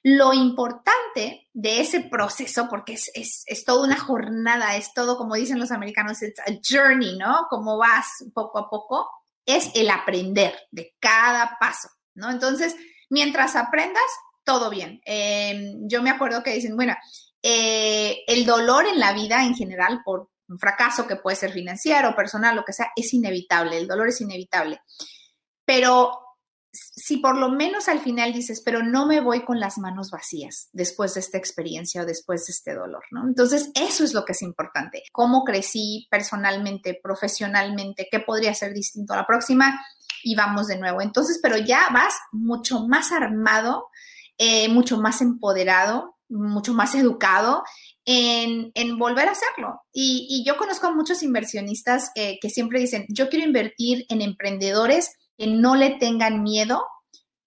Lo 0.03 0.33
importante 0.33 1.49
de 1.53 1.81
ese 1.81 2.01
proceso, 2.01 2.69
porque 2.69 2.93
es, 2.93 3.11
es, 3.15 3.43
es, 3.47 3.65
toda 3.65 3.85
una 3.85 3.99
jornada, 3.99 4.77
es 4.77 4.93
todo, 4.95 5.17
como 5.17 5.35
dicen 5.35 5.59
los 5.59 5.73
americanos, 5.73 6.23
es 6.23 6.39
a 6.41 6.53
journey, 6.63 7.19
¿no? 7.19 7.47
Como 7.51 7.77
vas 7.77 8.07
poco 8.33 8.59
a 8.59 8.71
poco, 8.71 9.11
es 9.45 9.71
el 9.75 9.91
aprender 9.91 10.55
de 10.71 10.95
cada 11.01 11.57
paso, 11.59 11.89
¿no? 12.15 12.31
Entonces, 12.31 12.77
mientras 13.11 13.57
aprendas, 13.57 14.03
todo 14.45 14.71
bien. 14.71 15.01
Em, 15.05 15.89
yo 15.89 16.03
me 16.03 16.11
acuerdo 16.11 16.43
que 16.43 16.55
dicen, 16.55 16.77
bueno, 16.77 16.95
eh, 17.43 18.23
el 18.27 18.47
dolor 18.47 18.87
en 18.87 19.01
la 19.01 19.13
vida 19.13 19.45
en 19.45 19.55
general 19.55 20.03
por 20.05 20.31
un 20.49 20.59
fracaso 20.59 21.07
que 21.07 21.17
puede 21.17 21.37
ser 21.37 21.53
financiero, 21.53 22.15
personal, 22.15 22.55
lo 22.55 22.65
que 22.65 22.73
sea, 22.73 22.93
es 22.95 23.13
inevitable, 23.13 23.77
el 23.77 23.89
dolor 23.89 24.09
es 24.09 24.21
inevitable. 24.21 24.81
Pero 25.65 26.26
si 27.07 27.19
por 27.19 27.39
lo 27.39 27.51
menos 27.51 27.87
al 27.87 28.01
final 28.01 28.33
dices, 28.33 28.63
pero 28.65 28.83
no 28.83 29.07
me 29.07 29.21
voy 29.21 29.45
con 29.45 29.61
las 29.61 29.79
manos 29.79 30.11
vacías 30.11 30.71
después 30.73 31.15
de 31.15 31.21
esta 31.21 31.39
experiencia 31.39 32.03
o 32.03 32.05
después 32.05 32.47
de 32.47 32.51
este 32.51 32.75
dolor, 32.75 33.05
¿no? 33.13 33.29
Entonces, 33.29 33.71
eso 33.77 34.03
es 34.03 34.13
lo 34.13 34.25
que 34.25 34.33
es 34.33 34.43
importante. 34.43 35.05
¿Cómo 35.13 35.45
crecí 35.45 36.09
personalmente, 36.11 36.99
profesionalmente? 37.01 38.09
¿Qué 38.11 38.19
podría 38.19 38.53
ser 38.55 38.75
distinto 38.75 39.13
a 39.13 39.19
la 39.19 39.25
próxima? 39.25 39.81
Y 40.25 40.35
vamos 40.35 40.67
de 40.67 40.81
nuevo. 40.81 41.01
Entonces, 41.01 41.39
pero 41.41 41.57
ya 41.57 41.87
vas 41.95 42.13
mucho 42.33 42.89
más 42.89 43.13
armado, 43.13 43.87
eh, 44.37 44.69
mucho 44.69 44.97
más 44.97 45.23
empoderado, 45.23 46.17
mucho 46.29 46.75
más 46.75 46.97
educado 46.97 47.63
en, 48.05 48.73
volver 48.99 49.29
a 49.29 49.31
hacerlo. 49.31 49.81
Y, 49.93 50.43
yo 50.45 50.57
conozco 50.57 50.89
a 50.89 50.93
muchos 50.93 51.23
inversionistas 51.23 52.11
eh, 52.17 52.41
que 52.41 52.51
siempre 52.51 52.81
dicen, 52.81 53.07
yo 53.11 53.29
quiero 53.29 53.47
invertir 53.47 54.07
en 54.09 54.23
emprendedores 54.23 55.15
que 55.39 55.47
no 55.47 55.77
le 55.77 55.91
tengan 56.01 56.43
miedo 56.43 56.83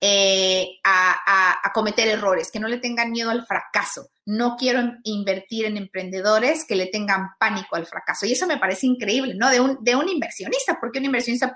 eh, 0.01 0.79
a, 0.83 1.71
cometer 1.73 2.07
errores, 2.07 2.49
que 2.51 2.59
no 2.59 2.67
le 2.67 2.77
tengan 2.77 3.11
miedo 3.11 3.29
al 3.29 3.45
fracaso. 3.45 4.09
No 4.25 4.55
quiero 4.57 4.81
invertir 5.03 5.65
en 5.65 5.77
emprendedores 5.77 6.65
que 6.65 6.75
le 6.75 6.87
tengan 6.87 7.29
pánico 7.39 7.75
al 7.75 7.85
fracaso. 7.85 8.25
Y 8.25 8.33
eso 8.33 8.47
me 8.47 8.57
parece 8.57 8.87
increíble, 8.87 9.35
¿no? 9.35 9.49
De 9.49 9.59
un, 9.59 9.77
de 9.81 9.95
un 9.95 10.09
inversionista, 10.09 10.77
porque 10.79 10.99
un 10.99 11.05
inversionista 11.05 11.53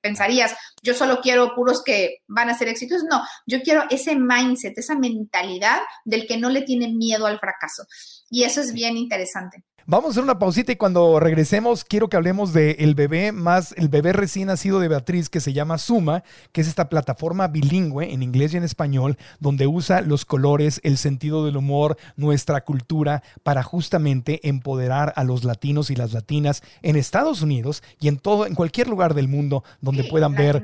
pensarías, 0.00 0.56
yo 0.82 0.94
solo 0.94 1.20
quiero 1.20 1.54
puros 1.54 1.82
que 1.84 2.18
van 2.26 2.48
a 2.48 2.58
ser 2.58 2.68
éxitos. 2.68 3.04
No, 3.04 3.22
yo 3.46 3.62
quiero 3.62 3.84
ese 3.90 4.16
mindset, 4.16 4.76
esa 4.78 4.96
mentalidad 4.96 5.80
del 6.04 6.26
que 6.26 6.38
no 6.38 6.48
le 6.48 6.62
tiene 6.62 6.88
miedo 6.88 7.26
al 7.26 7.38
fracaso. 7.38 7.84
Y 8.30 8.44
eso 8.44 8.60
es 8.60 8.72
bien 8.72 8.96
interesante. 8.96 9.64
Vamos 9.90 10.06
a 10.06 10.10
hacer 10.10 10.22
una 10.22 10.38
pausita 10.38 10.70
y 10.70 10.76
cuando 10.76 11.18
regresemos 11.18 11.82
quiero 11.82 12.08
que 12.08 12.16
hablemos 12.16 12.52
del 12.52 12.76
el 12.78 12.94
bebé 12.94 13.32
más, 13.32 13.74
el 13.76 13.88
bebé 13.88 14.12
recién 14.12 14.46
nacido 14.46 14.78
de 14.78 14.86
Beatriz 14.86 15.28
que 15.28 15.40
se 15.40 15.52
llama 15.52 15.78
Suma, 15.78 16.22
que 16.52 16.60
es 16.60 16.68
esta 16.68 16.88
plataforma 16.88 17.48
bilingüe 17.48 18.12
en 18.12 18.22
inglés 18.22 18.54
y 18.54 18.56
en 18.56 18.62
español, 18.62 19.18
donde 19.40 19.66
usa 19.66 20.00
los 20.00 20.24
colores, 20.24 20.80
el 20.84 20.96
sentido 20.96 21.44
del 21.44 21.56
humor, 21.56 21.96
nuestra 22.14 22.60
cultura 22.60 23.24
para 23.42 23.64
justamente 23.64 24.38
empoderar 24.48 25.12
a 25.16 25.24
los 25.24 25.42
latinos 25.42 25.90
y 25.90 25.96
las 25.96 26.12
latinas 26.12 26.62
en 26.82 26.94
Estados 26.94 27.42
Unidos 27.42 27.82
y 27.98 28.06
en 28.06 28.18
todo, 28.18 28.46
en 28.46 28.54
cualquier 28.54 28.86
lugar 28.86 29.14
del 29.14 29.26
mundo 29.26 29.64
donde 29.80 30.04
puedan 30.04 30.34
ver 30.34 30.62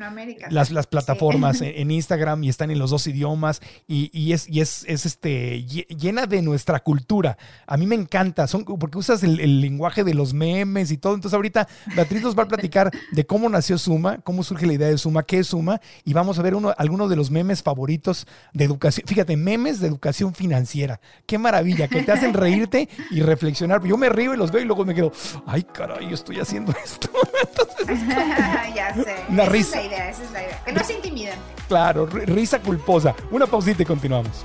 las, 0.50 0.70
las 0.70 0.86
plataformas 0.86 1.60
en, 1.62 1.90
Instagram 1.90 2.44
y 2.44 2.48
están 2.48 2.70
en 2.70 2.78
los 2.78 2.90
dos 2.90 3.08
idiomas 3.08 3.60
y, 3.88 4.32
es, 4.32 4.48
y 4.48 4.60
es, 4.60 4.84
es, 4.86 5.04
este, 5.04 5.64
llena 5.64 6.26
de 6.26 6.42
nuestra 6.42 6.78
cultura. 6.78 7.36
A 7.66 7.76
mí 7.76 7.88
me 7.88 7.96
encanta, 7.96 8.46
son, 8.46 8.64
porque 8.64 8.98
el, 9.22 9.60
lenguaje 9.60 10.04
de 10.04 10.14
los 10.14 10.34
memes 10.34 10.90
y 10.90 10.98
todo. 10.98 11.14
Entonces 11.14 11.34
ahorita 11.34 11.68
Beatriz 11.94 12.22
nos 12.22 12.38
va 12.38 12.44
a 12.44 12.48
platicar 12.48 12.90
de 13.12 13.26
cómo 13.26 13.48
nació 13.48 13.78
Suma, 13.78 14.18
cómo 14.18 14.42
surge 14.42 14.66
la 14.66 14.74
idea 14.74 14.88
de 14.88 14.98
Suma, 14.98 15.22
qué 15.22 15.38
es 15.38 15.48
Suma, 15.48 15.80
y 16.04 16.12
vamos 16.12 16.38
a 16.38 16.42
ver 16.42 16.54
uno, 16.54 16.74
algunos 16.76 17.10
de 17.10 17.16
los 17.16 17.30
memes 17.30 17.62
favoritos 17.62 18.26
de 18.52 18.64
educación. 18.64 19.06
Fíjate, 19.06 19.36
memes 19.36 19.80
de 19.80 19.88
educación 19.88 20.34
financiera. 20.34 21.00
Qué 21.26 21.38
maravilla, 21.38 21.88
que 21.88 22.02
te 22.02 22.12
hacen 22.12 22.34
reírte 22.34 22.88
y 23.10 23.20
reflexionar. 23.20 23.82
Yo 23.84 23.96
me 23.96 24.08
río 24.08 24.34
y 24.34 24.36
los 24.36 24.50
veo 24.50 24.62
y 24.62 24.64
luego 24.64 24.84
me 24.84 24.94
quedo, 24.94 25.12
ay 25.46 25.62
caray, 25.62 26.08
yo 26.08 26.14
estoy 26.14 26.40
haciendo 26.40 26.72
esto. 26.84 27.08
ya 28.74 28.94
sé. 28.94 29.16
Una 29.28 29.42
esa 29.44 29.52
risa. 29.52 29.80
Es 29.80 29.84
la 29.84 29.88
idea, 29.88 30.10
esa 30.10 30.22
es 30.22 30.30
la 30.32 30.42
idea. 30.42 30.62
Que 30.64 30.72
no 30.72 30.80
es 30.80 30.90
intimidante. 30.90 31.42
Claro, 31.68 32.06
risa 32.06 32.60
culposa. 32.60 33.14
Una 33.30 33.46
pausita 33.46 33.82
y 33.82 33.86
continuamos. 33.86 34.44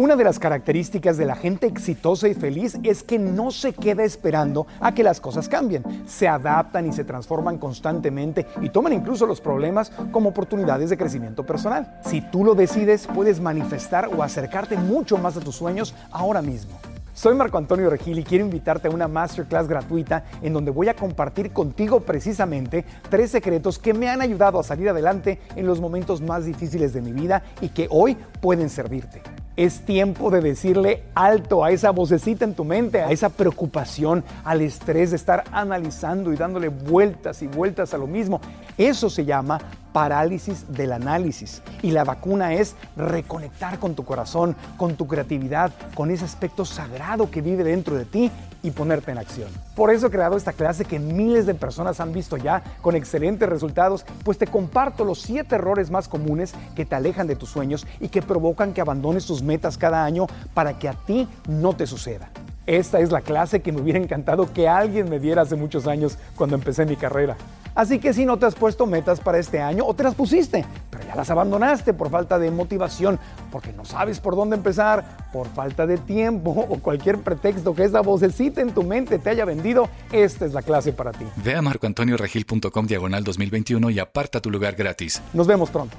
Una 0.00 0.16
de 0.16 0.24
las 0.24 0.38
características 0.38 1.18
de 1.18 1.26
la 1.26 1.36
gente 1.36 1.66
exitosa 1.66 2.26
y 2.26 2.32
feliz 2.32 2.78
es 2.82 3.02
que 3.02 3.18
no 3.18 3.50
se 3.50 3.74
queda 3.74 4.02
esperando 4.02 4.66
a 4.80 4.94
que 4.94 5.02
las 5.02 5.20
cosas 5.20 5.46
cambien. 5.46 5.84
Se 6.06 6.26
adaptan 6.26 6.86
y 6.86 6.92
se 6.94 7.04
transforman 7.04 7.58
constantemente 7.58 8.46
y 8.62 8.70
toman 8.70 8.94
incluso 8.94 9.26
los 9.26 9.42
problemas 9.42 9.92
como 10.10 10.30
oportunidades 10.30 10.88
de 10.88 10.96
crecimiento 10.96 11.44
personal. 11.44 12.00
Si 12.02 12.22
tú 12.22 12.46
lo 12.46 12.54
decides, 12.54 13.06
puedes 13.08 13.42
manifestar 13.42 14.08
o 14.08 14.22
acercarte 14.22 14.78
mucho 14.78 15.18
más 15.18 15.36
a 15.36 15.40
tus 15.40 15.56
sueños 15.56 15.94
ahora 16.10 16.40
mismo. 16.40 16.78
Soy 17.12 17.34
Marco 17.34 17.58
Antonio 17.58 17.90
Regil 17.90 18.18
y 18.18 18.24
quiero 18.24 18.46
invitarte 18.46 18.88
a 18.88 18.90
una 18.90 19.06
masterclass 19.06 19.68
gratuita 19.68 20.24
en 20.40 20.54
donde 20.54 20.70
voy 20.70 20.88
a 20.88 20.94
compartir 20.94 21.52
contigo 21.52 22.00
precisamente 22.00 22.86
tres 23.10 23.32
secretos 23.32 23.78
que 23.78 23.92
me 23.92 24.08
han 24.08 24.22
ayudado 24.22 24.58
a 24.58 24.62
salir 24.62 24.88
adelante 24.88 25.38
en 25.54 25.66
los 25.66 25.82
momentos 25.82 26.22
más 26.22 26.46
difíciles 26.46 26.94
de 26.94 27.02
mi 27.02 27.12
vida 27.12 27.42
y 27.60 27.68
que 27.68 27.88
hoy 27.90 28.16
pueden 28.40 28.70
servirte. 28.70 29.22
Es 29.56 29.80
tiempo 29.84 30.30
de 30.30 30.40
decirle 30.40 31.02
alto 31.14 31.64
a 31.64 31.70
esa 31.70 31.90
vocecita 31.90 32.44
en 32.44 32.54
tu 32.54 32.64
mente, 32.64 33.02
a 33.02 33.10
esa 33.10 33.28
preocupación, 33.28 34.24
al 34.44 34.62
estrés 34.62 35.10
de 35.10 35.16
estar 35.16 35.44
analizando 35.52 36.32
y 36.32 36.36
dándole 36.36 36.68
vueltas 36.68 37.42
y 37.42 37.46
vueltas 37.46 37.92
a 37.92 37.98
lo 37.98 38.06
mismo. 38.06 38.40
Eso 38.78 39.10
se 39.10 39.24
llama 39.24 39.60
parálisis 39.92 40.72
del 40.72 40.92
análisis. 40.92 41.62
Y 41.82 41.90
la 41.90 42.04
vacuna 42.04 42.54
es 42.54 42.76
reconectar 42.96 43.78
con 43.78 43.94
tu 43.94 44.04
corazón, 44.04 44.56
con 44.76 44.96
tu 44.96 45.06
creatividad, 45.06 45.72
con 45.94 46.10
ese 46.10 46.24
aspecto 46.24 46.64
sagrado 46.64 47.30
que 47.30 47.42
vive 47.42 47.64
dentro 47.64 47.96
de 47.96 48.04
ti 48.04 48.30
y 48.62 48.70
ponerte 48.72 49.10
en 49.10 49.18
acción. 49.18 49.48
Por 49.74 49.90
eso 49.90 50.06
he 50.06 50.10
creado 50.10 50.36
esta 50.36 50.52
clase 50.52 50.84
que 50.84 50.98
miles 50.98 51.46
de 51.46 51.54
personas 51.54 52.00
han 52.00 52.12
visto 52.12 52.36
ya 52.36 52.62
con 52.82 52.94
excelentes 52.94 53.48
resultados, 53.48 54.04
pues 54.24 54.38
te 54.38 54.46
comparto 54.46 55.04
los 55.04 55.20
7 55.22 55.54
errores 55.54 55.90
más 55.90 56.08
comunes 56.08 56.54
que 56.74 56.84
te 56.84 56.94
alejan 56.94 57.26
de 57.26 57.36
tus 57.36 57.48
sueños 57.48 57.86
y 58.00 58.08
que 58.08 58.22
provocan 58.30 58.72
que 58.72 58.80
abandones 58.80 59.26
tus 59.26 59.42
metas 59.42 59.76
cada 59.76 60.04
año 60.04 60.28
para 60.54 60.78
que 60.78 60.88
a 60.88 60.92
ti 60.92 61.26
no 61.48 61.74
te 61.74 61.84
suceda. 61.84 62.30
Esta 62.64 63.00
es 63.00 63.10
la 63.10 63.22
clase 63.22 63.60
que 63.60 63.72
me 63.72 63.80
hubiera 63.80 63.98
encantado 63.98 64.52
que 64.52 64.68
alguien 64.68 65.10
me 65.10 65.18
diera 65.18 65.42
hace 65.42 65.56
muchos 65.56 65.88
años 65.88 66.16
cuando 66.36 66.54
empecé 66.54 66.86
mi 66.86 66.94
carrera. 66.94 67.36
Así 67.74 67.98
que 67.98 68.12
si 68.12 68.24
no 68.24 68.36
te 68.38 68.46
has 68.46 68.54
puesto 68.54 68.86
metas 68.86 69.18
para 69.18 69.38
este 69.38 69.60
año 69.60 69.84
o 69.84 69.94
te 69.94 70.04
las 70.04 70.14
pusiste, 70.14 70.64
pero 70.90 71.04
ya 71.04 71.16
las 71.16 71.28
abandonaste 71.28 71.92
por 71.92 72.08
falta 72.08 72.38
de 72.38 72.52
motivación, 72.52 73.18
porque 73.50 73.72
no 73.72 73.84
sabes 73.84 74.20
por 74.20 74.36
dónde 74.36 74.54
empezar, 74.54 75.04
por 75.32 75.48
falta 75.48 75.88
de 75.88 75.98
tiempo 75.98 76.50
o 76.52 76.78
cualquier 76.78 77.18
pretexto 77.18 77.74
que 77.74 77.82
esa 77.82 78.00
vocecita 78.00 78.60
en 78.60 78.70
tu 78.70 78.84
mente 78.84 79.18
te 79.18 79.30
haya 79.30 79.44
vendido, 79.44 79.88
esta 80.12 80.46
es 80.46 80.52
la 80.52 80.62
clase 80.62 80.92
para 80.92 81.10
ti. 81.10 81.24
Ve 81.42 81.56
a 81.56 81.62
marcoantonioregil.com 81.62 82.86
diagonal 82.86 83.24
2021 83.24 83.90
y 83.90 83.98
aparta 83.98 84.40
tu 84.40 84.50
lugar 84.52 84.76
gratis. 84.76 85.20
Nos 85.32 85.48
vemos 85.48 85.70
pronto. 85.70 85.96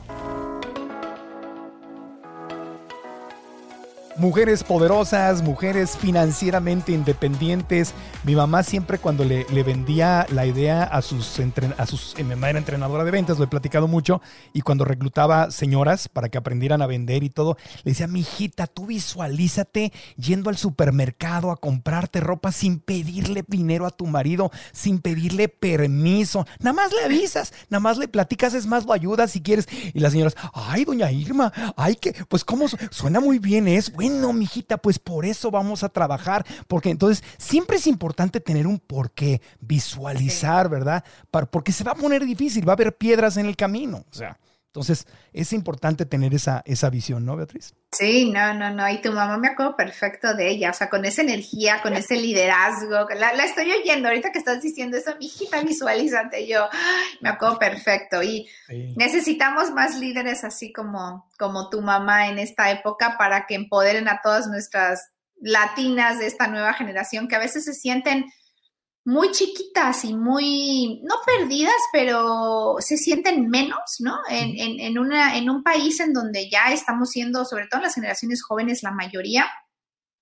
Mujeres 4.18 4.64
poderosas, 4.66 5.42
mujeres 5.42 5.98
financieramente 5.98 6.92
independientes. 6.92 7.94
Mi 8.24 8.36
mamá 8.36 8.62
siempre 8.62 8.98
cuando 9.00 9.24
le, 9.24 9.46
vendía 9.64 10.28
la 10.32 10.46
idea 10.46 10.84
a 10.84 11.02
sus, 11.02 11.40
a 11.78 11.86
sus... 11.86 12.14
Eh, 12.18 12.24
mi 12.24 12.32
mamá 12.32 12.50
era 12.50 12.60
entrenadora 12.60 13.06
de 13.06 13.12
ventas, 13.12 13.38
lo 13.38 13.46
he 13.46 13.48
platicado 13.48 13.88
mucho, 13.88 14.22
y 14.54 14.62
cuando 14.62 14.84
reclutaba 14.84 15.50
señoras 15.50 16.10
para 16.10 16.28
que 16.28 16.38
aprendieran 16.38 16.82
a 16.82 16.88
vender 16.88 17.24
y 17.24 17.30
todo, 17.30 17.58
le 17.84 17.92
decía, 17.92 18.08
mi 18.08 18.20
hijita, 18.20 18.68
tú 18.68 18.86
visualízate 18.86 19.94
yendo 20.18 20.50
al 20.50 20.58
supermercado 20.58 21.50
a 21.50 21.58
comprarte 21.58 22.20
ropa 22.20 22.52
sin 22.52 22.80
pedirle 22.80 23.46
dinero 23.48 23.86
a 23.86 23.92
tu 23.92 24.08
marido, 24.08 24.52
sin 24.74 25.00
pedirle 25.00 25.48
permiso. 25.48 26.46
Nada 26.60 26.74
más 26.74 26.92
le 26.92 27.06
avisas, 27.06 27.54
nada 27.70 27.80
más 27.80 27.98
le 27.98 28.10
platicas, 28.10 28.54
es 28.54 28.68
más, 28.68 28.86
lo 28.86 28.92
ayudas 28.92 29.32
si 29.32 29.42
quieres. 29.42 29.70
Y 29.94 30.00
las 30.02 30.12
señoras, 30.12 30.36
ay, 30.54 30.84
doña 30.84 31.12
Irma, 31.12 31.52
ay, 31.78 31.96
que, 31.96 32.14
pues 32.28 32.44
cómo 32.44 32.66
suena 32.90 33.22
muy 33.22 33.40
bien, 33.40 33.70
es 33.70 33.90
bueno, 34.10 34.34
mijita, 34.34 34.78
pues 34.78 35.00
por 35.00 35.26
eso 35.26 35.52
vamos 35.52 35.84
a 35.84 35.90
trabajar, 35.90 36.46
porque 36.68 36.90
entonces 36.90 37.24
siempre 37.38 37.78
es 37.78 37.88
importante 37.88 38.40
tener 38.40 38.68
un 38.68 38.80
porqué, 38.80 39.42
visualizar, 39.60 40.70
¿verdad? 40.70 41.04
porque 41.50 41.72
se 41.72 41.84
va 41.84 41.92
a 41.92 41.96
poner 41.96 42.26
difícil, 42.26 42.68
va 42.68 42.74
a 42.74 42.76
haber 42.76 42.96
piedras 42.96 43.38
en 43.38 43.46
el 43.46 43.56
camino, 43.56 44.06
o 44.10 44.14
sea. 44.14 44.38
Entonces, 44.72 45.06
es 45.34 45.52
importante 45.52 46.06
tener 46.06 46.34
esa, 46.34 46.64
esa 46.66 46.90
visión, 46.90 47.26
¿no, 47.26 47.36
Beatriz? 47.36 47.76
Sí, 47.92 48.32
no, 48.32 48.54
no, 48.54 48.74
no. 48.74 48.88
Y 48.88 49.02
tu 49.02 49.12
mamá 49.12 49.38
me 49.38 49.50
acuerdo 49.50 49.76
perfecto 49.76 50.34
de 50.34 50.50
ella, 50.50 50.72
o 50.72 50.74
sea, 50.74 50.90
con 50.90 51.04
esa 51.04 51.24
energía, 51.24 51.82
con 51.82 51.94
ese 51.94 52.16
liderazgo. 52.16 53.06
La, 53.20 53.34
la 53.34 53.44
estoy 53.44 53.70
oyendo 53.70 54.08
ahorita 54.08 54.32
que 54.32 54.40
estás 54.40 54.62
diciendo 54.62 54.96
eso, 54.96 55.14
mi 55.20 55.26
hijita, 55.26 55.62
visualízate. 55.62 56.48
Yo 56.48 56.70
me 57.20 57.28
acuerdo 57.28 57.60
perfecto. 57.60 58.24
Y 58.24 58.48
necesitamos 58.96 59.72
más 59.72 60.00
líderes 60.00 60.46
así 60.46 60.72
como, 60.72 61.30
como 61.38 61.70
tu 61.70 61.82
mamá 61.82 62.30
en 62.30 62.40
esta 62.40 62.72
época 62.72 63.18
para 63.18 63.46
que 63.48 63.56
empoderen 63.56 64.08
a 64.08 64.22
todas 64.24 64.48
nuestras 64.48 65.12
latinas 65.42 66.20
de 66.20 66.28
esta 66.28 66.48
nueva 66.48 66.74
generación 66.74 67.28
que 67.28 67.36
a 67.36 67.40
veces 67.40 67.66
se 67.66 67.74
sienten 67.74 68.32
muy 69.04 69.32
chiquitas 69.32 70.06
y 70.06 70.14
muy, 70.14 71.02
no 71.04 71.16
perdidas, 71.26 71.74
pero 71.92 72.76
se 72.80 72.98
sienten 72.98 73.50
menos, 73.50 73.80
¿no? 74.00 74.20
En, 74.30 74.58
en, 74.60 74.80
en, 74.80 75.00
una, 75.00 75.38
en 75.38 75.50
un 75.50 75.64
país 75.64 76.00
en 76.00 76.14
donde 76.14 76.50
ya 76.50 76.72
estamos 76.72 77.10
siendo, 77.10 77.44
sobre 77.46 77.68
todo 77.68 77.80
en 77.80 77.86
las 77.86 77.96
generaciones 77.96 78.44
jóvenes, 78.44 78.84
la 78.84 78.92
mayoría, 78.92 79.50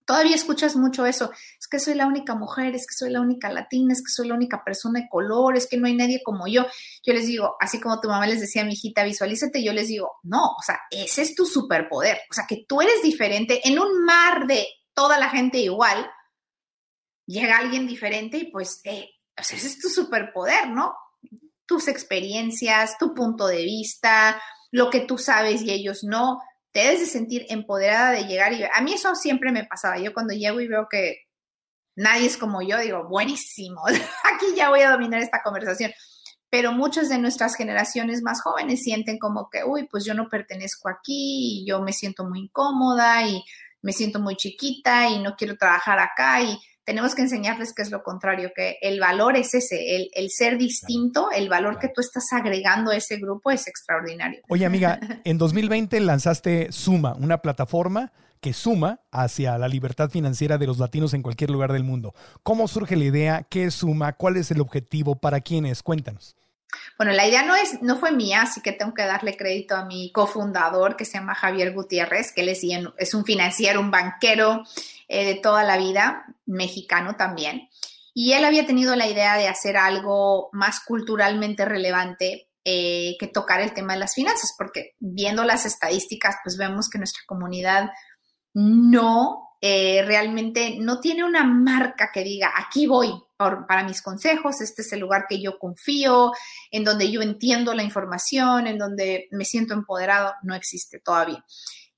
todavía 0.10 0.36
escuchas 0.36 0.76
mucho 0.76 1.06
eso, 1.06 1.32
es 1.60 1.68
que 1.68 1.78
soy 1.78 1.94
la 1.94 2.08
única 2.08 2.34
mujer, 2.34 2.74
es 2.74 2.88
que 2.88 2.96
soy 2.96 3.12
la 3.12 3.22
única 3.22 3.52
latina, 3.52 3.94
es 3.94 4.02
que 4.02 4.12
soy 4.12 4.28
la 4.28 4.34
única 4.34 4.64
persona 4.64 5.02
de 5.02 5.08
color, 5.08 5.56
es 5.56 5.68
que 5.68 5.78
no 5.78 5.86
hay 5.86 5.94
nadie 5.94 6.24
como 6.24 6.48
yo. 6.48 6.66
Yo 7.06 7.14
les 7.14 7.28
digo, 7.28 7.56
así 7.60 7.80
como 7.80 8.02
tu 8.02 8.08
mamá 8.08 8.26
les 8.26 8.40
decía 8.40 8.66
mi 8.66 8.74
hijita, 8.74 9.04
visualízate, 9.04 9.64
yo 9.64 9.72
les 9.72 9.88
digo, 9.88 10.14
no, 10.24 10.44
o 10.46 10.62
sea, 10.66 10.80
ese 10.90 11.22
es 11.22 11.36
tu 11.36 11.46
superpoder, 11.46 12.22
o 12.28 12.34
sea, 12.34 12.46
que 12.48 12.66
tú 12.68 12.82
eres 12.82 13.04
diferente 13.04 13.62
en 13.68 13.78
un 13.78 14.04
mar 14.04 14.48
de 14.48 14.66
toda 14.96 15.20
la 15.20 15.30
gente 15.30 15.60
igual, 15.60 16.10
llega 17.30 17.60
alguien 17.60 17.88
diferente 17.88 18.38
y 18.38 18.46
pues 18.46 18.82
eh, 18.84 19.10
ese 19.36 19.56
es 19.56 19.80
tu 19.80 19.88
superpoder, 19.88 20.70
¿no? 20.70 20.96
Tus 21.66 21.88
experiencias, 21.88 22.98
tu 22.98 23.14
punto 23.14 23.48
de 23.48 23.64
vista, 23.64 24.42
lo 24.72 24.90
que 24.90 25.02
tú 25.02 25.18
sabes 25.18 25.62
y 25.62 25.72
ellos 25.72 26.04
no, 26.04 26.42
te 26.72 26.82
debes 26.82 27.02
de 27.02 27.06
sentir 27.06 27.46
empoderada 27.50 28.12
de 28.12 28.26
llegar 28.26 28.54
y 28.54 28.64
a 28.64 28.82
mí 28.82 28.94
eso 28.94 29.14
siempre 29.16 29.52
me 29.52 29.66
pasaba. 29.66 30.00
Yo 30.00 30.14
cuando 30.14 30.34
llego 30.34 30.60
y 30.60 30.68
veo 30.68 30.88
que 30.90 31.28
nadie 31.96 32.26
es 32.26 32.38
como 32.38 32.62
yo, 32.64 32.80
digo, 32.80 33.08
buenísimo, 33.08 33.84
aquí 34.24 34.48
ya 34.56 34.70
voy 34.70 34.82
a 34.82 34.92
dominar 34.92 35.22
esta 35.22 35.44
conversación. 35.44 35.92
Pero 36.50 36.72
muchas 36.72 37.10
de 37.10 37.20
nuestras 37.20 37.56
generaciones 37.56 38.24
más 38.24 38.42
jóvenes 38.42 38.82
sienten 38.82 39.20
como 39.20 39.52
que, 39.52 39.64
uy, 39.64 39.88
pues 39.88 40.04
yo 40.04 40.16
no 40.16 40.30
pertenezco 40.30 40.90
aquí 40.90 41.62
y 41.62 41.66
yo 41.68 41.80
me 41.84 41.94
siento 41.94 42.26
muy 42.26 42.40
incómoda 42.40 43.28
y 43.28 43.44
me 43.84 43.94
siento 43.94 44.20
muy 44.20 44.36
chiquita 44.36 45.10
y 45.10 45.20
no 45.20 45.36
quiero 45.36 45.58
trabajar 45.58 46.00
acá 46.00 46.42
y 46.42 46.60
tenemos 46.90 47.14
que 47.14 47.22
enseñarles 47.22 47.72
que 47.76 47.84
es 47.84 47.92
lo 47.92 48.02
contrario, 48.02 48.50
que 48.56 48.78
el 48.82 49.00
valor 49.00 49.38
es 49.38 49.54
ese, 49.54 50.10
el, 50.12 50.30
ser 50.32 50.58
distinto, 50.58 51.30
el 51.30 51.48
valor 51.48 51.78
que 51.78 51.88
tú 51.88 52.02
estás 52.02 52.24
agregando 52.32 52.90
a 52.90 52.96
ese 52.96 53.18
grupo 53.18 53.52
es 53.52 53.68
extraordinario. 53.68 54.42
Oye, 54.50 54.66
amiga, 54.66 55.00
en 55.24 55.38
2020 55.38 56.00
lanzaste 56.00 56.72
Suma, 56.72 57.14
una 57.14 57.44
plataforma 57.44 58.12
que 58.42 58.54
suma 58.54 59.02
hacia 59.12 59.60
la 59.60 59.68
libertad 59.68 60.10
financiera 60.10 60.58
de 60.58 60.66
los 60.66 60.80
latinos 60.80 61.14
en 61.14 61.22
cualquier 61.22 61.52
lugar 61.52 61.74
del 61.74 61.84
mundo. 61.84 62.16
¿Cómo 62.42 62.68
surge 62.68 62.96
la 62.96 63.06
idea? 63.06 63.44
¿Qué 63.48 63.66
es 63.66 63.76
Suma? 63.76 64.14
¿Cuál 64.14 64.38
es 64.38 64.50
el 64.50 64.60
objetivo? 64.60 65.14
¿Para 65.16 65.42
quiénes? 65.42 65.84
Cuéntanos. 65.84 66.36
Bueno, 66.98 67.14
la 67.14 67.28
idea 67.28 67.44
no, 67.44 67.56
es, 67.56 67.82
no 67.82 67.98
fue 67.98 68.12
mía, 68.12 68.44
así 68.44 68.62
que 68.62 68.72
tengo 68.72 68.94
que 68.94 69.06
darle 69.06 69.38
crédito 69.38 69.76
a 69.76 69.86
mi 69.86 70.12
cofundador 70.12 70.96
que 70.96 71.06
se 71.06 71.14
llama 71.14 71.36
Javier 71.36 71.74
Gutiérrez, 71.74 72.32
que 72.34 72.50
es, 72.50 73.14
un 73.14 73.26
financiero, 73.26 73.80
un 73.80 73.92
banquero 73.92 74.64
eh, 75.08 75.26
de 75.26 75.36
toda 75.36 75.64
la 75.64 75.78
vida, 75.78 76.26
mexicano 76.46 77.16
también. 77.16 77.70
Y 78.14 78.34
él 78.34 78.44
había 78.44 78.66
tenido 78.66 78.96
la 78.96 79.08
idea 79.08 79.38
de 79.38 79.48
hacer 79.48 79.78
algo 79.78 80.50
más 80.52 80.82
culturalmente 80.82 81.66
relevante 81.66 82.50
eh, 82.66 83.16
que 83.20 83.28
tocar 83.28 83.62
el 83.62 83.74
tema 83.74 83.94
de 83.94 84.00
las 84.00 84.14
finanzas, 84.14 84.54
porque 84.58 84.96
viendo 85.00 85.44
las 85.44 85.66
estadísticas, 85.66 86.36
pues 86.44 86.58
vemos 86.58 86.90
que 86.90 86.98
nuestra 86.98 87.24
comunidad 87.26 87.90
no 88.54 89.49
eh, 89.62 90.04
realmente 90.06 90.78
no 90.80 91.00
tiene 91.00 91.24
una 91.24 91.44
marca 91.44 92.12
que 92.14 92.24
diga, 92.24 92.54
aquí 92.56 92.88
voy 92.88 93.12
para 93.38 93.84
mis 93.84 94.02
consejos, 94.02 94.60
este 94.60 94.82
es 94.82 94.92
el 94.92 95.00
lugar 95.00 95.26
que 95.28 95.42
yo 95.42 95.58
confío, 95.58 96.32
en 96.72 96.84
donde 96.84 97.10
yo 97.10 97.22
entiendo 97.22 97.74
la 97.74 97.84
información, 97.84 98.68
en 98.68 98.78
donde 98.78 99.28
me 99.32 99.46
siento 99.46 99.74
empoderado, 99.74 100.34
no 100.44 100.56
existe 100.56 101.00
todavía. 101.00 101.44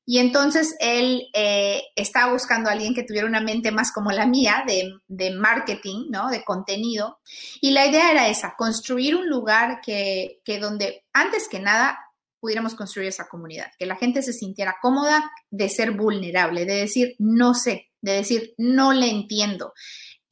Y 0.06 0.18
entonces 0.20 0.76
él 0.80 1.28
eh, 1.34 1.84
estaba 1.96 2.34
buscando 2.34 2.70
a 2.70 2.74
alguien 2.74 2.94
que 2.94 3.04
tuviera 3.04 3.28
una 3.28 3.40
mente 3.40 3.72
más 3.72 3.92
como 3.92 4.12
la 4.12 4.26
mía 4.26 4.64
de, 4.68 4.92
de, 5.08 5.32
marketing, 5.32 6.08
¿no? 6.10 6.30
De 6.30 6.44
contenido. 6.44 7.20
Y 7.62 7.72
la 7.72 7.86
idea 7.86 8.12
era 8.12 8.28
esa, 8.28 8.56
construir 8.58 9.16
un 9.16 9.30
lugar 9.30 9.80
que, 9.82 10.42
que 10.44 10.60
donde 10.60 11.06
antes 11.14 11.48
que 11.48 11.60
nada 11.60 11.98
pudiéramos 12.42 12.76
construir 12.76 13.08
esa 13.08 13.30
comunidad, 13.30 13.68
que 13.80 13.86
la 13.86 13.96
gente 13.96 14.22
se 14.24 14.34
sintiera 14.34 14.76
cómoda 14.82 15.32
de 15.52 15.70
ser 15.70 15.92
vulnerable, 15.92 16.66
de 16.66 16.74
decir 16.74 17.16
no 17.20 17.54
sé, 17.54 17.92
de 18.02 18.14
decir 18.14 18.54
no 18.58 18.92
le 18.92 19.10
entiendo. 19.10 19.74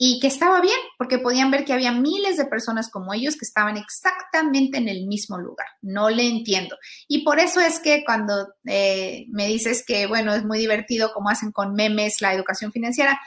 Y 0.02 0.22
que 0.22 0.28
estaba 0.28 0.62
bien, 0.62 0.78
porque 0.98 1.20
podían 1.20 1.52
ver 1.52 1.66
que 1.66 1.74
había 1.74 1.92
miles 1.92 2.38
de 2.38 2.46
personas 2.46 2.90
como 2.90 3.14
ellos 3.14 3.36
que 3.36 3.46
estaban 3.46 3.76
exactamente 3.76 4.78
en 4.78 4.88
el 4.88 5.06
mismo 5.08 5.38
lugar. 5.38 5.68
No 5.82 6.10
le 6.10 6.26
entiendo. 6.26 6.78
Y 7.10 7.26
por 7.26 7.38
eso 7.38 7.60
es 7.60 7.82
que 7.82 8.06
cuando 8.06 8.48
eh, 8.66 9.26
me 9.30 9.46
dices 9.48 9.84
que, 9.86 10.08
bueno, 10.08 10.34
es 10.34 10.46
muy 10.46 10.58
divertido 10.58 11.12
como 11.14 11.30
hacen 11.30 11.52
con 11.52 11.74
memes 11.74 12.22
la 12.22 12.34
educación 12.34 12.72
financiera, 12.72 13.20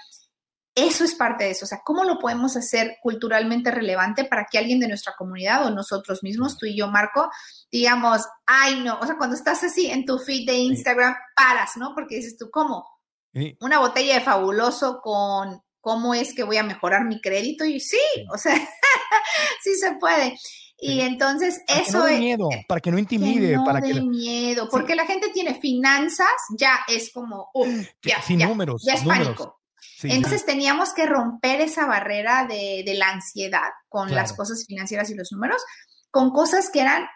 eso 0.75 1.05
es 1.05 1.15
parte 1.15 1.45
de 1.45 1.51
eso. 1.51 1.65
O 1.65 1.69
sea, 1.69 1.83
¿cómo 1.85 2.05
lo 2.05 2.19
podemos 2.19 2.57
hacer 2.57 2.97
culturalmente 3.03 3.71
relevante 3.71 4.25
para 4.25 4.47
que 4.51 4.59
alguien 4.59 4.81
de 4.81 4.89
nuestra 4.89 5.15
comunidad 5.17 5.67
o 5.67 5.71
nosotros 5.71 6.23
mismos, 6.23 6.57
tú 6.57 6.67
y 6.67 6.77
yo, 6.77 6.89
Marco, 6.89 7.29
digamos, 7.71 8.23
ay, 8.47 8.81
no, 8.81 8.99
o 8.99 9.07
sea, 9.07 9.17
cuando 9.17 9.37
estás 9.37 9.63
así 9.65 9.91
en 9.91 10.05
tu 10.07 10.19
feed 10.19 10.47
de 10.47 10.57
Instagram, 10.57 11.15
paras, 11.37 11.77
¿no? 11.77 11.95
Porque 11.95 12.17
dices 12.17 12.37
tú, 12.39 12.51
¿cómo? 12.51 12.87
Una 13.61 13.79
botella 13.79 14.15
de 14.15 14.21
fabuloso 14.21 15.01
con 15.03 15.63
cómo 15.81 16.15
es 16.15 16.35
que 16.35 16.45
voy 16.45 16.59
a 16.59 16.63
mejorar 16.63 17.05
mi 17.05 17.21
crédito 17.21 17.65
y 17.65 17.81
sí, 17.81 17.99
o 18.33 18.39
sea, 18.39 18.55
sí 19.63 19.75
se 19.77 19.95
puede. 19.95 20.39
Y 20.79 21.01
entonces 21.01 21.61
eso 21.69 22.01
no 22.01 22.07
es... 22.09 22.19
miedo, 22.19 22.49
para 22.67 22.81
que 22.81 22.91
no 22.91 22.99
intimide, 22.99 23.57
no 23.57 23.65
para 23.65 23.81
que... 23.81 24.01
miedo, 24.01 24.69
porque 24.69 24.97
la 24.97 25.07
gente 25.07 25.31
tiene 25.33 25.61
finanzas, 25.61 26.33
ya 26.59 26.81
es 26.89 27.13
como, 27.13 27.51
ya, 28.03 28.21
sin 28.21 28.41
números, 28.41 28.83
ya 28.85 28.95
es 28.95 29.05
pánico. 29.05 29.62
Entonces 30.03 30.45
teníamos 30.45 30.93
que 30.95 31.07
romper 31.07 31.61
esa 31.61 31.87
barrera 31.87 32.47
de, 32.47 32.85
la 32.97 33.11
ansiedad 33.11 33.71
con 33.89 34.15
las 34.15 34.33
cosas 34.33 34.65
financieras 34.67 35.11
y 35.11 35.15
los 35.15 35.33
números, 35.33 35.63
con 36.11 36.31
cosas 36.31 36.71
que 36.71 36.81
eran 36.81 37.07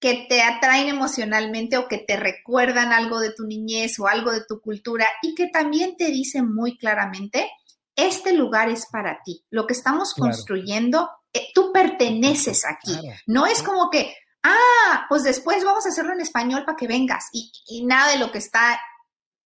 que 0.00 0.26
te 0.28 0.42
atraen 0.42 0.88
emocionalmente 0.88 1.76
o 1.76 1.88
que 1.88 1.98
te 1.98 2.16
recuerdan 2.16 2.92
algo 2.92 3.18
de 3.18 3.32
tu 3.32 3.44
niñez 3.44 3.98
o 3.98 4.06
algo 4.06 4.30
de 4.30 4.44
tu 4.44 4.60
cultura 4.60 5.06
y 5.22 5.34
que 5.34 5.48
también 5.48 5.96
te 5.96 6.06
dicen 6.06 6.54
muy 6.54 6.76
claramente, 6.78 7.50
este 7.96 8.32
lugar 8.32 8.68
es 8.68 8.86
para 8.86 9.20
ti. 9.24 9.44
Lo 9.50 9.66
que 9.66 9.72
estamos 9.72 10.14
construyendo, 10.14 11.10
eh, 11.32 11.48
tú 11.52 11.72
perteneces 11.72 12.64
aquí. 12.64 12.96
No 13.26 13.46
es 13.46 13.60
como 13.60 13.90
que, 13.90 14.14
ah, 14.44 15.06
pues 15.08 15.24
después 15.24 15.64
vamos 15.64 15.84
a 15.84 15.88
hacerlo 15.88 16.12
en 16.12 16.20
español 16.20 16.64
para 16.64 16.76
que 16.76 16.86
vengas 16.86 17.26
y, 17.32 17.84
nada 17.84 18.12
de 18.12 18.18
lo 18.18 18.30
que 18.30 18.38
está 18.38 18.80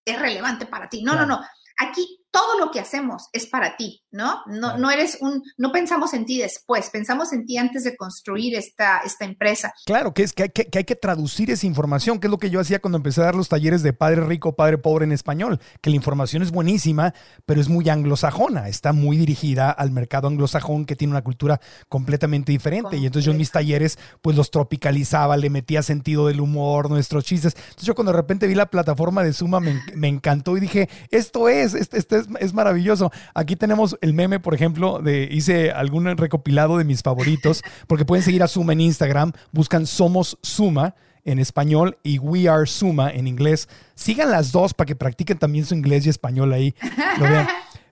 es 0.05 0.19
relevante 0.19 0.67
para 0.67 0.87
ti. 0.87 1.01
No, 1.01 1.15
no, 1.15 1.25
no. 1.25 1.41
Aquí 1.79 2.22
todo 2.33 2.59
lo 2.59 2.71
que 2.71 2.79
hacemos 2.79 3.29
es 3.31 3.45
para 3.45 3.77
ti, 3.77 4.01
¿no? 4.09 4.41
No, 4.47 4.75
no 4.75 4.89
eres 4.89 5.19
un, 5.21 5.43
no 5.55 5.71
pensamos 5.71 6.15
en 6.15 6.25
ti 6.25 6.39
después, 6.39 6.89
pensamos 6.89 7.31
en 7.31 7.45
ti 7.45 7.59
antes 7.59 7.83
de 7.83 7.95
construir 7.95 8.55
esta, 8.55 9.01
esta 9.05 9.23
empresa. 9.23 9.71
Claro, 9.85 10.15
que 10.15 10.23
es 10.23 10.33
que 10.33 10.43
hay 10.43 10.49
que, 10.49 10.67
hay 10.73 10.83
que 10.83 10.95
traducir 10.95 11.51
esa 11.51 11.67
información, 11.67 12.19
que 12.19 12.25
es 12.25 12.31
lo 12.31 12.39
que 12.39 12.49
yo 12.49 12.59
hacía 12.59 12.79
cuando 12.79 12.97
empecé 12.97 13.21
a 13.21 13.25
dar 13.25 13.35
los 13.35 13.49
talleres 13.49 13.83
de 13.83 13.93
padre 13.93 14.25
rico, 14.25 14.55
padre 14.55 14.79
pobre 14.79 15.05
en 15.05 15.11
español, 15.11 15.59
que 15.79 15.91
la 15.91 15.95
información 15.95 16.41
es 16.41 16.49
buenísima, 16.49 17.13
pero 17.45 17.61
es 17.61 17.69
muy 17.69 17.87
anglosajona, 17.87 18.67
está 18.67 18.93
muy 18.93 19.15
dirigida 19.15 19.69
al 19.69 19.91
mercado 19.91 20.27
anglosajón 20.27 20.85
que 20.85 20.95
tiene 20.95 21.11
una 21.11 21.23
cultura 21.23 21.61
completamente 21.87 22.51
diferente. 22.51 22.97
Y 22.97 23.05
entonces 23.05 23.25
yo 23.25 23.31
en 23.31 23.37
mis 23.37 23.51
talleres, 23.51 23.99
pues 24.23 24.35
los 24.35 24.49
tropicalizaba, 24.49 25.37
le 25.37 25.51
metía 25.51 25.83
sentido 25.83 26.25
del 26.25 26.41
humor, 26.41 26.89
nuestros 26.89 27.25
chistes. 27.25 27.53
Entonces 27.55 27.85
yo 27.85 27.93
cuando 27.93 28.11
de 28.11 28.17
repente 28.17 28.47
vi 28.47 28.55
la 28.55 28.71
plataforma 28.71 29.23
de 29.23 29.33
Suma, 29.33 29.59
me, 29.59 29.79
me 29.93 30.07
encantó 30.07 30.57
y 30.57 30.61
dije, 30.61 30.89
esto 31.11 31.47
es, 31.47 31.75
este, 31.75 31.99
este 31.99 32.22
es, 32.39 32.53
maravilloso. 32.53 33.11
Aquí 33.33 33.55
tenemos 33.55 33.97
el 34.01 34.13
meme, 34.13 34.39
por 34.39 34.53
ejemplo, 34.53 34.99
de 34.99 35.27
hice 35.31 35.71
algún 35.71 36.05
recopilado 36.17 36.77
de 36.77 36.83
mis 36.83 37.01
favoritos, 37.01 37.61
porque 37.87 38.05
pueden 38.05 38.23
seguir 38.23 38.43
a 38.43 38.47
Suma 38.47 38.73
en 38.73 38.81
Instagram, 38.81 39.31
buscan 39.51 39.85
Somos 39.85 40.37
Suma 40.41 40.95
en 41.25 41.39
español 41.39 41.97
y 42.03 42.19
We 42.19 42.49
Are 42.49 42.65
Suma 42.67 43.09
en 43.09 43.27
inglés. 43.27 43.69
Sigan 43.95 44.31
las 44.31 44.51
dos 44.51 44.73
para 44.73 44.87
que 44.87 44.95
practiquen 44.95 45.37
también 45.37 45.65
su 45.65 45.75
inglés 45.75 46.05
y 46.05 46.09
español 46.09 46.53
ahí. 46.53 46.75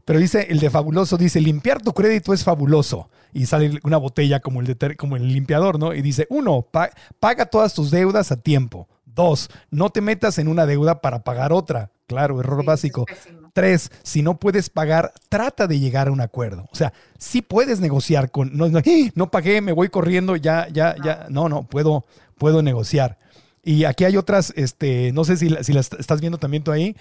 Pero 0.05 0.19
dice, 0.19 0.47
el 0.49 0.59
de 0.59 0.69
fabuloso, 0.69 1.17
dice, 1.17 1.39
limpiar 1.39 1.81
tu 1.81 1.93
crédito 1.93 2.33
es 2.33 2.43
fabuloso. 2.43 3.09
Y 3.33 3.45
sale 3.45 3.79
una 3.83 3.97
botella 3.97 4.39
como 4.39 4.59
el, 4.59 4.67
de, 4.67 4.95
como 4.97 5.15
el 5.15 5.31
limpiador, 5.31 5.79
¿no? 5.79 5.93
Y 5.93 6.01
dice, 6.01 6.27
uno, 6.29 6.67
paga 7.19 7.45
todas 7.45 7.73
tus 7.73 7.91
deudas 7.91 8.31
a 8.31 8.37
tiempo. 8.37 8.89
Dos, 9.05 9.49
no 9.69 9.89
te 9.89 10.01
metas 10.01 10.37
en 10.37 10.47
una 10.47 10.65
deuda 10.65 11.01
para 11.01 11.23
pagar 11.23 11.53
otra. 11.53 11.91
Claro, 12.07 12.39
error 12.39 12.65
básico. 12.65 13.05
Tres, 13.53 13.91
si 14.03 14.21
no 14.21 14.39
puedes 14.39 14.69
pagar, 14.69 15.13
trata 15.29 15.67
de 15.67 15.79
llegar 15.79 16.07
a 16.07 16.11
un 16.11 16.21
acuerdo. 16.21 16.67
O 16.71 16.75
sea, 16.75 16.93
sí 17.17 17.41
puedes 17.41 17.79
negociar 17.79 18.31
con, 18.31 18.55
no, 18.55 18.69
no, 18.69 18.79
¡Ah! 18.79 19.11
no 19.15 19.31
pagué, 19.31 19.61
me 19.61 19.73
voy 19.73 19.89
corriendo, 19.89 20.35
ya, 20.35 20.67
ya, 20.69 20.95
ya. 21.03 21.27
No, 21.29 21.49
no, 21.49 21.63
puedo, 21.63 22.05
puedo 22.37 22.61
negociar. 22.61 23.19
Y 23.63 23.83
aquí 23.83 24.05
hay 24.05 24.17
otras, 24.17 24.53
este, 24.55 25.11
no 25.11 25.23
sé 25.23 25.37
si, 25.37 25.49
si 25.61 25.73
las 25.73 25.91
estás 25.93 26.21
viendo 26.21 26.37
también 26.37 26.63
tú 26.63 26.71
ahí, 26.71 26.95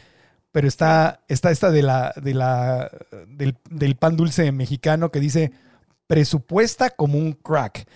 pero 0.52 0.66
está, 0.66 1.20
está 1.28 1.50
esta 1.50 1.70
de 1.70 1.82
la, 1.82 2.12
de 2.20 2.34
la, 2.34 2.90
del, 3.28 3.56
del 3.70 3.96
pan 3.96 4.16
dulce 4.16 4.50
mexicano 4.52 5.10
que 5.10 5.20
dice 5.20 5.52
presupuesta 6.06 6.90
como 6.90 7.18
un 7.18 7.32
crack 7.32 7.86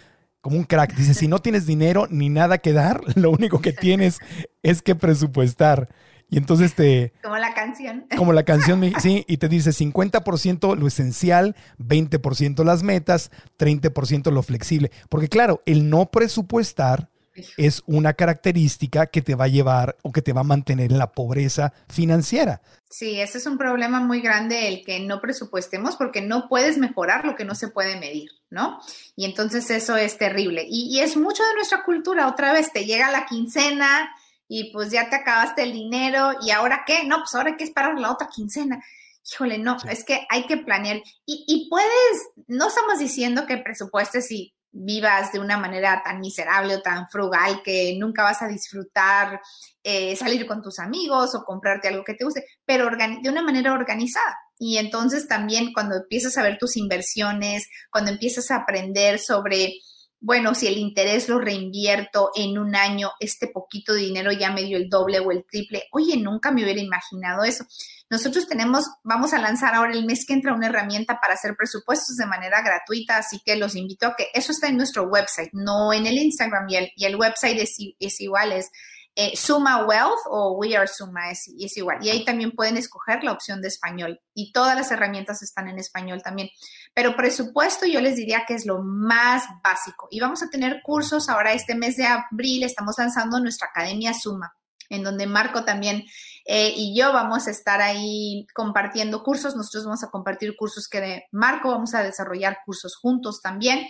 como 0.44 0.58
un 0.58 0.64
crack. 0.64 0.94
Dice, 0.94 1.14
si 1.14 1.26
no 1.26 1.38
tienes 1.38 1.64
dinero 1.64 2.06
ni 2.10 2.28
nada 2.28 2.58
que 2.58 2.74
dar, 2.74 3.00
lo 3.16 3.30
único 3.30 3.62
que 3.62 3.72
tienes 3.72 4.18
es 4.62 4.82
que 4.82 4.94
presupuestar. 4.94 5.88
Y 6.30 6.38
entonces 6.38 6.74
te... 6.74 7.12
Como 7.22 7.36
la 7.36 7.54
canción. 7.54 8.06
Como 8.16 8.32
la 8.32 8.42
canción, 8.42 8.82
sí, 9.00 9.24
y 9.28 9.36
te 9.36 9.48
dice 9.48 9.70
50% 9.70 10.76
lo 10.76 10.86
esencial, 10.86 11.56
20% 11.78 12.64
las 12.64 12.82
metas, 12.82 13.30
30% 13.58 14.30
lo 14.30 14.42
flexible. 14.42 14.90
Porque 15.08 15.28
claro, 15.28 15.62
el 15.66 15.88
no 15.90 16.10
presupuestar 16.10 17.08
es 17.56 17.82
una 17.86 18.12
característica 18.14 19.06
que 19.06 19.22
te 19.22 19.34
va 19.34 19.44
a 19.44 19.48
llevar 19.48 19.96
o 20.02 20.12
que 20.12 20.22
te 20.22 20.32
va 20.32 20.42
a 20.42 20.44
mantener 20.44 20.92
en 20.92 20.98
la 20.98 21.12
pobreza 21.12 21.72
financiera. 21.88 22.62
Sí, 22.88 23.20
ese 23.20 23.38
es 23.38 23.46
un 23.46 23.58
problema 23.58 24.00
muy 24.00 24.20
grande 24.20 24.68
el 24.68 24.84
que 24.84 25.00
no 25.00 25.20
presupuestemos 25.20 25.96
porque 25.96 26.20
no 26.20 26.48
puedes 26.48 26.78
mejorar 26.78 27.24
lo 27.24 27.34
que 27.34 27.44
no 27.44 27.54
se 27.54 27.68
puede 27.68 27.98
medir, 27.98 28.30
¿no? 28.50 28.78
Y 29.16 29.24
entonces 29.24 29.68
eso 29.70 29.96
es 29.96 30.16
terrible. 30.16 30.64
Y, 30.68 31.00
es 31.00 31.16
mucho 31.16 31.42
de 31.42 31.54
nuestra 31.54 31.82
cultura, 31.82 32.28
otra 32.28 32.52
vez, 32.52 32.72
te 32.72 32.84
llega 32.84 33.10
la 33.10 33.26
quincena 33.26 34.10
y 34.56 34.70
pues 34.72 34.92
ya 34.92 35.10
te 35.10 35.16
acabaste 35.16 35.64
el 35.64 35.72
dinero 35.72 36.30
y 36.40 36.52
ahora 36.52 36.84
qué, 36.86 37.02
no, 37.02 37.18
pues 37.18 37.34
ahora 37.34 37.50
hay 37.50 37.56
que 37.56 37.64
esperar 37.64 37.98
la 37.98 38.12
otra 38.12 38.28
quincena. 38.28 38.80
Híjole, 39.28 39.58
no, 39.58 39.76
es 39.90 40.04
que 40.04 40.28
hay 40.30 40.46
que 40.46 40.58
planear. 40.58 40.98
Y, 41.26 41.44
y 41.48 41.68
puedes, 41.68 42.28
no 42.46 42.68
estamos 42.68 43.00
diciendo 43.00 43.46
que 43.46 43.56
presupuestes 43.58 44.30
y 44.30 44.54
vivas 44.70 45.32
de 45.32 45.40
una 45.40 45.56
manera 45.56 46.02
tan 46.04 46.20
miserable 46.20 46.76
o 46.76 46.82
tan 46.82 47.08
frugal 47.08 47.62
que 47.64 47.96
nunca 47.98 48.22
vas 48.22 48.42
a 48.42 48.46
disfrutar 48.46 49.40
eh, 49.82 50.14
salir 50.14 50.46
con 50.46 50.62
tus 50.62 50.78
amigos 50.78 51.34
o 51.34 51.42
comprarte 51.44 51.88
algo 51.88 52.04
que 52.04 52.14
te 52.14 52.24
guste, 52.24 52.46
pero 52.64 52.88
de 52.90 53.28
una 53.28 53.42
manera 53.42 53.72
organizada. 53.72 54.36
Y 54.56 54.78
entonces 54.78 55.26
también 55.26 55.72
cuando 55.72 55.96
empiezas 55.96 56.38
a 56.38 56.44
ver 56.44 56.58
tus 56.58 56.76
inversiones, 56.76 57.68
cuando 57.90 58.12
empiezas 58.12 58.52
a 58.52 58.58
aprender 58.58 59.18
sobre, 59.18 59.74
bueno, 60.20 60.54
si 60.54 60.66
el 60.66 60.78
interés 60.78 61.28
lo 61.28 61.38
reinvierto 61.38 62.30
en 62.34 62.58
un 62.58 62.74
año, 62.74 63.10
este 63.20 63.48
poquito 63.48 63.92
de 63.92 64.00
dinero 64.00 64.32
ya 64.32 64.50
me 64.50 64.62
dio 64.62 64.78
el 64.78 64.88
doble 64.88 65.20
o 65.20 65.30
el 65.30 65.44
triple, 65.44 65.84
oye, 65.92 66.16
nunca 66.16 66.50
me 66.50 66.62
hubiera 66.62 66.80
imaginado 66.80 67.44
eso. 67.44 67.64
Nosotros 68.10 68.46
tenemos, 68.46 68.84
vamos 69.02 69.32
a 69.32 69.38
lanzar 69.38 69.74
ahora 69.74 69.92
el 69.92 70.06
mes 70.06 70.24
que 70.26 70.34
entra 70.34 70.54
una 70.54 70.68
herramienta 70.68 71.18
para 71.20 71.34
hacer 71.34 71.54
presupuestos 71.56 72.16
de 72.16 72.26
manera 72.26 72.62
gratuita, 72.62 73.18
así 73.18 73.40
que 73.44 73.56
los 73.56 73.76
invito 73.76 74.06
a 74.06 74.16
que 74.16 74.28
eso 74.32 74.52
está 74.52 74.68
en 74.68 74.76
nuestro 74.76 75.04
website, 75.04 75.50
no 75.52 75.92
en 75.92 76.06
el 76.06 76.16
Instagram 76.16 76.68
y 76.68 76.76
el, 76.76 76.92
y 76.96 77.04
el 77.04 77.16
website 77.16 77.58
es, 77.58 77.76
es 77.98 78.20
igual, 78.20 78.52
es 78.52 78.70
eh, 79.16 79.36
Suma 79.36 79.84
Wealth 79.84 80.26
o 80.28 80.56
We 80.58 80.76
Are 80.76 80.88
Suma 80.88 81.30
es, 81.30 81.48
es, 81.58 81.76
igual. 81.76 81.98
Y 82.04 82.10
ahí 82.10 82.24
también 82.24 82.52
pueden 82.52 82.76
escoger 82.76 83.22
la 83.22 83.32
opción 83.32 83.62
de 83.62 83.68
español. 83.68 84.20
Y 84.34 84.52
todas 84.52 84.76
las 84.76 84.90
herramientas 84.90 85.42
están 85.42 85.68
en 85.68 85.78
español 85.78 86.22
también. 86.22 86.48
Pero 86.94 87.16
presupuesto 87.16 87.86
yo 87.86 88.00
les 88.00 88.16
diría 88.16 88.44
que 88.46 88.54
es 88.54 88.66
lo 88.66 88.82
más 88.82 89.44
básico. 89.62 90.08
Y 90.10 90.20
vamos 90.20 90.42
a 90.42 90.50
tener 90.50 90.80
cursos 90.82 91.28
ahora 91.28 91.52
este 91.52 91.74
mes 91.74 91.96
de 91.96 92.06
abril. 92.06 92.64
Estamos 92.64 92.96
lanzando 92.98 93.38
nuestra 93.38 93.68
Academia 93.68 94.14
Suma, 94.14 94.54
en 94.88 95.04
donde 95.04 95.26
Marco 95.26 95.64
también 95.64 96.04
eh, 96.46 96.74
y 96.76 96.94
yo 96.94 97.12
vamos 97.12 97.46
a 97.46 97.50
estar 97.50 97.80
ahí 97.80 98.46
compartiendo 98.54 99.22
cursos. 99.22 99.56
Nosotros 99.56 99.84
vamos 99.84 100.04
a 100.04 100.10
compartir 100.10 100.56
cursos 100.56 100.88
que 100.88 101.00
de 101.00 101.24
Marco, 101.32 101.70
vamos 101.70 101.94
a 101.94 102.02
desarrollar 102.02 102.58
cursos 102.64 102.96
juntos 102.96 103.40
también. 103.40 103.86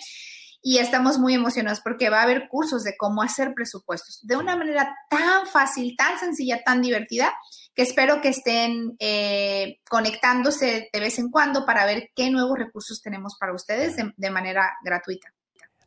Y 0.66 0.78
estamos 0.78 1.18
muy 1.18 1.34
emocionados 1.34 1.80
porque 1.80 2.08
va 2.08 2.20
a 2.20 2.22
haber 2.22 2.48
cursos 2.48 2.84
de 2.84 2.96
cómo 2.96 3.22
hacer 3.22 3.52
presupuestos 3.52 4.20
de 4.22 4.38
una 4.38 4.56
manera 4.56 4.96
tan 5.10 5.46
fácil, 5.46 5.94
tan 5.94 6.18
sencilla, 6.18 6.62
tan 6.64 6.80
divertida, 6.80 7.34
que 7.74 7.82
espero 7.82 8.22
que 8.22 8.30
estén 8.30 8.96
eh, 8.98 9.80
conectándose 9.90 10.88
de 10.90 11.00
vez 11.00 11.18
en 11.18 11.30
cuando 11.30 11.66
para 11.66 11.84
ver 11.84 12.08
qué 12.16 12.30
nuevos 12.30 12.58
recursos 12.58 13.02
tenemos 13.02 13.36
para 13.38 13.52
ustedes 13.52 13.96
de 14.16 14.30
manera 14.30 14.72
gratuita. 14.82 15.28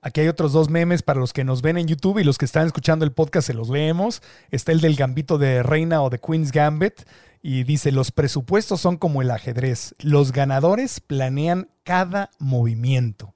Aquí 0.02 0.22
hay 0.22 0.28
otros 0.28 0.54
dos 0.54 0.70
memes 0.70 1.02
para 1.02 1.20
los 1.20 1.34
que 1.34 1.44
nos 1.44 1.64
ven 1.64 1.80
en 1.80 1.88
YouTube 1.88 2.20
y 2.20 2.24
los 2.24 2.38
que 2.38 2.46
están 2.46 2.68
escuchando 2.68 3.04
el 3.04 3.14
podcast 3.14 3.48
se 3.48 3.56
los 3.56 3.70
leemos. 3.70 4.22
Está 4.52 4.74
el 4.74 4.82
del 4.82 4.96
gambito 4.96 5.40
de 5.40 5.64
reina 5.64 6.04
o 6.04 6.12
de 6.12 6.20
Queen's 6.20 6.52
Gambit 6.52 7.02
y 7.42 7.64
dice, 7.64 7.92
los 7.92 8.12
presupuestos 8.12 8.80
son 8.80 8.98
como 8.98 9.24
el 9.24 9.32
ajedrez. 9.32 9.96
Los 9.98 10.34
ganadores 10.34 11.00
planean 11.00 11.70
cada 11.84 12.30
movimiento. 12.38 13.34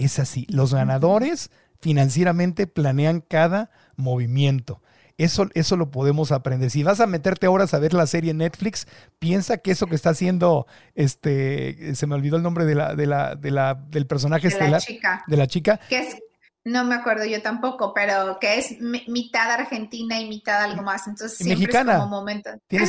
Es 0.00 0.18
así, 0.18 0.46
los 0.48 0.72
ganadores 0.72 1.50
financieramente 1.78 2.66
planean 2.66 3.20
cada 3.20 3.70
movimiento. 3.96 4.80
Eso, 5.18 5.50
eso 5.52 5.76
lo 5.76 5.90
podemos 5.90 6.32
aprender. 6.32 6.70
Si 6.70 6.82
vas 6.82 7.00
a 7.00 7.06
meterte 7.06 7.46
horas 7.48 7.74
a 7.74 7.78
ver 7.78 7.92
la 7.92 8.06
serie 8.06 8.32
Netflix, 8.32 8.86
piensa 9.18 9.58
que 9.58 9.72
eso 9.72 9.86
que 9.86 9.94
está 9.94 10.10
haciendo, 10.10 10.66
este, 10.94 11.94
se 11.94 12.06
me 12.06 12.14
olvidó 12.14 12.38
el 12.38 12.42
nombre 12.42 12.64
de 12.64 12.74
la, 12.74 12.94
de 12.94 13.06
la, 13.06 13.34
de 13.34 13.50
la, 13.50 13.74
del 13.74 14.06
personaje 14.06 14.48
de 14.48 14.54
estelar. 14.54 14.72
La 14.72 14.80
chica. 14.80 15.24
De 15.26 15.36
la 15.36 15.46
chica. 15.46 15.80
Que 15.90 15.98
es, 15.98 16.16
no 16.64 16.84
me 16.84 16.94
acuerdo 16.94 17.24
yo 17.24 17.40
tampoco, 17.40 17.94
pero 17.94 18.38
que 18.38 18.58
es 18.58 18.76
mitad 18.80 19.50
argentina 19.50 20.20
y 20.20 20.28
mitad 20.28 20.62
algo 20.62 20.82
más. 20.82 21.06
Entonces 21.06 21.38
siempre 21.38 21.66
mexicana. 21.66 21.92
es 21.92 21.98
como 21.98 22.10
momento. 22.10 22.50
Tiene, 22.66 22.86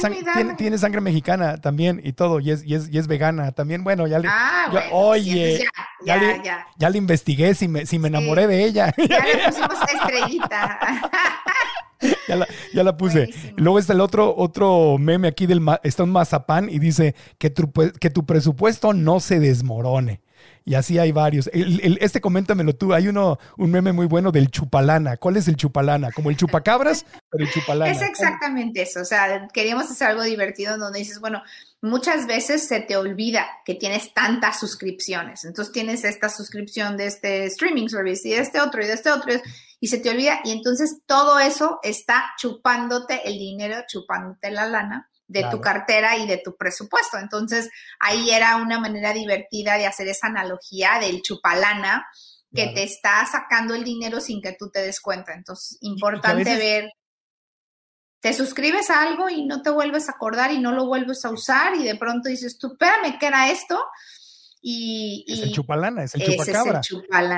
tiene, 0.58 0.78
sangre 0.78 1.00
mexicana 1.00 1.58
también 1.58 2.02
y 2.04 2.14
todo, 2.14 2.40
y 2.40 2.52
es, 2.52 2.64
y 2.66 2.76
es, 2.76 2.90
y 2.90 2.98
es 2.98 3.08
vegana. 3.08 3.52
También, 3.54 3.84
bueno, 3.84 4.08
ya 4.08 4.20
le. 4.20 4.28
Ah, 4.30 4.90
oye, 4.92 5.66
ya, 6.06 6.18
le, 6.18 6.42
ya, 6.78 6.90
le, 6.90 6.98
investigué 6.98 7.56
si 7.56 7.68
me, 7.68 7.86
si 7.86 7.98
me 7.98 8.10
enamoré 8.10 8.48
de 8.48 8.66
ella. 8.66 8.94
Ya 8.98 9.26
le 9.26 9.38
pusimos 9.48 9.78
estrellita. 9.94 10.80
ya, 12.74 12.84
la, 12.84 12.98
puse. 12.98 13.30
Luego 13.56 13.80
está 13.80 13.94
el 13.94 14.02
otro, 14.02 14.36
otro 14.36 14.98
meme 14.98 15.28
aquí 15.28 15.46
del 15.46 15.62
está 15.84 16.04
un 16.04 16.12
mazapán 16.12 16.70
y 16.70 16.80
dice 16.80 17.16
que 17.38 17.50
tu, 17.50 17.72
que 17.72 18.10
tu 18.10 18.26
presupuesto 18.26 18.94
no 18.94 19.20
se 19.20 19.40
desmorone. 19.40 20.22
Y 20.64 20.76
así 20.76 21.00
hay 21.00 21.12
varios. 21.12 21.50
este 21.54 22.22
coméntamelo 22.22 22.76
tú. 22.76 22.94
Hay 22.94 23.08
uno, 23.08 23.40
un 23.58 23.72
meme 23.72 23.92
muy 23.92 24.06
bueno 24.06 24.32
del 24.32 24.52
chupalana. 24.52 25.18
¿Cuál 25.18 25.38
es 25.38 25.48
el 25.48 25.56
chupalana? 25.56 26.12
Como 26.12 26.30
el 26.30 26.38
chupacabras, 26.38 27.06
pero 27.30 27.44
el 27.44 27.52
chupalana. 27.52 27.92
Es 27.92 28.02
exactamente 28.02 28.84
eso. 28.84 29.02
O 29.02 29.06
sea, 29.06 29.48
queríamos 29.54 29.90
hacer 29.90 30.10
algo 30.10 30.24
divertido 30.24 30.78
donde 30.78 31.00
dices, 31.00 31.20
bueno, 31.20 31.42
muchas 31.82 32.28
veces 32.28 32.68
se 32.68 32.80
te 32.80 32.96
olvida 32.96 33.48
que 33.66 33.74
tienes 33.74 34.14
tantas 34.14 34.60
suscripciones. 34.60 35.46
Entonces 35.46 35.74
tienes 35.74 36.04
esta 36.04 36.30
suscripción 36.30 36.96
de 36.96 37.08
este 37.08 37.46
streaming 37.46 37.88
service 37.88 38.28
y 38.28 38.32
de 38.32 38.40
este 38.40 38.62
otro 38.62 38.84
y 38.84 38.88
de 38.88 38.94
este 38.94 39.12
otro. 39.12 39.34
y 39.80 39.88
se 39.88 39.98
te 39.98 40.12
olvida 40.12 40.42
y 40.44 40.52
entonces 40.52 40.98
todo 41.08 41.40
eso 41.40 41.80
está 41.82 42.34
chupándote 42.38 43.28
el 43.28 43.40
dinero, 43.40 43.78
chupándote 43.88 44.52
la 44.52 44.68
lana 44.68 45.11
de 45.32 45.46
tu 45.50 45.62
cartera 45.62 46.18
y 46.18 46.28
de 46.28 46.38
tu 46.38 46.56
presupuesto. 46.58 47.18
Entonces, 47.18 47.70
ahí 48.00 48.32
era 48.32 48.58
una 48.58 48.80
manera 48.80 49.14
divertida 49.14 49.78
de 49.78 49.88
hacer 49.88 50.08
esa 50.08 50.28
analogía 50.28 51.00
del 51.00 51.22
chupalana 51.22 52.06
que 52.54 52.68
te 52.68 52.84
está 52.84 53.26
sacando 53.26 53.74
el 53.74 53.84
dinero 53.84 54.20
sin 54.20 54.42
que 54.42 54.56
tú 54.60 54.70
te 54.70 54.82
des 54.82 55.00
cuenta. 55.00 55.34
Entonces, 55.34 55.78
importante 55.82 56.58
ver 56.58 56.92
te 58.22 58.34
suscribes 58.34 58.90
a 58.92 59.02
algo 59.02 59.30
y 59.30 59.46
no 59.46 59.64
te 59.64 59.72
vuelves 59.72 60.08
a 60.08 60.12
acordar 60.12 60.52
y 60.52 60.60
no 60.60 60.72
lo 60.72 60.86
vuelves 60.86 61.26
a 61.26 61.32
usar 61.32 61.76
y 61.76 61.84
de 61.84 61.96
pronto 61.96 62.30
dices, 62.30 62.58
tú, 62.60 62.74
espérame, 62.74 63.18
¿qué 63.20 63.26
era 63.26 63.50
esto? 63.50 63.84
Y, 64.64 65.26
es 65.28 65.42
el 65.42 65.52
chupalana, 65.52 66.04
es 66.04 66.14
el 66.14 66.22
chupacabra. 66.22 66.82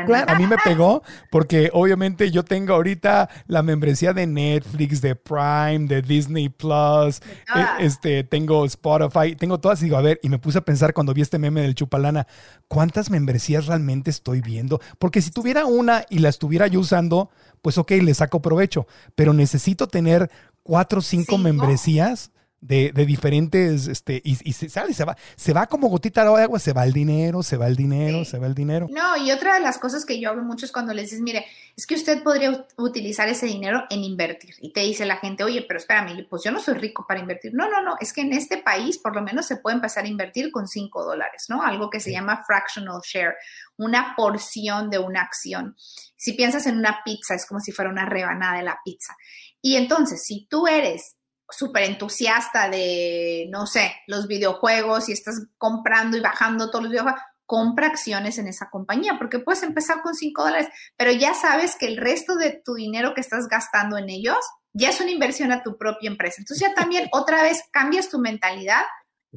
Claro, 0.05 0.31
a 0.31 0.37
mí 0.37 0.45
me 0.45 0.57
pegó 0.57 1.03
porque 1.31 1.69
obviamente 1.71 2.31
yo 2.31 2.43
tengo 2.43 2.73
ahorita 2.73 3.29
la 3.47 3.63
membresía 3.63 4.11
de 4.11 4.27
Netflix, 4.27 4.99
de 4.99 5.15
Prime, 5.15 5.87
de 5.87 6.01
Disney 6.01 6.49
Plus, 6.49 7.21
eh, 7.55 7.65
este, 7.79 8.25
tengo 8.25 8.65
Spotify, 8.65 9.37
tengo 9.37 9.57
todas 9.61 9.81
y 9.81 9.85
digo, 9.85 9.95
a 9.95 10.01
ver, 10.01 10.19
y 10.21 10.27
me 10.27 10.37
puse 10.37 10.57
a 10.57 10.61
pensar 10.65 10.93
cuando 10.93 11.13
vi 11.13 11.21
este 11.21 11.39
meme 11.39 11.61
del 11.61 11.75
chupalana, 11.75 12.27
¿cuántas 12.67 13.09
membresías 13.09 13.67
realmente 13.67 14.09
estoy 14.09 14.41
viendo? 14.41 14.81
Porque 14.99 15.21
si 15.21 15.31
tuviera 15.31 15.65
una 15.65 16.05
y 16.09 16.19
la 16.19 16.27
estuviera 16.27 16.67
yo 16.67 16.81
usando, 16.81 17.29
pues 17.61 17.77
ok, 17.77 17.91
le 17.91 18.13
saco 18.13 18.41
provecho, 18.41 18.85
pero 19.15 19.31
necesito 19.31 19.87
tener 19.87 20.29
cuatro 20.61 20.99
o 20.99 21.01
cinco, 21.01 21.37
membresías 21.37 22.32
de, 22.63 22.91
diferentes, 23.05 23.87
este, 23.87 24.21
y, 24.23 24.35
se 24.53 24.69
sale, 24.69 24.93
se 24.93 25.03
va, 25.03 25.17
se 25.35 25.53
va 25.53 25.67
como 25.67 25.89
gotita 25.89 26.23
de 26.23 26.43
agua, 26.43 26.59
se 26.59 26.73
va 26.73 26.85
el 26.85 26.93
dinero, 26.93 27.43
se 27.43 27.57
va 27.57 27.67
el 27.67 27.75
dinero, 27.75 28.23
se 28.23 28.39
va 28.39 28.47
el 28.47 28.55
dinero. 28.55 28.87
No, 28.89 29.17
y 29.17 29.31
otra 29.31 29.55
de 29.55 29.59
las 29.59 29.77
cosas 29.77 30.05
que 30.05 30.19
yo 30.19 30.29
hablo 30.29 30.43
mucho 30.43 30.65
es 30.65 30.71
cuando 30.71 30.93
les 30.93 31.05
dices, 31.05 31.21
mire, 31.21 31.45
es 31.75 31.85
que 31.85 31.95
usted 31.95 32.23
podría 32.23 32.65
utilizar 32.77 33.27
ese 33.27 33.45
dinero 33.47 33.83
en 33.89 34.03
invertir. 34.03 34.55
Y 34.61 34.71
te 34.71 34.81
dice 34.81 35.05
la 35.05 35.17
gente, 35.17 35.43
oye, 35.43 35.65
pero 35.67 35.77
espérame, 35.77 36.25
pues 36.29 36.43
yo 36.43 36.51
no 36.51 36.59
soy 36.59 36.75
rico 36.75 37.05
para 37.07 37.19
invertir. 37.19 37.53
No, 37.53 37.69
no, 37.69 37.81
no, 37.81 37.95
es 37.99 38.13
que 38.13 38.21
en 38.21 38.33
este 38.33 38.57
país 38.57 38.97
por 38.97 39.15
lo 39.15 39.21
menos 39.21 39.45
se 39.45 39.57
puede 39.57 39.75
empezar 39.75 40.05
a 40.05 40.07
invertir 40.07 40.51
con 40.51 40.67
cinco 40.67 41.03
dólares, 41.03 41.45
¿no? 41.49 41.63
Algo 41.63 41.89
que 41.89 41.99
se 41.99 42.11
llama 42.11 42.43
fractional 42.45 43.01
share, 43.03 43.35
una 43.77 44.13
porción 44.15 44.89
de 44.89 44.99
una 44.99 45.21
acción. 45.21 45.75
Si 46.15 46.33
piensas 46.33 46.65
en 46.67 46.77
una 46.77 47.01
pizza, 47.03 47.35
es 47.35 47.45
como 47.45 47.59
si 47.59 47.71
fuera 47.71 47.91
una 47.91 48.05
rebanada 48.05 48.57
de 48.57 48.63
la 48.63 48.79
pizza. 48.85 49.15
Y 49.61 49.75
entonces, 49.75 50.25
si 50.25 50.45
tú 50.49 50.67
eres 50.67 51.17
súper 51.49 51.83
entusiasta 51.83 52.69
de, 52.69 53.47
no 53.49 53.65
sé, 53.67 53.93
los 54.07 54.27
videojuegos 54.27 55.09
y 55.09 55.11
estás 55.11 55.47
comprando 55.57 56.17
y 56.17 56.21
bajando 56.21 56.69
todos 56.69 56.83
los 56.83 56.91
videojuegos, 56.91 57.21
compra 57.45 57.87
acciones 57.87 58.37
en 58.37 58.47
esa 58.47 58.69
compañía, 58.69 59.17
porque 59.17 59.39
puedes 59.39 59.63
empezar 59.63 60.01
con 60.01 60.15
5 60.15 60.43
dólares, 60.43 60.69
pero 60.97 61.11
ya 61.11 61.33
sabes 61.33 61.75
que 61.75 61.87
el 61.87 61.97
resto 61.97 62.35
de 62.35 62.61
tu 62.63 62.73
dinero 62.75 63.13
que 63.13 63.21
estás 63.21 63.47
gastando 63.47 63.97
en 63.97 64.09
ellos 64.09 64.37
ya 64.73 64.89
es 64.89 64.99
una 64.99 65.11
inversión 65.11 65.51
a 65.51 65.61
tu 65.61 65.77
propia 65.77 66.09
empresa. 66.09 66.37
Entonces 66.39 66.67
ya 66.67 66.73
también 66.73 67.07
otra 67.11 67.43
vez 67.43 67.63
cambias 67.71 68.09
tu 68.09 68.19
mentalidad 68.19 68.81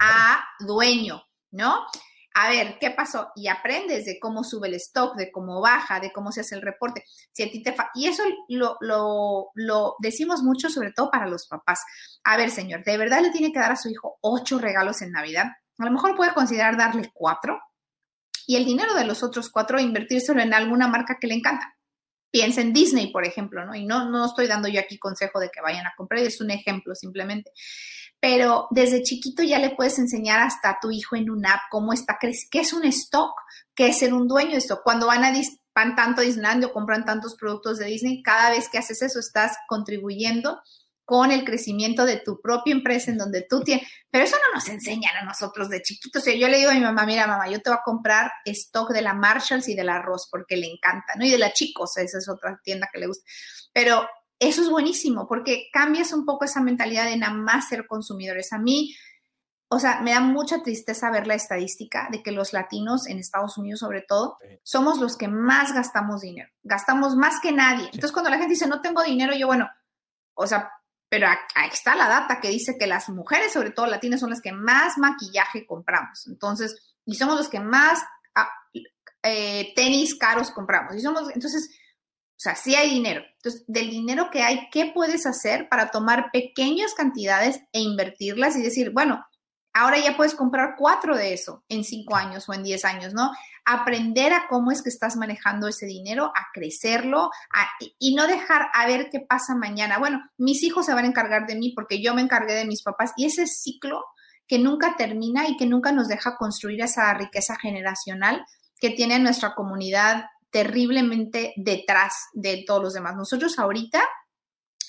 a 0.01 0.45
dueño, 0.61 1.23
¿no? 1.51 1.87
A 2.39 2.51
ver, 2.51 2.77
¿qué 2.79 2.91
pasó? 2.91 3.33
Y 3.35 3.49
aprendes 3.49 4.05
de 4.05 4.19
cómo 4.21 4.45
sube 4.45 4.69
el 4.69 4.75
stock, 4.75 5.17
de 5.17 5.33
cómo 5.33 5.63
baja, 5.63 6.01
de 6.01 6.13
cómo 6.13 6.31
se 6.31 6.43
hace 6.43 6.55
el 6.55 6.61
reporte. 6.61 7.03
Si 7.33 7.43
a 7.43 7.51
ti 7.51 7.63
te 7.63 7.75
y 7.95 8.09
eso 8.09 8.23
lo, 8.49 8.77
lo, 9.55 9.97
decimos 10.01 10.43
mucho, 10.43 10.69
sobre 10.69 10.93
todo 10.93 11.11
para 11.11 11.27
los 11.29 11.47
papás. 11.47 11.81
A 12.25 12.37
ver, 12.37 12.51
señor, 12.51 12.85
¿de 12.85 12.99
verdad 12.99 13.23
le 13.23 13.31
tiene 13.31 13.53
que 13.53 13.59
dar 13.59 13.73
a 13.73 13.77
su 13.77 13.89
hijo 13.89 14.19
ocho 14.21 14.59
regalos 14.59 15.01
en 15.01 15.13
Navidad? 15.13 15.47
A 15.79 15.85
lo 15.87 15.91
mejor 15.91 16.15
puede 16.15 16.35
considerar 16.35 16.77
darle 16.77 17.11
cuatro 17.15 17.59
y 18.47 18.57
el 18.57 18.67
dinero 18.67 18.93
de 18.93 19.07
los 19.07 19.23
otros 19.23 19.49
cuatro 19.49 19.81
invertírselo 19.81 20.43
en 20.43 20.53
alguna 20.53 20.89
marca 20.89 21.17
que 21.19 21.29
le 21.29 21.37
encanta. 21.37 21.75
Piensa 22.31 22.61
en 22.61 22.75
Disney, 22.75 23.13
por 23.13 23.25
ejemplo, 23.25 23.65
¿no? 23.65 23.75
Y 23.75 23.87
no, 23.87 24.11
no 24.11 24.27
estoy 24.27 24.47
dando 24.47 24.69
yo 24.69 24.79
aquí 24.79 24.99
consejo 24.99 25.41
de 25.41 25.49
que 25.49 25.63
vayan 25.63 25.87
a 25.87 25.95
comprar, 25.97 26.21
es 26.21 26.43
un 26.43 26.51
ejemplo 26.51 26.95
simplemente 26.95 27.51
pero 28.21 28.69
desde 28.71 29.03
chiquito 29.03 29.43
ya 29.43 29.59
le 29.59 29.71
puedes 29.71 29.99
enseñar 29.99 30.41
hasta 30.41 30.71
a 30.71 30.79
tu 30.81 30.91
hijo 30.91 31.17
en 31.17 31.31
una 31.31 31.55
app 31.55 31.61
cómo 31.71 31.93
está, 31.93 32.19
qué 32.21 32.61
es 32.61 32.73
un 32.73 32.85
stock, 32.85 33.33
qué 33.75 33.89
es 33.89 33.99
ser 33.99 34.15
un 34.15 34.27
dueño 34.27 34.53
de 34.53 34.59
esto. 34.59 34.81
Cuando 34.83 35.07
van 35.07 35.25
a 35.25 35.33
van 35.75 35.95
tanto 35.95 36.23
a 36.23 36.25
Disneyland 36.25 36.65
o 36.65 36.73
compran 36.73 37.05
tantos 37.05 37.37
productos 37.37 37.79
de 37.79 37.87
Disney, 37.87 38.23
cada 38.23 38.51
vez 38.51 38.69
que 38.71 38.79
haces 38.79 39.03
eso 39.03 39.21
estás 39.21 39.57
contribuyendo 39.69 40.61
con 41.05 41.31
el 41.31 41.45
crecimiento 41.45 42.05
de 42.05 42.17
tu 42.17 42.41
propia 42.41 42.73
empresa 42.73 43.13
en 43.13 43.19
donde 43.19 43.47
tú 43.49 43.63
tienes, 43.63 43.89
pero 44.11 44.25
eso 44.25 44.37
no 44.39 44.59
nos 44.59 44.69
enseñan 44.69 45.17
a 45.17 45.25
nosotros 45.25 45.69
de 45.69 45.81
chiquitos. 45.81 46.25
Yo 46.25 46.49
le 46.49 46.59
digo 46.59 46.71
a 46.71 46.75
mi 46.75 46.81
mamá, 46.81 47.07
mira 47.07 47.29
mamá, 47.29 47.49
yo 47.49 47.61
te 47.61 47.71
voy 47.71 47.79
a 47.79 47.83
comprar 47.85 48.33
stock 48.45 48.91
de 48.91 49.03
la 49.03 49.15
Marshalls 49.15 49.69
y 49.69 49.77
del 49.77 49.89
arroz 49.89 50.29
porque 50.29 50.57
le 50.57 50.67
encanta, 50.67 51.13
¿no? 51.17 51.25
Y 51.25 51.31
de 51.31 51.39
la 51.39 51.53
Chicos, 51.53 51.97
esa 51.99 52.19
es 52.19 52.29
otra 52.29 52.61
tienda 52.65 52.89
que 52.93 52.99
le 52.99 53.07
gusta. 53.07 53.25
Pero 53.73 54.09
eso 54.39 54.63
es 54.63 54.69
buenísimo 54.69 55.27
porque 55.27 55.69
cambias 55.73 56.13
un 56.13 56.25
poco 56.25 56.45
esa 56.45 56.61
mentalidad 56.61 57.07
de 57.07 57.17
nada 57.17 57.35
más 57.35 57.69
ser 57.69 57.87
consumidores. 57.87 58.53
A 58.53 58.59
mí, 58.59 58.95
o 59.69 59.79
sea, 59.79 60.01
me 60.01 60.13
da 60.13 60.21
mucha 60.21 60.63
tristeza 60.63 61.11
ver 61.11 61.27
la 61.27 61.35
estadística 61.35 62.09
de 62.11 62.23
que 62.23 62.33
los 62.33 62.53
latinos 62.53 63.07
en 63.07 63.19
Estados 63.19 63.57
Unidos 63.59 63.81
sobre 63.81 64.03
todo 64.03 64.39
somos 64.63 64.99
los 64.99 65.17
que 65.17 65.29
más 65.29 65.73
gastamos 65.73 66.21
dinero, 66.21 66.51
gastamos 66.63 67.17
más 67.17 67.41
que 67.41 67.53
nadie. 67.53 67.87
Entonces 67.87 68.13
cuando 68.13 68.31
la 68.31 68.39
gente 68.39 68.55
dice 68.55 68.69
no 68.69 68.81
tengo 68.81 69.03
dinero, 69.03 69.35
yo 69.35 69.47
bueno, 69.47 69.69
o 70.35 70.47
sea, 70.47 70.71
pero 71.09 71.29
ahí 71.29 71.69
está 71.73 71.95
la 71.95 72.09
data 72.09 72.41
que 72.41 72.49
dice 72.49 72.77
que 72.79 72.87
las 72.87 73.09
mujeres, 73.09 73.53
sobre 73.53 73.71
todo 73.71 73.87
latinas, 73.87 74.21
son 74.21 74.31
las 74.31 74.41
que 74.41 74.53
más 74.53 74.99
maquillaje 74.99 75.65
compramos. 75.65 76.27
Entonces, 76.27 76.95
y 77.05 77.15
somos 77.15 77.37
los 77.37 77.49
que 77.49 77.61
más 77.61 78.01
ah, 78.35 78.51
eh, 79.23 79.73
tenis 79.75 80.17
caros 80.17 80.51
compramos. 80.51 80.97
Y 80.97 81.01
somos, 81.01 81.31
entonces, 81.33 81.71
o 82.37 82.39
sea, 82.39 82.55
sí 82.55 82.75
hay 82.75 82.91
dinero. 82.91 83.23
Entonces, 83.37 83.65
del 83.67 83.89
dinero 83.89 84.29
que 84.31 84.43
hay, 84.43 84.69
¿qué 84.71 84.91
puedes 84.95 85.25
hacer 85.25 85.71
para 85.71 85.91
tomar 85.91 86.27
pequeñas 86.33 86.93
cantidades 86.93 87.61
e 87.73 87.81
invertirlas 87.81 88.57
y 88.57 88.63
decir, 88.63 88.91
bueno, 88.91 89.25
ahora 89.73 89.99
ya 89.99 90.19
puedes 90.19 90.35
comprar 90.35 90.75
cuatro 90.77 91.17
de 91.17 91.33
eso 91.33 91.65
en 91.71 91.83
cinco 91.83 92.15
años 92.15 92.47
o 92.49 92.53
en 92.53 92.63
diez 92.63 92.85
años, 92.85 93.15
¿no? 93.15 93.31
Aprender 93.65 94.35
a 94.35 94.49
cómo 94.49 94.71
es 94.71 94.83
que 94.83 94.91
estás 94.91 95.17
manejando 95.17 95.67
ese 95.67 95.87
dinero, 95.87 96.27
a 96.27 96.47
crecerlo 96.53 97.31
y 97.99 98.15
no 98.15 98.27
dejar 98.27 98.69
a 98.75 98.87
ver 98.87 99.09
qué 99.11 99.21
pasa 99.21 99.55
mañana. 99.55 99.99
Bueno, 99.99 100.21
mis 100.37 100.63
hijos 100.63 100.85
se 100.85 100.95
van 100.95 101.05
a 101.05 101.09
encargar 101.09 101.47
de 101.47 101.57
mí 101.57 101.73
porque 101.75 102.03
yo 102.03 102.15
me 102.15 102.21
encargué 102.23 102.53
de 102.53 102.67
mis 102.67 102.83
papás 102.83 103.13
y 103.17 103.25
ese 103.25 103.47
ciclo 103.47 104.05
que 104.47 104.59
nunca 104.59 104.97
termina 104.97 105.49
y 105.49 105.57
que 105.57 105.67
nunca 105.67 105.91
nos 105.91 106.09
deja 106.09 106.37
construir 106.37 106.83
esa 106.83 107.13
riqueza 107.15 107.57
generacional 107.57 108.45
que 108.79 108.91
tiene 108.91 109.19
nuestra 109.19 109.55
comunidad 109.55 110.27
terriblemente 110.57 111.53
detrás 111.57 112.15
de 112.33 112.65
todos 112.67 112.83
los 112.83 112.95
demás. 112.95 113.15
Nosotros 113.15 113.59
ahorita 113.59 114.03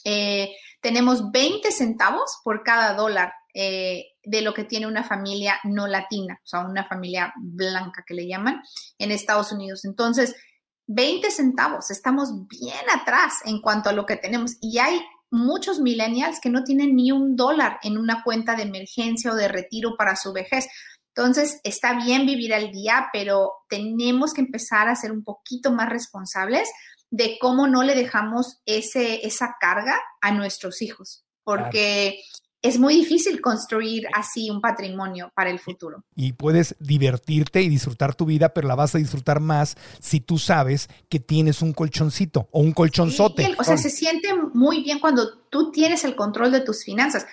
eh, 0.06 0.56
tenemos 0.80 1.30
20 1.30 1.70
centavos 1.74 2.40
por 2.42 2.64
cada 2.64 2.94
dólar 2.94 3.34
eh, 3.54 4.06
de 4.24 4.42
lo 4.44 4.54
que 4.54 4.64
tiene 4.64 4.88
una 4.88 5.04
familia 5.04 5.60
no 5.66 5.86
latina, 5.86 6.40
o 6.42 6.48
sea, 6.48 6.62
una 6.62 6.86
familia 6.86 7.34
blanca 7.36 8.06
que 8.08 8.14
le 8.14 8.30
llaman 8.30 8.62
en 8.98 9.12
Estados 9.12 9.52
Unidos. 9.52 9.84
Entonces, 9.84 10.38
20 10.86 11.30
centavos, 11.32 11.92
estamos 11.92 12.48
bien 12.48 12.90
atrás 12.96 13.34
en 13.44 13.60
cuanto 13.60 13.90
a 13.90 13.94
lo 13.94 14.06
que 14.06 14.16
tenemos 14.16 14.54
y 14.62 14.80
hay 14.80 15.02
muchos 15.30 15.82
millennials 15.82 16.40
que 16.40 16.50
no 16.50 16.64
tienen 16.64 16.96
ni 16.96 17.12
un 17.12 17.36
dólar 17.36 17.78
en 17.84 17.98
una 17.98 18.24
cuenta 18.24 18.56
de 18.56 18.64
emergencia 18.64 19.34
o 19.34 19.36
de 19.36 19.50
retiro 19.50 19.98
para 19.98 20.16
su 20.16 20.32
vejez. 20.32 20.70
Entonces, 21.18 21.60
está 21.64 21.96
bien 22.06 22.28
vivir 22.28 22.54
al 22.54 22.72
día, 22.72 23.08
pero 23.12 23.52
tenemos 23.70 24.34
que 24.34 24.42
empezar 24.42 24.88
a 24.88 24.96
ser 24.96 25.12
un 25.12 25.24
poquito 25.24 25.72
más 25.72 25.90
responsables 25.90 26.70
de 27.10 27.40
cómo 27.42 27.68
no 27.68 27.82
le 27.82 27.96
dejamos 27.96 28.60
ese, 28.68 29.26
esa 29.26 29.56
carga 29.60 30.00
a 30.22 30.32
nuestros 30.32 30.84
hijos, 30.84 31.26
porque 31.44 32.20
es 32.62 32.78
muy 32.78 32.96
difícil 32.96 33.42
construir 33.42 34.06
así 34.14 34.52
un 34.52 34.62
patrimonio 34.62 35.32
para 35.36 35.50
el 35.50 35.58
futuro. 35.58 36.04
Y 36.16 36.34
puedes 36.34 36.76
divertirte 36.80 37.64
y 37.64 37.70
disfrutar 37.70 38.14
tu 38.14 38.26
vida, 38.26 38.50
pero 38.50 38.68
la 38.68 38.76
vas 38.76 38.94
a 38.94 39.00
disfrutar 39.00 39.40
más 39.40 39.76
si 40.00 40.20
tú 40.20 40.38
sabes 40.38 40.88
que 41.10 41.20
tienes 41.20 41.64
un 41.64 41.74
colchoncito 41.74 42.48
o 42.52 42.60
un 42.60 42.74
colchonzote. 42.74 43.56
o 43.58 43.64
sea, 43.64 43.78
se 43.78 43.90
siente 43.90 44.30
muy 44.54 44.84
bien 44.84 45.00
cuando 45.00 45.40
tú 45.50 45.72
tienes 45.72 46.04
el 46.04 46.16
control 46.16 46.52
de 46.52 46.62
tus 46.62 46.84
finanzas 46.84 47.26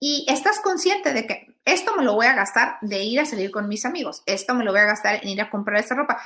y 0.00 0.26
estás 0.28 0.60
consciente 0.60 1.12
de 1.12 1.26
que 1.26 1.46
esto 1.64 1.94
me 1.96 2.04
lo 2.04 2.14
voy 2.14 2.26
a 2.26 2.34
gastar 2.34 2.76
de 2.82 3.02
ir 3.02 3.20
a 3.20 3.26
salir 3.26 3.50
con 3.50 3.68
mis 3.68 3.84
amigos, 3.84 4.22
esto 4.26 4.54
me 4.54 4.64
lo 4.64 4.72
voy 4.72 4.80
a 4.80 4.86
gastar 4.86 5.20
en 5.22 5.28
ir 5.28 5.40
a 5.40 5.50
comprar 5.50 5.80
esta 5.80 5.94
ropa, 5.94 6.20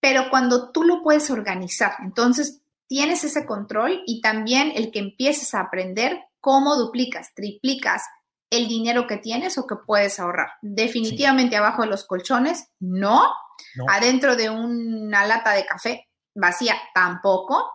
pero 0.00 0.28
cuando 0.30 0.70
tú 0.70 0.82
lo 0.82 1.02
puedes 1.02 1.30
organizar, 1.30 1.94
entonces 2.00 2.60
tienes 2.86 3.24
ese 3.24 3.46
control 3.46 4.02
y 4.06 4.20
también 4.20 4.72
el 4.74 4.90
que 4.90 4.98
empieces 4.98 5.54
a 5.54 5.60
aprender 5.60 6.20
cómo 6.40 6.76
duplicas, 6.76 7.32
triplicas 7.34 8.02
el 8.50 8.68
dinero 8.68 9.06
que 9.06 9.16
tienes 9.16 9.58
o 9.58 9.66
que 9.66 9.76
puedes 9.76 10.20
ahorrar. 10.20 10.50
Definitivamente 10.62 11.56
abajo 11.56 11.82
de 11.82 11.88
los 11.88 12.04
colchones, 12.04 12.68
no. 12.78 13.32
Adentro 13.88 14.36
de 14.36 14.50
una 14.50 15.26
lata 15.26 15.52
de 15.52 15.66
café 15.66 16.08
vacía, 16.34 16.76
tampoco. 16.94 17.72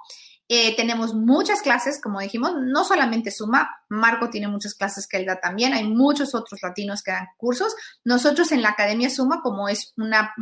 Eh, 0.52 0.76
tenemos 0.76 1.14
muchas 1.14 1.62
clases, 1.62 2.02
como 2.02 2.20
dijimos, 2.20 2.54
no 2.60 2.84
solamente 2.84 3.30
Suma, 3.30 3.70
Marco 3.88 4.32
tiene 4.32 4.48
muchas 4.48 4.74
clases 4.74 5.08
que 5.08 5.18
él 5.18 5.28
da 5.28 5.40
también, 5.40 5.74
hay 5.74 5.88
muchos 5.88 6.34
otros 6.34 6.60
latinos 6.64 7.04
que 7.04 7.12
dan 7.12 7.28
cursos. 7.38 7.76
Nosotros 8.04 8.52
en 8.52 8.64
la 8.64 8.70
Academia 8.70 9.12
Suma, 9.12 9.42
como 9.44 9.70
es 9.70 9.94
una, 9.96 10.34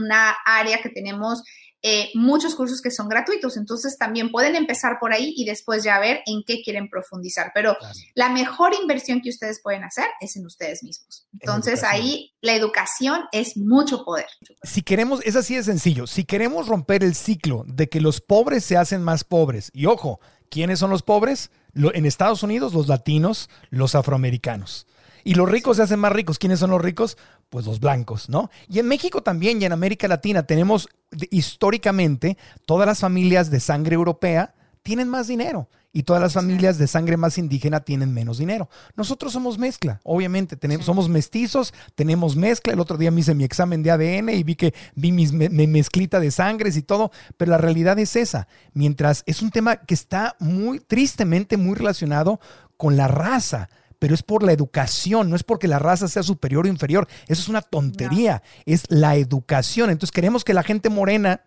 área 0.45 0.81
que 0.81 0.87
tenemos 0.87 1.43
eh, 1.89 2.11
muchos 2.15 2.53
cursos 2.53 2.81
que 2.81 2.91
son 2.91 3.07
gratuitos. 3.07 3.55
Entonces 3.55 3.97
también 3.97 4.29
pueden 4.29 4.57
empezar 4.57 4.97
por 4.99 5.13
ahí 5.13 5.33
y 5.37 5.45
después 5.45 5.85
ya 5.85 5.97
ver 5.99 6.21
en 6.25 6.43
qué 6.45 6.61
quieren 6.61 6.89
profundizar. 6.89 7.51
Pero 7.53 7.77
la 8.13 8.27
mejor 8.27 8.73
inversión 8.73 9.21
que 9.21 9.29
ustedes 9.29 9.61
pueden 9.63 9.85
hacer 9.85 10.03
es 10.19 10.35
en 10.35 10.45
ustedes 10.45 10.83
mismos. 10.83 11.25
Entonces 11.31 11.85
ahí 11.85 12.33
la 12.41 12.55
educación 12.55 13.21
es 13.31 13.55
mucho 13.55 14.03
poder. 14.03 14.27
Si 14.63 14.81
queremos, 14.81 15.21
es 15.23 15.37
así 15.37 15.55
de 15.55 15.63
sencillo, 15.63 16.07
si 16.07 16.25
queremos 16.25 16.67
romper 16.67 17.05
el 17.05 17.15
ciclo 17.15 17.63
de 17.65 17.87
que 17.87 18.01
los 18.01 18.19
pobres 18.19 18.65
se 18.65 18.75
hacen 18.75 19.01
más 19.01 19.23
pobres, 19.23 19.71
y 19.73 19.85
ojo, 19.85 20.19
¿quiénes 20.49 20.79
son 20.79 20.89
los 20.89 21.03
pobres? 21.03 21.51
en 21.73 22.05
Estados 22.05 22.43
Unidos, 22.43 22.73
los 22.73 22.87
latinos, 22.87 23.49
los 23.69 23.95
afroamericanos. 23.95 24.87
Y 25.23 25.35
los 25.35 25.49
ricos 25.49 25.77
se 25.77 25.83
hacen 25.83 25.99
más 25.99 26.13
ricos. 26.13 26.39
¿Quiénes 26.39 26.59
son 26.59 26.71
los 26.71 26.81
ricos? 26.81 27.17
Pues 27.49 27.65
los 27.65 27.79
blancos, 27.79 28.29
¿no? 28.29 28.49
Y 28.67 28.79
en 28.79 28.87
México 28.87 29.23
también 29.23 29.61
y 29.61 29.65
en 29.65 29.71
América 29.71 30.07
Latina 30.07 30.43
tenemos 30.43 30.89
históricamente 31.31 32.37
todas 32.65 32.85
las 32.85 32.99
familias 32.99 33.49
de 33.49 33.59
sangre 33.59 33.95
europea 33.95 34.53
tienen 34.87 35.09
más 35.09 35.27
dinero 35.27 35.67
y 35.91 36.03
todas 36.03 36.21
las 36.21 36.31
familias 36.31 36.77
de 36.77 36.87
sangre 36.87 37.17
más 37.17 37.37
indígena 37.37 37.81
tienen 37.81 38.13
menos 38.13 38.37
dinero. 38.37 38.69
Nosotros 38.95 39.33
somos 39.33 39.57
mezcla, 39.57 39.99
obviamente, 40.03 40.55
tenemos, 40.55 40.85
somos 40.85 41.09
mestizos, 41.09 41.73
tenemos 41.95 42.37
mezcla. 42.37 42.71
El 42.71 42.79
otro 42.79 42.97
día 42.97 43.11
me 43.11 43.19
hice 43.19 43.35
mi 43.35 43.43
examen 43.43 43.83
de 43.83 43.91
ADN 43.91 44.29
y 44.29 44.43
vi 44.43 44.55
que 44.55 44.73
vi 44.95 45.11
mi, 45.11 45.27
mezclita 45.67 46.21
de 46.21 46.31
sangres 46.31 46.77
y 46.77 46.83
todo, 46.83 47.11
pero 47.35 47.51
la 47.51 47.57
realidad 47.57 47.99
es 47.99 48.15
esa. 48.15 48.47
Mientras 48.73 49.23
es 49.25 49.41
un 49.41 49.51
tema 49.51 49.75
que 49.75 49.93
está 49.93 50.37
muy 50.39 50.79
tristemente 50.79 51.57
muy 51.57 51.75
relacionado 51.75 52.39
con 52.77 52.95
la 52.95 53.09
raza 53.09 53.67
pero 53.99 54.13
es 54.13 54.23
por 54.23 54.43
la 54.43 54.51
educación, 54.51 55.29
no 55.29 55.35
es 55.35 55.43
porque 55.43 55.67
la 55.67 55.79
raza 55.79 56.07
sea 56.07 56.23
superior 56.23 56.65
o 56.65 56.69
inferior. 56.69 57.07
Eso 57.27 57.41
es 57.41 57.49
una 57.49 57.61
tontería, 57.61 58.43
es 58.65 58.83
la 58.89 59.15
educación. 59.15 59.89
Entonces 59.89 60.11
queremos 60.11 60.43
que 60.43 60.53
la 60.53 60.63
gente 60.63 60.89
morena 60.89 61.41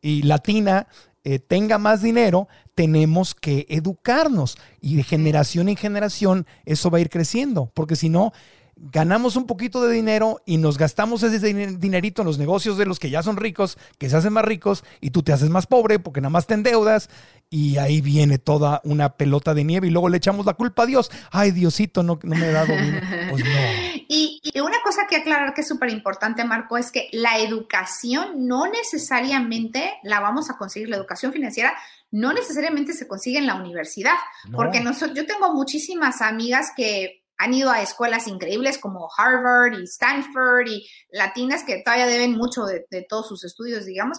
y 0.00 0.22
latina 0.22 0.86
eh, 1.24 1.38
tenga 1.38 1.78
más 1.78 2.00
dinero, 2.00 2.48
tenemos 2.74 3.34
que 3.34 3.66
educarnos 3.68 4.56
y 4.80 4.96
de 4.96 5.02
generación 5.02 5.68
en 5.68 5.76
generación 5.76 6.46
eso 6.64 6.90
va 6.90 6.98
a 6.98 7.00
ir 7.00 7.10
creciendo, 7.10 7.70
porque 7.74 7.96
si 7.96 8.08
no, 8.08 8.32
ganamos 8.80 9.36
un 9.36 9.46
poquito 9.46 9.82
de 9.82 9.92
dinero 9.92 10.40
y 10.46 10.56
nos 10.58 10.78
gastamos 10.78 11.22
ese 11.22 11.38
dinerito 11.78 12.22
en 12.22 12.26
los 12.26 12.38
negocios 12.38 12.78
de 12.78 12.86
los 12.86 12.98
que 12.98 13.10
ya 13.10 13.22
son 13.22 13.36
ricos, 13.36 13.76
que 13.98 14.08
se 14.08 14.16
hacen 14.16 14.32
más 14.32 14.44
ricos 14.44 14.84
y 15.00 15.10
tú 15.10 15.22
te 15.22 15.32
haces 15.32 15.50
más 15.50 15.66
pobre 15.66 15.98
porque 15.98 16.20
nada 16.20 16.30
más 16.30 16.46
te 16.46 16.54
endeudas 16.54 17.10
y 17.50 17.78
ahí 17.78 18.00
viene 18.00 18.38
toda 18.38 18.80
una 18.84 19.10
pelota 19.16 19.54
de 19.54 19.64
nieve 19.64 19.88
y 19.88 19.90
luego 19.90 20.08
le 20.08 20.18
echamos 20.18 20.46
la 20.46 20.54
culpa 20.54 20.84
a 20.84 20.86
Dios. 20.86 21.10
Ay, 21.30 21.50
Diosito, 21.50 22.02
no, 22.02 22.18
no 22.22 22.36
me 22.36 22.46
ha 22.46 22.52
dado 22.52 22.76
dinero. 22.76 23.06
Pues 23.30 23.44
no. 23.44 23.50
Y, 24.10 24.40
y 24.42 24.60
una 24.60 24.78
cosa 24.82 25.02
que 25.06 25.16
aclarar 25.16 25.52
que 25.52 25.60
es 25.60 25.68
súper 25.68 25.90
importante, 25.90 26.42
Marco, 26.42 26.78
es 26.78 26.90
que 26.90 27.10
la 27.12 27.40
educación 27.40 28.46
no 28.48 28.66
necesariamente 28.66 29.98
la 30.02 30.18
vamos 30.18 30.48
a 30.48 30.56
conseguir, 30.56 30.88
la 30.88 30.96
educación 30.96 31.30
financiera 31.30 31.74
no 32.10 32.32
necesariamente 32.32 32.94
se 32.94 33.06
consigue 33.06 33.38
en 33.38 33.46
la 33.46 33.56
universidad, 33.56 34.14
porque 34.54 34.80
nosotros, 34.80 35.14
yo 35.14 35.26
tengo 35.26 35.52
muchísimas 35.52 36.22
amigas 36.22 36.68
que 36.74 37.22
han 37.38 37.54
ido 37.54 37.70
a 37.70 37.80
escuelas 37.80 38.26
increíbles 38.26 38.78
como 38.78 39.08
Harvard 39.16 39.78
y 39.78 39.84
Stanford 39.84 40.66
y 40.66 40.88
latinas 41.10 41.62
que 41.62 41.82
todavía 41.82 42.06
deben 42.06 42.32
mucho 42.32 42.64
de, 42.64 42.84
todos 43.08 43.28
sus 43.28 43.44
estudios, 43.44 43.86
digamos, 43.86 44.18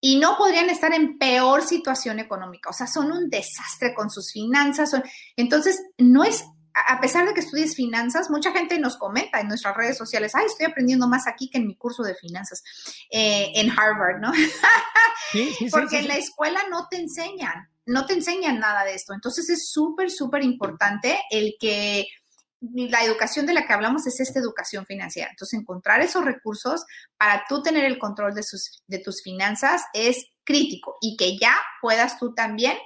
y 0.00 0.18
no 0.18 0.38
podrían 0.38 0.70
estar 0.70 0.94
en 0.94 1.18
peor 1.18 1.62
situación 1.62 2.20
económica. 2.20 2.70
O 2.70 2.72
sea, 2.72 2.86
son 2.86 3.12
un 3.12 3.28
desastre 3.28 3.94
con 3.94 4.10
sus 4.10 4.32
finanzas. 4.32 4.92
entonces, 5.36 5.82
no 5.98 6.24
es, 6.24 6.44
a 6.72 7.00
pesar 7.00 7.26
de 7.26 7.34
que 7.34 7.40
estudies 7.40 7.74
finanzas, 7.74 8.30
mucha 8.30 8.52
gente 8.52 8.78
nos 8.78 8.96
comenta 8.96 9.40
en 9.40 9.48
nuestras 9.48 9.76
redes 9.76 9.98
sociales, 9.98 10.32
ay, 10.34 10.46
estoy 10.46 10.66
aprendiendo 10.66 11.08
más 11.08 11.26
aquí 11.26 11.50
que 11.50 11.58
en 11.58 11.66
mi 11.66 11.76
curso 11.76 12.04
de 12.04 12.14
finanzas 12.14 12.62
eh, 13.10 13.50
en 13.56 13.70
Harvard, 13.70 14.20
¿no? 14.20 14.32
Porque 15.70 15.98
en 15.98 16.08
la 16.08 16.16
escuela 16.16 16.60
no 16.70 16.86
te 16.88 16.96
enseñan, 16.96 17.68
no 17.86 18.06
te 18.06 18.14
enseñan 18.14 18.60
nada 18.60 18.84
de 18.84 18.94
esto. 18.94 19.12
Entonces, 19.12 19.50
es 19.50 19.68
súper, 19.70 20.10
súper 20.10 20.44
importante 20.44 21.18
el 21.30 21.56
que 21.60 22.06
la 22.60 23.04
educación 23.04 23.46
de 23.46 23.54
la 23.54 23.66
que 23.66 23.72
hablamos 23.72 24.06
es 24.06 24.20
esta 24.20 24.38
educación 24.38 24.84
financiera. 24.86 25.30
Entonces, 25.30 25.58
encontrar 25.58 26.00
esos 26.00 26.24
recursos 26.24 26.84
para 27.16 27.44
tú 27.48 27.62
tener 27.62 27.84
el 27.84 27.98
control 27.98 28.34
de, 28.34 28.44
de 28.86 28.98
tus 28.98 29.22
finanzas 29.22 29.82
es 29.94 30.26
crítico 30.44 30.96
y 31.00 31.16
que 31.16 31.38
ya 31.38 31.56
puedas 31.80 32.18
tú 32.18 32.34
también 32.34 32.76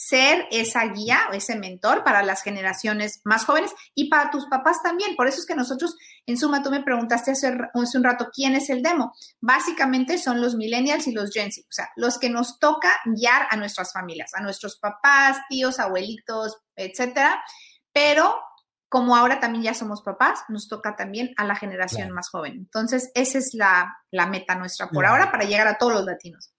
ser 0.00 0.46
esa 0.52 0.84
guía 0.84 1.26
o 1.28 1.32
ese 1.32 1.56
mentor 1.56 2.04
para 2.04 2.22
las 2.22 2.44
generaciones 2.44 3.20
más 3.24 3.44
jóvenes 3.44 3.72
y 3.96 4.08
para 4.08 4.30
tus 4.30 4.46
papás 4.46 4.80
también. 4.80 5.16
Por 5.16 5.26
eso 5.26 5.40
es 5.40 5.46
que 5.46 5.56
nosotros, 5.56 5.96
en 6.24 6.38
suma, 6.38 6.62
tú 6.62 6.70
me 6.70 6.84
preguntaste 6.84 7.32
hace, 7.32 7.48
hace 7.74 7.98
un 7.98 8.04
rato 8.04 8.28
quién 8.32 8.54
es 8.54 8.70
el 8.70 8.80
demo. 8.80 9.12
Básicamente 9.40 10.16
son 10.18 10.40
los 10.40 10.54
millennials 10.54 11.08
y 11.08 11.12
los 11.12 11.32
Gen 11.32 11.50
Z, 11.50 11.66
o 11.68 11.72
sea, 11.72 11.90
los 11.96 12.16
que 12.20 12.30
nos 12.30 12.60
toca 12.60 12.92
guiar 13.06 13.48
a 13.50 13.56
nuestras 13.56 13.92
familias, 13.92 14.30
a 14.34 14.40
nuestros 14.40 14.78
papás, 14.78 15.38
tíos, 15.48 15.80
abuelitos, 15.80 16.56
etcétera. 16.76 17.42
Pero 17.92 18.36
como 18.88 19.14
ahora 19.16 19.40
también 19.40 19.64
ya 19.64 19.74
somos 19.74 20.02
papás, 20.02 20.40
nos 20.48 20.68
toca 20.68 20.96
también 20.96 21.32
a 21.36 21.44
la 21.44 21.54
generación 21.54 22.10
más 22.12 22.30
joven. 22.30 22.54
Entonces, 22.54 23.10
esa 23.14 23.38
es 23.38 23.50
la, 23.52 24.26
meta 24.28 24.54
nuestra 24.54 24.88
por 24.88 25.04
ahora 25.04 25.30
para 25.30 25.44
llegar 25.44 25.68
a 25.68 25.76
todos 25.76 25.92
los 25.92 26.04
latinos. 26.04 26.52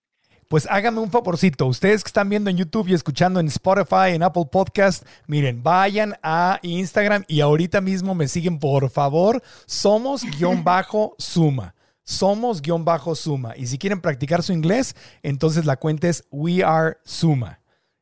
Pues 0.48 0.68
háganme 0.70 1.00
un 1.00 1.12
favorcito, 1.12 1.68
ustedes 1.68 2.04
que 2.04 2.08
están 2.08 2.28
viendo 2.28 2.50
en 2.50 2.58
YouTube 2.58 2.88
y 2.88 2.96
escuchando 2.96 3.40
en 3.40 3.48
Spotify, 3.48 4.14
en 4.14 4.24
Apple 4.24 4.48
Podcast, 4.52 5.06
miren, 5.28 5.62
vayan 5.62 6.16
a 6.24 6.60
Instagram 6.64 7.24
y 7.28 7.42
ahorita 7.42 7.82
mismo 7.82 8.16
me 8.16 8.28
siguen, 8.28 8.58
por 8.58 8.90
favor, 8.90 9.44
somos 9.68 10.24
guion 10.24 10.64
bajo 10.64 11.16
suma. 11.20 11.76
Somos 12.04 12.64
guion 12.64 12.84
bajo 12.84 13.14
suma. 13.14 13.56
Y 13.56 13.68
si 13.68 13.78
quieren 13.78 14.02
practicar 14.02 14.42
su 14.42 14.52
inglés, 14.52 14.96
entonces 15.22 15.66
la 15.66 15.78
cuenta 15.78 16.08
es 16.08 16.26
We 16.32 16.64
Are 16.64 16.98
Suma. 17.04 17.60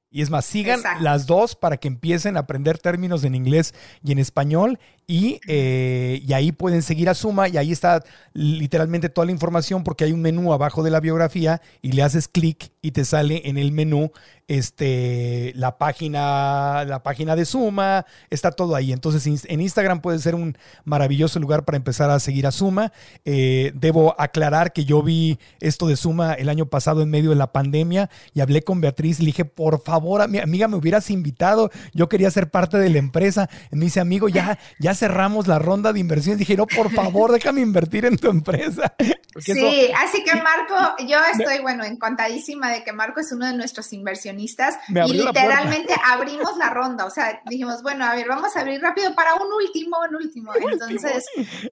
Y 0.09 0.21
es 0.21 0.29
más, 0.29 0.45
sigan 0.45 0.81
las 1.01 1.27
dos 1.27 1.55
para 1.55 1.77
que 1.77 1.87
empiecen 1.87 2.37
a 2.37 2.41
aprender 2.41 2.77
términos 2.77 3.23
en 3.23 3.35
inglés 3.35 3.73
y 4.03 4.13
en 4.13 4.19
español. 4.19 4.79
Y, 5.09 5.39
eh, 5.47 6.21
y, 6.27 6.33
ahí 6.33 6.51
pueden 6.51 6.81
seguir 6.81 7.07
a 7.07 7.13
Suma 7.13 7.47
y 7.47 7.55
ahí 7.55 7.71
está 7.71 8.03
literalmente 8.33 9.07
toda 9.07 9.23
la 9.23 9.31
información 9.31 9.85
porque 9.85 10.03
hay 10.03 10.11
un 10.11 10.21
menú 10.21 10.51
abajo 10.51 10.83
de 10.83 10.91
la 10.91 10.99
biografía 10.99 11.61
y 11.81 11.93
le 11.93 12.03
haces 12.03 12.27
clic 12.27 12.73
y 12.81 12.91
te 12.91 13.05
sale 13.05 13.43
en 13.45 13.57
el 13.57 13.71
menú 13.71 14.11
este, 14.49 15.53
la, 15.55 15.77
página, 15.77 16.85
la 16.85 17.03
página 17.03 17.35
de 17.35 17.45
Suma, 17.45 18.05
está 18.29 18.51
todo 18.51 18.75
ahí. 18.75 18.91
Entonces 18.91 19.45
en 19.45 19.61
Instagram 19.61 20.01
puede 20.01 20.19
ser 20.19 20.35
un 20.35 20.57
maravilloso 20.83 21.39
lugar 21.39 21.63
para 21.63 21.77
empezar 21.77 22.09
a 22.09 22.19
seguir 22.19 22.45
a 22.45 22.51
Suma. 22.51 22.91
Eh, 23.25 23.71
debo 23.75 24.13
aclarar 24.19 24.73
que 24.73 24.85
yo 24.85 25.01
vi 25.03 25.39
esto 25.59 25.87
de 25.87 25.95
Suma 25.95 26.33
el 26.33 26.49
año 26.49 26.65
pasado 26.65 27.01
en 27.01 27.09
medio 27.09 27.29
de 27.29 27.37
la 27.37 27.51
pandemia 27.53 28.09
y 28.33 28.41
hablé 28.41 28.61
con 28.61 28.81
Beatriz 28.81 29.19
le 29.19 29.27
dije, 29.27 29.45
por 29.45 29.81
favor, 29.83 30.27
mi 30.27 30.39
amiga, 30.39 30.67
me 30.67 30.75
hubieras 30.75 31.09
invitado, 31.09 31.71
yo 31.93 32.09
quería 32.09 32.29
ser 32.29 32.49
parte 32.49 32.77
de 32.77 32.89
la 32.89 32.97
empresa. 32.97 33.49
Me 33.71 33.85
dice, 33.85 34.01
amigo, 34.01 34.27
ya, 34.29 34.59
ya 34.79 34.93
cerramos 34.97 35.47
la 35.47 35.59
ronda 35.59 35.93
de 35.93 35.99
inversiones. 35.99 36.39
Dije, 36.39 36.55
no, 36.55 36.67
por 36.67 36.91
favor, 36.91 37.31
déjame 37.31 37.61
invertir 37.61 38.05
en 38.05 38.17
tu 38.17 38.29
empresa. 38.29 38.93
sí, 39.37 39.89
así 39.97 40.23
que 40.23 40.35
Marco, 40.35 40.75
yo 41.07 41.17
estoy, 41.37 41.61
bueno, 41.61 41.83
encantadísima 41.83 42.71
de 42.71 42.83
que 42.83 42.91
Marco 42.91 43.19
es 43.19 43.31
uno 43.31 43.45
de 43.45 43.53
nuestros 43.53 43.93
inversionistas 43.93 44.75
y 44.89 45.13
literalmente 45.13 45.93
abrimos 46.05 46.57
la 46.57 46.69
ronda, 46.69 47.05
o 47.05 47.09
sea, 47.09 47.41
dijimos, 47.47 47.83
bueno, 47.83 48.05
a 48.05 48.15
ver, 48.15 48.27
vamos 48.27 48.55
a 48.55 48.61
abrir 48.61 48.81
rápido 48.81 49.13
para 49.15 49.35
un 49.35 49.47
último, 49.53 49.97
un 50.09 50.15
último. 50.15 50.51
Entonces, 50.55 51.25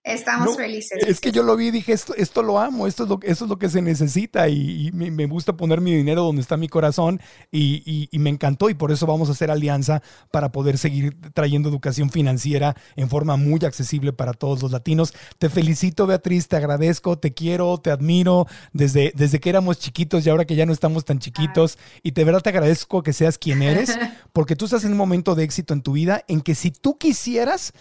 estamos 0.04 0.56
felices. 0.56 1.00
Es 1.06 1.20
que 1.20 1.32
yo 1.32 1.44
lo 1.44 1.56
vi 1.56 1.68
y 1.68 1.72
dije, 1.72 1.94
esto, 1.94 2.14
esto 2.16 2.44
lo 2.44 2.60
amo, 2.60 2.88
esto 2.88 3.04
es 3.04 3.10
lo, 3.10 3.20
esto 3.24 3.46
es 3.46 3.50
lo 3.50 3.58
que 3.58 3.70
se 3.70 3.82
necesita 3.82 4.48
y, 4.48 4.92
me, 4.94 5.26
gusta 5.26 5.58
poner 5.58 5.82
mi 5.82 5.94
dinero 5.94 6.24
donde 6.24 6.42
está 6.42 6.56
mi 6.56 6.70
corazón 6.70 7.20
y, 7.52 8.08
y 8.12 8.20
me 8.20 8.30
encantó 8.30 8.70
y 8.70 8.76
por 8.76 8.92
eso 8.92 9.08
vamos 9.08 9.30
a 9.30 9.32
hacer 9.32 9.50
alianza 9.50 10.02
para 10.30 10.52
poder 10.52 10.78
seguir 10.78 11.18
trayendo 11.34 11.68
educación 11.68 12.12
financiera 12.12 12.76
en 12.96 13.10
forma 13.10 13.15
muy 13.24 13.64
accesible 13.64 14.12
para 14.12 14.34
todos 14.34 14.62
los 14.62 14.72
latinos. 14.72 15.14
Te 15.38 15.50
felicito, 15.50 16.06
Beatriz, 16.06 16.48
te 16.48 16.58
agradezco, 16.58 17.18
te 17.18 17.34
quiero, 17.34 17.78
te 17.78 17.92
admiro 17.92 18.48
desde, 18.74 19.14
desde 19.16 19.40
que 19.40 19.50
éramos 19.50 19.80
chiquitos 19.80 20.26
y 20.26 20.30
ahora 20.30 20.46
que 20.46 20.56
ya 20.56 20.66
no 20.66 20.74
estamos 20.74 21.06
tan 21.06 21.20
chiquitos. 21.20 21.78
Y 22.04 22.12
de 22.12 22.24
verdad 22.24 22.42
te 22.42 22.50
agradezco 22.50 23.04
que 23.04 23.14
seas 23.14 23.38
quien 23.38 23.62
eres, 23.62 23.98
porque 24.34 24.56
tú 24.56 24.66
estás 24.66 24.84
en 24.84 24.92
un 24.92 24.98
momento 24.98 25.36
de 25.36 25.44
éxito 25.44 25.74
en 25.74 25.82
tu 25.82 25.94
vida 25.94 26.24
en 26.28 26.42
que 26.42 26.56
si 26.56 26.72
tú 26.72 26.98
quisieras, 26.98 27.74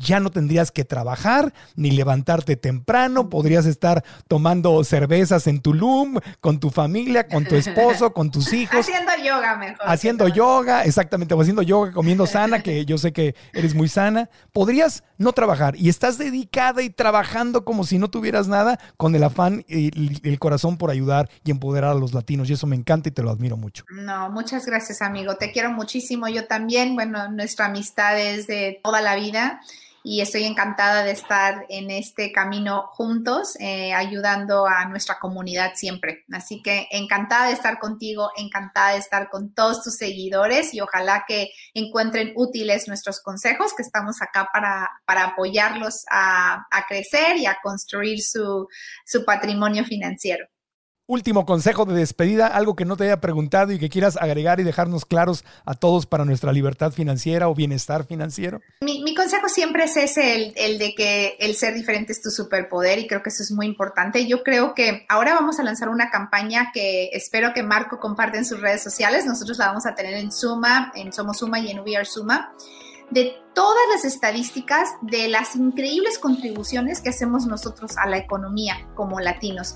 ya 0.00 0.18
no 0.18 0.30
tendrías 0.30 0.70
que 0.70 0.84
trabajar 0.84 1.52
ni 1.76 1.90
levantarte 1.90 2.56
temprano, 2.56 3.28
podrías 3.28 3.66
estar 3.66 4.02
tomando 4.26 4.82
cervezas 4.82 5.46
en 5.46 5.60
Tulum 5.60 6.18
con 6.40 6.58
tu 6.58 6.70
familia, 6.70 7.28
con 7.28 7.44
tu 7.44 7.54
esposo, 7.54 8.12
con 8.12 8.30
tus 8.30 8.52
hijos. 8.52 8.80
Haciendo 8.80 9.12
yoga 9.22 9.56
mejor. 9.56 9.86
Haciendo 9.86 10.28
yoga, 10.28 10.84
exactamente, 10.84 11.34
o 11.34 11.40
haciendo 11.40 11.62
yoga, 11.62 11.92
comiendo 11.92 12.26
sana, 12.26 12.62
que 12.62 12.84
yo 12.86 12.96
sé 12.96 13.12
que 13.12 13.34
eres 13.52 13.74
muy 13.74 13.88
sana. 13.88 14.30
Podrías 14.52 15.04
no 15.18 15.32
trabajar 15.32 15.76
y 15.76 15.90
estás 15.90 16.16
dedicada 16.16 16.82
y 16.82 16.88
trabajando 16.88 17.64
como 17.64 17.84
si 17.84 17.98
no 17.98 18.08
tuvieras 18.08 18.48
nada 18.48 18.80
con 18.96 19.14
el 19.14 19.22
afán 19.22 19.64
y 19.68 20.26
el 20.26 20.38
corazón 20.38 20.78
por 20.78 20.90
ayudar 20.90 21.28
y 21.44 21.50
empoderar 21.50 21.90
a 21.90 21.94
los 21.94 22.14
latinos 22.14 22.48
y 22.48 22.54
eso 22.54 22.66
me 22.66 22.76
encanta 22.76 23.10
y 23.10 23.12
te 23.12 23.22
lo 23.22 23.30
admiro 23.30 23.58
mucho. 23.58 23.84
No, 23.90 24.30
muchas 24.30 24.64
gracias 24.64 25.02
amigo, 25.02 25.36
te 25.36 25.52
quiero 25.52 25.70
muchísimo, 25.70 26.26
yo 26.28 26.46
también, 26.46 26.94
bueno, 26.94 27.30
nuestra 27.30 27.66
amistad 27.66 28.18
es 28.18 28.46
de 28.46 28.80
toda 28.82 29.02
la 29.02 29.14
vida 29.14 29.60
y 30.02 30.20
estoy 30.20 30.44
encantada 30.44 31.04
de 31.04 31.12
estar 31.12 31.66
en 31.68 31.90
este 31.90 32.32
camino 32.32 32.88
juntos, 32.92 33.56
eh, 33.60 33.92
ayudando 33.92 34.66
a 34.66 34.86
nuestra 34.86 35.18
comunidad 35.18 35.72
siempre. 35.74 36.24
Así 36.32 36.62
que 36.62 36.88
encantada 36.90 37.48
de 37.48 37.52
estar 37.52 37.78
contigo, 37.78 38.30
encantada 38.36 38.92
de 38.92 38.98
estar 38.98 39.28
con 39.28 39.52
todos 39.52 39.82
tus 39.82 39.96
seguidores 39.96 40.72
y 40.72 40.80
ojalá 40.80 41.24
que 41.26 41.50
encuentren 41.74 42.32
útiles 42.36 42.88
nuestros 42.88 43.20
consejos, 43.20 43.74
que 43.76 43.82
estamos 43.82 44.22
acá 44.22 44.48
para, 44.52 44.90
para 45.04 45.24
apoyarlos 45.24 46.04
a, 46.10 46.66
a 46.70 46.86
crecer 46.86 47.36
y 47.36 47.46
a 47.46 47.58
construir 47.62 48.20
su, 48.22 48.66
su 49.04 49.24
patrimonio 49.24 49.84
financiero 49.84 50.46
último 51.10 51.44
consejo 51.44 51.84
de 51.84 51.94
despedida, 51.94 52.46
algo 52.46 52.76
que 52.76 52.84
no 52.84 52.96
te 52.96 53.04
haya 53.04 53.20
preguntado 53.20 53.72
y 53.72 53.80
que 53.80 53.88
quieras 53.88 54.16
agregar 54.16 54.60
y 54.60 54.62
dejarnos 54.62 55.04
claros 55.04 55.44
a 55.64 55.74
todos 55.74 56.06
para 56.06 56.24
nuestra 56.24 56.52
libertad 56.52 56.92
financiera 56.92 57.48
o 57.48 57.54
bienestar 57.54 58.06
financiero? 58.06 58.60
Mi, 58.80 59.14
consejo 59.16 59.48
siempre 59.48 59.84
es 59.84 59.96
ese, 59.96 60.54
el, 60.54 60.78
de 60.78 60.94
que 60.94 61.36
el 61.40 61.56
ser 61.56 61.74
diferente 61.74 62.12
es 62.12 62.22
tu 62.22 62.30
superpoder 62.30 63.00
y 63.00 63.08
creo 63.08 63.24
que 63.24 63.30
eso 63.30 63.42
es 63.42 63.50
muy 63.50 63.66
importante. 63.66 64.24
Yo 64.28 64.44
creo 64.44 64.72
que 64.72 65.04
ahora 65.08 65.34
vamos 65.34 65.58
a 65.58 65.64
lanzar 65.64 65.88
una 65.88 66.10
campaña 66.10 66.70
que 66.72 67.10
espero 67.12 67.52
que 67.52 67.64
Marco 67.64 67.98
comparte 67.98 68.38
en 68.38 68.44
sus 68.44 68.60
redes 68.60 68.82
sociales. 68.82 69.26
Nosotros 69.26 69.58
la 69.58 69.66
vamos 69.66 69.86
a 69.86 69.96
tener 69.96 70.14
en 70.14 70.30
Suma, 70.30 70.92
en 70.94 71.12
Somos 71.12 71.38
Suma 71.38 71.58
y 71.58 71.70
en 71.70 71.80
We 71.80 71.96
Are 71.96 72.04
Suma 72.04 72.52
de 73.10 73.34
todas 73.54 73.82
las 73.92 74.04
estadísticas 74.04 74.88
de 75.02 75.28
las 75.28 75.56
increíbles 75.56 76.18
contribuciones 76.18 77.00
que 77.00 77.10
hacemos 77.10 77.46
nosotros 77.46 77.96
a 77.98 78.08
la 78.08 78.18
economía 78.18 78.88
como 78.94 79.18
latinos. 79.20 79.74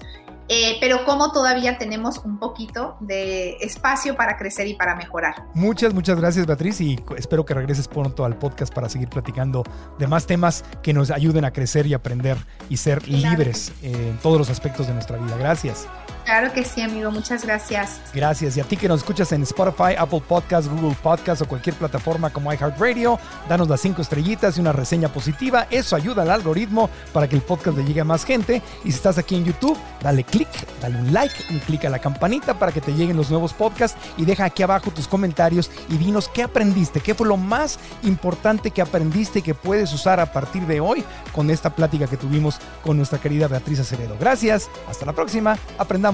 Eh, 0.48 0.76
pero 0.80 1.04
como 1.04 1.32
todavía 1.32 1.78
tenemos 1.78 2.18
un 2.18 2.38
poquito 2.38 2.96
de 3.00 3.56
espacio 3.60 4.14
para 4.14 4.36
crecer 4.36 4.66
y 4.66 4.74
para 4.74 4.94
mejorar. 4.94 5.46
Muchas, 5.54 5.94
muchas 5.94 6.18
gracias 6.18 6.46
Beatriz 6.46 6.80
y 6.80 6.98
espero 7.16 7.44
que 7.44 7.54
regreses 7.54 7.88
pronto 7.88 8.24
al 8.24 8.36
podcast 8.36 8.72
para 8.72 8.88
seguir 8.88 9.08
platicando 9.08 9.64
de 9.98 10.06
más 10.06 10.26
temas 10.26 10.64
que 10.82 10.92
nos 10.92 11.10
ayuden 11.10 11.44
a 11.44 11.52
crecer 11.52 11.86
y 11.86 11.94
aprender 11.94 12.36
y 12.68 12.76
ser 12.76 13.08
libres 13.08 13.72
en 13.82 14.18
todos 14.18 14.38
los 14.38 14.50
aspectos 14.50 14.86
de 14.86 14.94
nuestra 14.94 15.16
vida. 15.16 15.36
Gracias. 15.38 15.86
Claro 16.24 16.52
que 16.52 16.64
sí, 16.64 16.80
amigo. 16.80 17.10
Muchas 17.10 17.44
gracias. 17.44 18.00
Gracias. 18.14 18.56
Y 18.56 18.60
a 18.60 18.64
ti 18.64 18.76
que 18.76 18.88
nos 18.88 19.00
escuchas 19.00 19.30
en 19.32 19.42
Spotify, 19.42 19.94
Apple 19.98 20.22
Podcasts, 20.26 20.70
Google 20.70 20.96
Podcasts 21.02 21.42
o 21.42 21.48
cualquier 21.48 21.76
plataforma 21.76 22.30
como 22.30 22.52
iHeartRadio, 22.52 23.18
danos 23.48 23.68
las 23.68 23.80
cinco 23.80 24.00
estrellitas 24.00 24.56
y 24.56 24.60
una 24.60 24.72
reseña 24.72 25.08
positiva. 25.08 25.66
Eso 25.70 25.96
ayuda 25.96 26.22
al 26.22 26.30
algoritmo 26.30 26.88
para 27.12 27.28
que 27.28 27.36
el 27.36 27.42
podcast 27.42 27.76
le 27.76 27.84
llegue 27.84 28.00
a 28.00 28.04
más 28.04 28.24
gente. 28.24 28.62
Y 28.84 28.90
si 28.90 28.96
estás 28.96 29.18
aquí 29.18 29.34
en 29.34 29.44
YouTube, 29.44 29.76
dale 30.02 30.24
click, 30.24 30.48
dale 30.80 30.98
un 30.98 31.12
like, 31.12 31.34
un 31.50 31.58
clic 31.58 31.84
a 31.84 31.90
la 31.90 31.98
campanita 31.98 32.58
para 32.58 32.72
que 32.72 32.80
te 32.80 32.94
lleguen 32.94 33.16
los 33.16 33.30
nuevos 33.30 33.52
podcasts 33.52 33.98
y 34.16 34.24
deja 34.24 34.46
aquí 34.46 34.62
abajo 34.62 34.90
tus 34.90 35.06
comentarios 35.06 35.70
y 35.90 35.98
dinos 35.98 36.28
qué 36.28 36.42
aprendiste, 36.42 37.00
qué 37.00 37.14
fue 37.14 37.26
lo 37.26 37.36
más 37.36 37.78
importante 38.02 38.70
que 38.70 38.80
aprendiste 38.80 39.40
y 39.40 39.42
que 39.42 39.54
puedes 39.54 39.92
usar 39.92 40.20
a 40.20 40.32
partir 40.32 40.66
de 40.66 40.80
hoy 40.80 41.04
con 41.32 41.50
esta 41.50 41.70
plática 41.70 42.06
que 42.06 42.16
tuvimos 42.16 42.58
con 42.82 42.96
nuestra 42.96 43.18
querida 43.18 43.46
Beatriz 43.46 43.80
Acevedo. 43.80 44.16
Gracias. 44.18 44.70
Hasta 44.88 45.04
la 45.04 45.12
próxima. 45.12 45.58
Aprendamos 45.78 46.13